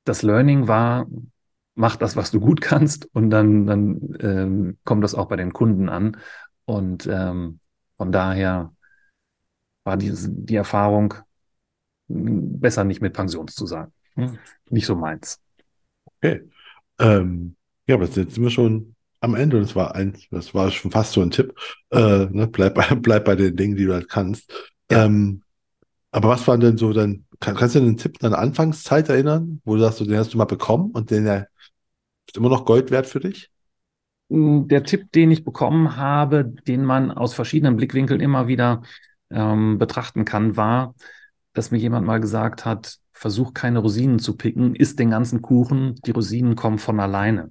[0.05, 1.07] das Learning war,
[1.75, 5.55] mach das, was du gut kannst und dann, dann ähm, kommt das auch bei den
[5.55, 6.19] Kunden an.
[6.67, 7.61] Und ähm,
[7.97, 8.75] von daher
[9.85, 11.15] war die, die Erfahrung
[12.09, 13.93] besser nicht mit Pensions zu sagen.
[14.17, 14.39] Hm?
[14.69, 15.41] Nicht so meins.
[16.05, 16.43] Okay.
[16.99, 17.57] Ähm,
[17.87, 20.91] ja, aber jetzt sind wir schon am Ende und das war ein, das war schon
[20.91, 21.55] fast so ein Tipp.
[21.89, 24.53] Äh, ne, bleib, bei, bleib bei den Dingen, die du halt kannst.
[24.91, 25.07] Ja.
[25.07, 25.43] Ähm,
[26.11, 29.75] aber was war denn so dann kann, kannst du den Tipp deiner Anfangszeit erinnern, wo
[29.75, 31.49] du sagst, den hast du mal bekommen und den der
[32.27, 33.51] ist immer noch Gold wert für dich?
[34.29, 38.83] Mm, der Tipp, den ich bekommen habe, den man aus verschiedenen Blickwinkeln immer wieder
[39.31, 40.95] ähm, betrachten kann, war,
[41.55, 45.97] dass mir jemand mal gesagt hat, versuch keine Rosinen zu picken, isst den ganzen Kuchen,
[46.07, 47.51] die Rosinen kommen von alleine.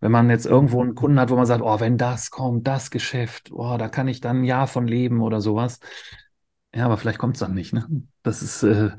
[0.00, 2.90] Wenn man jetzt irgendwo einen Kunden hat, wo man sagt, oh, wenn das kommt, das
[2.90, 5.80] Geschäft, oh, da kann ich dann ein Jahr von leben oder sowas,
[6.78, 7.72] ja, aber vielleicht kommt es dann nicht.
[7.72, 7.86] Ne?
[8.22, 8.90] Das ist äh,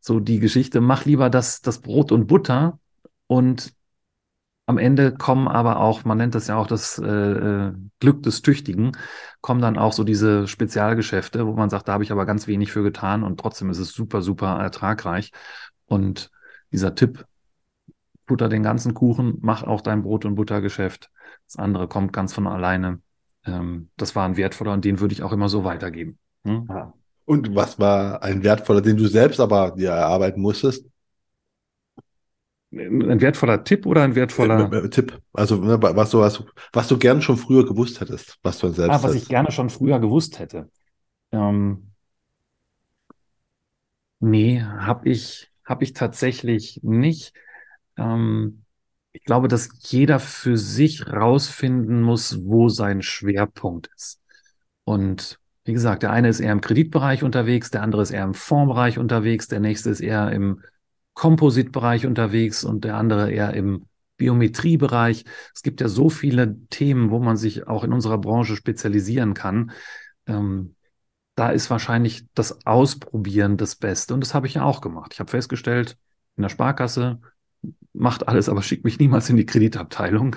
[0.00, 0.80] so die Geschichte.
[0.80, 2.80] Mach lieber das, das Brot und Butter
[3.28, 3.72] und
[4.66, 8.42] am Ende kommen aber auch, man nennt das ja auch das äh, äh, Glück des
[8.42, 8.92] Tüchtigen,
[9.40, 12.72] kommen dann auch so diese Spezialgeschäfte, wo man sagt, da habe ich aber ganz wenig
[12.72, 15.32] für getan und trotzdem ist es super, super ertragreich.
[15.86, 16.30] Und
[16.72, 17.24] dieser Tipp,
[18.26, 21.10] butter den ganzen Kuchen, mach auch dein Brot- und Buttergeschäft.
[21.46, 23.00] Das andere kommt ganz von alleine.
[23.44, 26.18] Ähm, das war ein wertvoller und den würde ich auch immer so weitergeben.
[26.44, 26.66] Hm?
[26.68, 26.92] Ja.
[27.30, 30.84] Und was war ein wertvoller, den du selbst aber dir erarbeiten musstest?
[32.72, 35.16] Ein wertvoller Tipp oder ein wertvoller äh, äh, Tipp?
[35.32, 36.42] Also ne, was du was,
[36.72, 38.90] was du gern schon früher gewusst hättest, was du selbst.
[38.90, 39.22] Ah, was hast.
[39.22, 40.70] ich gerne schon früher gewusst hätte.
[41.30, 41.92] Ähm,
[44.18, 47.32] nee, habe ich habe ich tatsächlich nicht.
[47.96, 48.64] Ähm,
[49.12, 54.20] ich glaube, dass jeder für sich rausfinden muss, wo sein Schwerpunkt ist.
[54.82, 55.38] Und
[55.70, 58.98] wie gesagt, der eine ist eher im Kreditbereich unterwegs, der andere ist eher im Fondsbereich
[58.98, 60.62] unterwegs, der nächste ist eher im
[61.14, 63.86] Kompositbereich unterwegs und der andere eher im
[64.16, 65.24] Biometriebereich.
[65.54, 69.70] Es gibt ja so viele Themen, wo man sich auch in unserer Branche spezialisieren kann.
[70.26, 70.74] Ähm,
[71.36, 74.12] da ist wahrscheinlich das Ausprobieren das Beste.
[74.12, 75.12] Und das habe ich ja auch gemacht.
[75.14, 75.96] Ich habe festgestellt,
[76.36, 77.20] in der Sparkasse
[77.92, 80.34] macht alles, aber schickt mich niemals in die Kreditabteilung.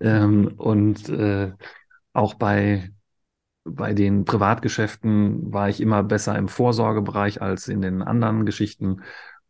[0.00, 1.52] Ähm, und äh,
[2.12, 2.92] auch bei
[3.70, 9.02] bei den Privatgeschäften war ich immer besser im Vorsorgebereich als in den anderen Geschichten.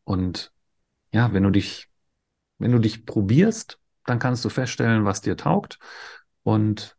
[0.04, 0.52] Und
[1.12, 1.88] ja, wenn du dich,
[2.58, 5.78] wenn du dich probierst, dann kannst du feststellen, was dir taugt.
[6.42, 6.96] Und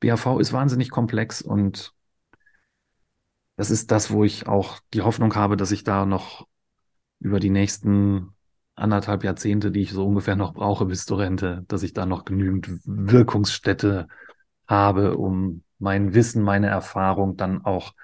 [0.00, 1.92] BAV ist wahnsinnig komplex und
[3.56, 6.46] das ist das, wo ich auch die Hoffnung habe, dass ich da noch
[7.18, 8.34] über die nächsten
[8.74, 12.24] anderthalb Jahrzehnte, die ich so ungefähr noch brauche bis zur Rente, dass ich da noch
[12.24, 14.08] genügend Wirkungsstätte
[14.66, 17.94] habe, um mein Wissen, meine Erfahrung dann auch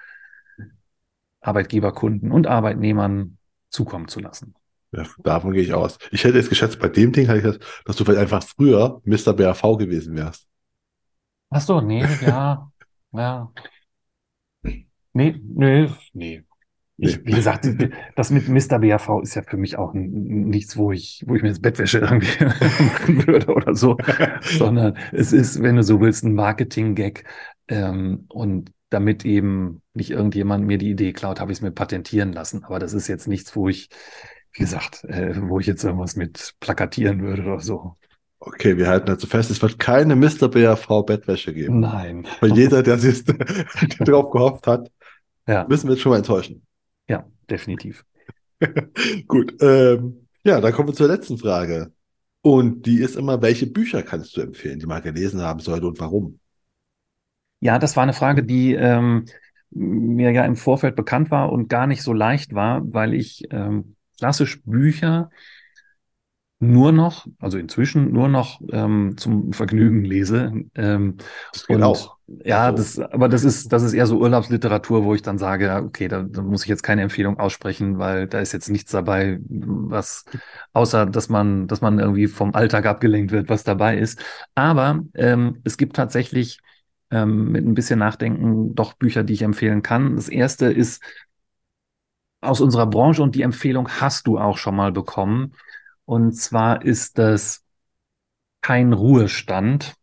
[1.41, 3.37] Arbeitgeberkunden und Arbeitnehmern
[3.69, 4.55] zukommen zu lassen.
[4.91, 5.97] Ja, davon gehe ich aus.
[6.11, 9.01] Ich hätte jetzt geschätzt, bei dem Ding, hätte ich das, dass du vielleicht einfach früher
[9.05, 9.33] Mr.
[9.33, 10.47] BAV gewesen wärst.
[11.49, 12.71] Ach so, nee, ja,
[13.11, 13.51] ja.
[15.13, 16.43] Nee, nee, nee.
[16.99, 17.67] Ich, wie gesagt,
[18.15, 18.79] das mit Mr.
[18.79, 22.43] BAV ist ja für mich auch nichts, wo ich, wo ich mir das Bettwäsche irgendwie
[22.45, 23.97] machen würde oder so,
[24.41, 27.23] sondern es ist, wenn du so willst, ein Marketing-Gag.
[27.67, 32.31] Ähm, und damit eben nicht irgendjemand mir die Idee klaut, habe ich es mir patentieren
[32.31, 32.63] lassen.
[32.63, 33.89] Aber das ist jetzt nichts, wo ich,
[34.53, 37.97] wie gesagt, äh, wo ich jetzt irgendwas mit plakatieren würde oder so.
[38.39, 40.47] Okay, wir halten dazu fest, es wird keine Mr.
[40.47, 41.79] BAV Bettwäsche geben.
[41.79, 42.27] Nein.
[42.39, 43.23] Weil jeder, der sich
[43.99, 44.91] darauf gehofft hat,
[45.47, 45.65] ja.
[45.67, 46.65] müssen wir jetzt schon mal enttäuschen.
[47.09, 48.05] Ja, definitiv.
[49.27, 49.55] Gut.
[49.61, 51.91] Ähm, ja, dann kommen wir zur letzten Frage.
[52.41, 55.99] Und die ist immer, welche Bücher kannst du empfehlen, die man gelesen haben sollte und
[55.99, 56.39] warum?
[57.59, 59.25] Ja, das war eine Frage, die ähm,
[59.71, 63.95] mir ja im Vorfeld bekannt war und gar nicht so leicht war, weil ich ähm,
[64.17, 65.29] klassisch Bücher
[66.59, 70.51] nur noch, also inzwischen nur noch ähm, zum Vergnügen lese.
[70.73, 71.17] Ähm,
[71.53, 72.17] das und, auch.
[72.43, 72.77] Ja, also.
[72.77, 76.23] das, aber das ist, das ist eher so Urlaubsliteratur, wo ich dann sage, okay, da,
[76.23, 80.25] da muss ich jetzt keine Empfehlung aussprechen, weil da ist jetzt nichts dabei, was,
[80.73, 84.19] außer dass man, dass man irgendwie vom Alltag abgelenkt wird, was dabei ist.
[84.55, 86.59] Aber ähm, es gibt tatsächlich
[87.11, 90.15] ähm, mit ein bisschen Nachdenken doch Bücher, die ich empfehlen kann.
[90.15, 91.01] Das erste ist
[92.41, 95.53] aus unserer Branche und die Empfehlung hast du auch schon mal bekommen.
[96.05, 97.63] Und zwar ist das
[98.61, 99.95] Kein Ruhestand.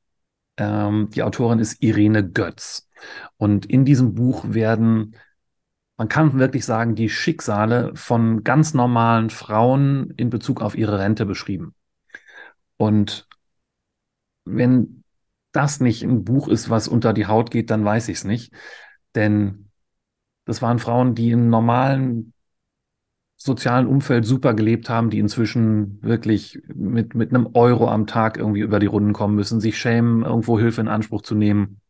[0.57, 2.89] Ähm, die Autorin ist Irene Götz.
[3.37, 5.17] Und in diesem Buch werden,
[5.97, 11.27] man kann wirklich sagen, die Schicksale von ganz normalen Frauen in Bezug auf ihre Rente
[11.27, 11.75] beschrieben.
[12.77, 13.29] Und
[14.45, 15.04] wenn
[15.55, 18.53] das nicht ein Buch ist, was unter die Haut geht, dann weiß ich es nicht.
[19.15, 19.71] Denn
[20.45, 22.33] das waren Frauen, die in normalen
[23.37, 28.61] sozialen Umfeld super gelebt haben, die inzwischen wirklich mit, mit einem Euro am Tag irgendwie
[28.61, 31.81] über die Runden kommen müssen, sich schämen, irgendwo Hilfe in Anspruch zu nehmen,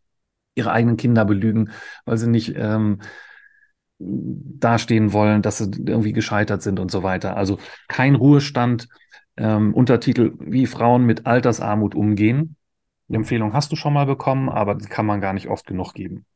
[0.55, 1.71] ihre eigenen Kinder belügen,
[2.05, 3.01] weil sie nicht ähm,
[3.99, 7.37] dastehen wollen, dass sie irgendwie gescheitert sind und so weiter.
[7.37, 7.59] Also
[7.89, 8.89] kein Ruhestand,
[9.37, 12.57] ähm, Untertitel, wie Frauen mit Altersarmut umgehen.
[13.15, 15.95] Die Empfehlung hast du schon mal bekommen, aber die kann man gar nicht oft genug
[15.95, 16.27] geben.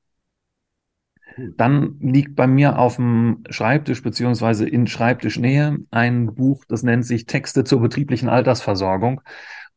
[1.56, 7.26] Dann liegt bei mir auf dem Schreibtisch beziehungsweise in Schreibtischnähe ein Buch, das nennt sich
[7.26, 9.22] Texte zur betrieblichen Altersversorgung.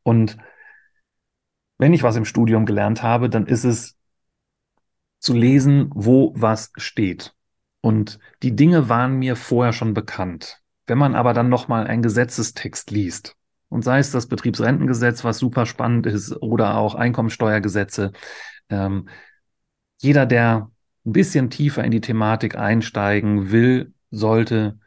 [0.04, 0.38] Und
[1.80, 3.98] wenn ich was im Studium gelernt habe, dann ist es
[5.18, 7.34] zu lesen, wo was steht.
[7.82, 10.62] Und die Dinge waren mir vorher schon bekannt.
[10.86, 13.36] Wenn man aber dann nochmal einen Gesetzestext liest,
[13.72, 18.12] und sei es das Betriebsrentengesetz, was super spannend ist, oder auch Einkommensteuergesetze,
[18.70, 19.08] ähm,
[20.02, 20.70] jeder, der
[21.06, 24.78] ein bisschen tiefer in die Thematik einsteigen will, sollte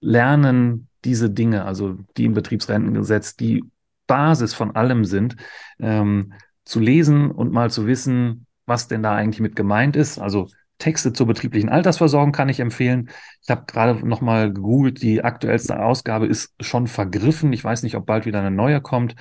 [0.00, 3.64] lernen, diese Dinge, also die im Betriebsrentengesetz, die
[4.06, 5.36] Basis von allem sind,
[5.78, 6.34] ähm,
[6.66, 10.18] zu lesen und mal zu wissen, was denn da eigentlich mit gemeint ist.
[10.18, 10.48] Also
[10.78, 13.10] Texte zur betrieblichen Altersversorgung kann ich empfehlen.
[13.42, 17.52] Ich habe gerade noch mal gegoogelt, die aktuellste Ausgabe ist schon vergriffen.
[17.52, 19.14] Ich weiß nicht, ob bald wieder eine neue kommt.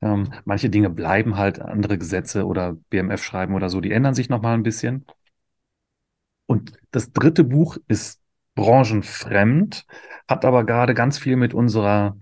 [0.00, 4.28] Ähm, manche Dinge bleiben halt, andere Gesetze oder BMF schreiben oder so, die ändern sich
[4.28, 5.06] nochmal ein bisschen.
[6.46, 8.20] Und das dritte Buch ist
[8.54, 9.86] branchenfremd,
[10.28, 12.18] hat aber gerade ganz viel mit unserer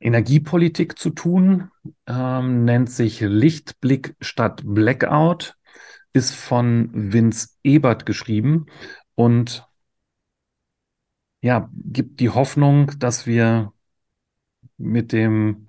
[0.00, 1.70] Energiepolitik zu tun,
[2.06, 5.56] ähm, nennt sich Lichtblick statt Blackout,
[6.12, 8.66] ist von Vince Ebert geschrieben
[9.14, 9.66] und
[11.40, 13.72] ja, gibt die Hoffnung, dass wir
[14.76, 15.68] mit dem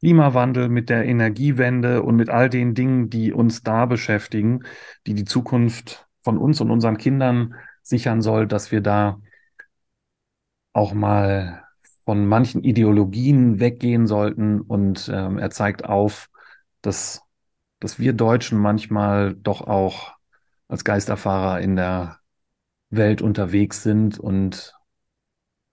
[0.00, 4.64] Klimawandel, mit der Energiewende und mit all den Dingen, die uns da beschäftigen,
[5.06, 9.20] die die Zukunft von uns und unseren Kindern sichern soll, dass wir da
[10.72, 11.64] auch mal
[12.04, 14.60] von manchen Ideologien weggehen sollten.
[14.60, 16.28] Und ähm, er zeigt auf,
[16.80, 17.22] dass,
[17.82, 20.14] dass wir Deutschen manchmal doch auch
[20.68, 22.20] als Geisterfahrer in der
[22.90, 24.72] Welt unterwegs sind und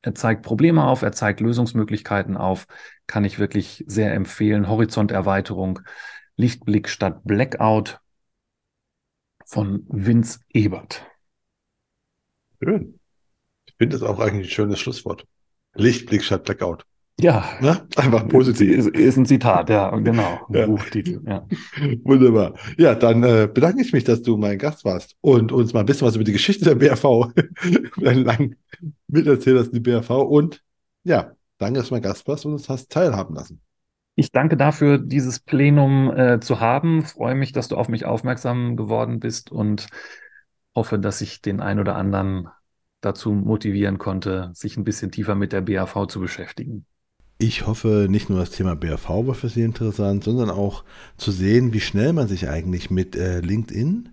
[0.02, 2.66] er zeigt Probleme auf, er zeigt Lösungsmöglichkeiten auf,
[3.06, 4.68] kann ich wirklich sehr empfehlen.
[4.68, 5.82] Horizonterweiterung,
[6.36, 8.00] Lichtblick statt Blackout
[9.46, 11.06] von Vince Ebert.
[12.60, 13.00] Schön.
[13.68, 15.28] Ich finde das auch eigentlich ein schönes Schlusswort.
[15.76, 16.86] Lichtblick statt Blackout.
[17.20, 17.46] Ja.
[17.60, 17.86] Ne?
[17.98, 18.70] Einfach positiv.
[18.70, 20.40] Ist, ist, ein Zitat, ja, genau.
[20.48, 20.66] Ein ja.
[20.66, 21.46] Buchtitel, ja.
[22.04, 22.54] Wunderbar.
[22.78, 25.86] Ja, dann äh, bedanke ich mich, dass du mein Gast warst und uns mal ein
[25.86, 27.34] bisschen was über die Geschichte der BRV
[27.96, 28.56] lang
[29.08, 30.10] miterzählt hast, die BRV.
[30.10, 30.64] Und
[31.04, 33.62] ja, danke, dass du mein Gast warst und uns hast teilhaben lassen.
[34.16, 37.04] Ich danke dafür, dieses Plenum äh, zu haben.
[37.04, 39.88] Freue mich, dass du auf mich aufmerksam geworden bist und
[40.76, 42.48] hoffe, dass ich den ein oder anderen
[43.02, 46.86] dazu motivieren konnte, sich ein bisschen tiefer mit der BAV zu beschäftigen.
[47.42, 50.84] Ich hoffe, nicht nur das Thema BRV war für Sie interessant, sondern auch
[51.16, 54.10] zu sehen, wie schnell man sich eigentlich mit äh, LinkedIn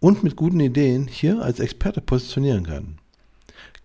[0.00, 2.98] und mit guten Ideen hier als Experte positionieren kann.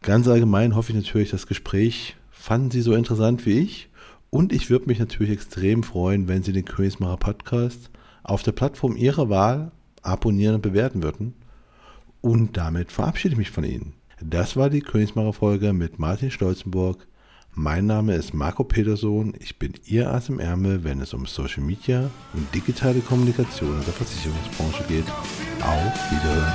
[0.02, 3.90] Ganz allgemein hoffe ich natürlich, das Gespräch fanden Sie so interessant wie ich
[4.32, 7.92] und ich würde mich natürlich extrem freuen, wenn Sie den Königsmacher Podcast
[8.24, 9.72] auf der Plattform Ihrer Wahl
[10.02, 11.36] abonnieren und bewerten würden.
[12.22, 13.94] Und damit verabschiede ich mich von Ihnen.
[14.20, 17.06] Das war die Königsmacher Folge mit Martin Stolzenburg
[17.62, 19.34] mein Name ist Marco Peterson.
[19.38, 23.84] Ich bin Ihr Ass im Ärmel, wenn es um Social Media und digitale Kommunikation in
[23.84, 25.04] der Versicherungsbranche geht.
[25.60, 26.54] Auf Wiederhören.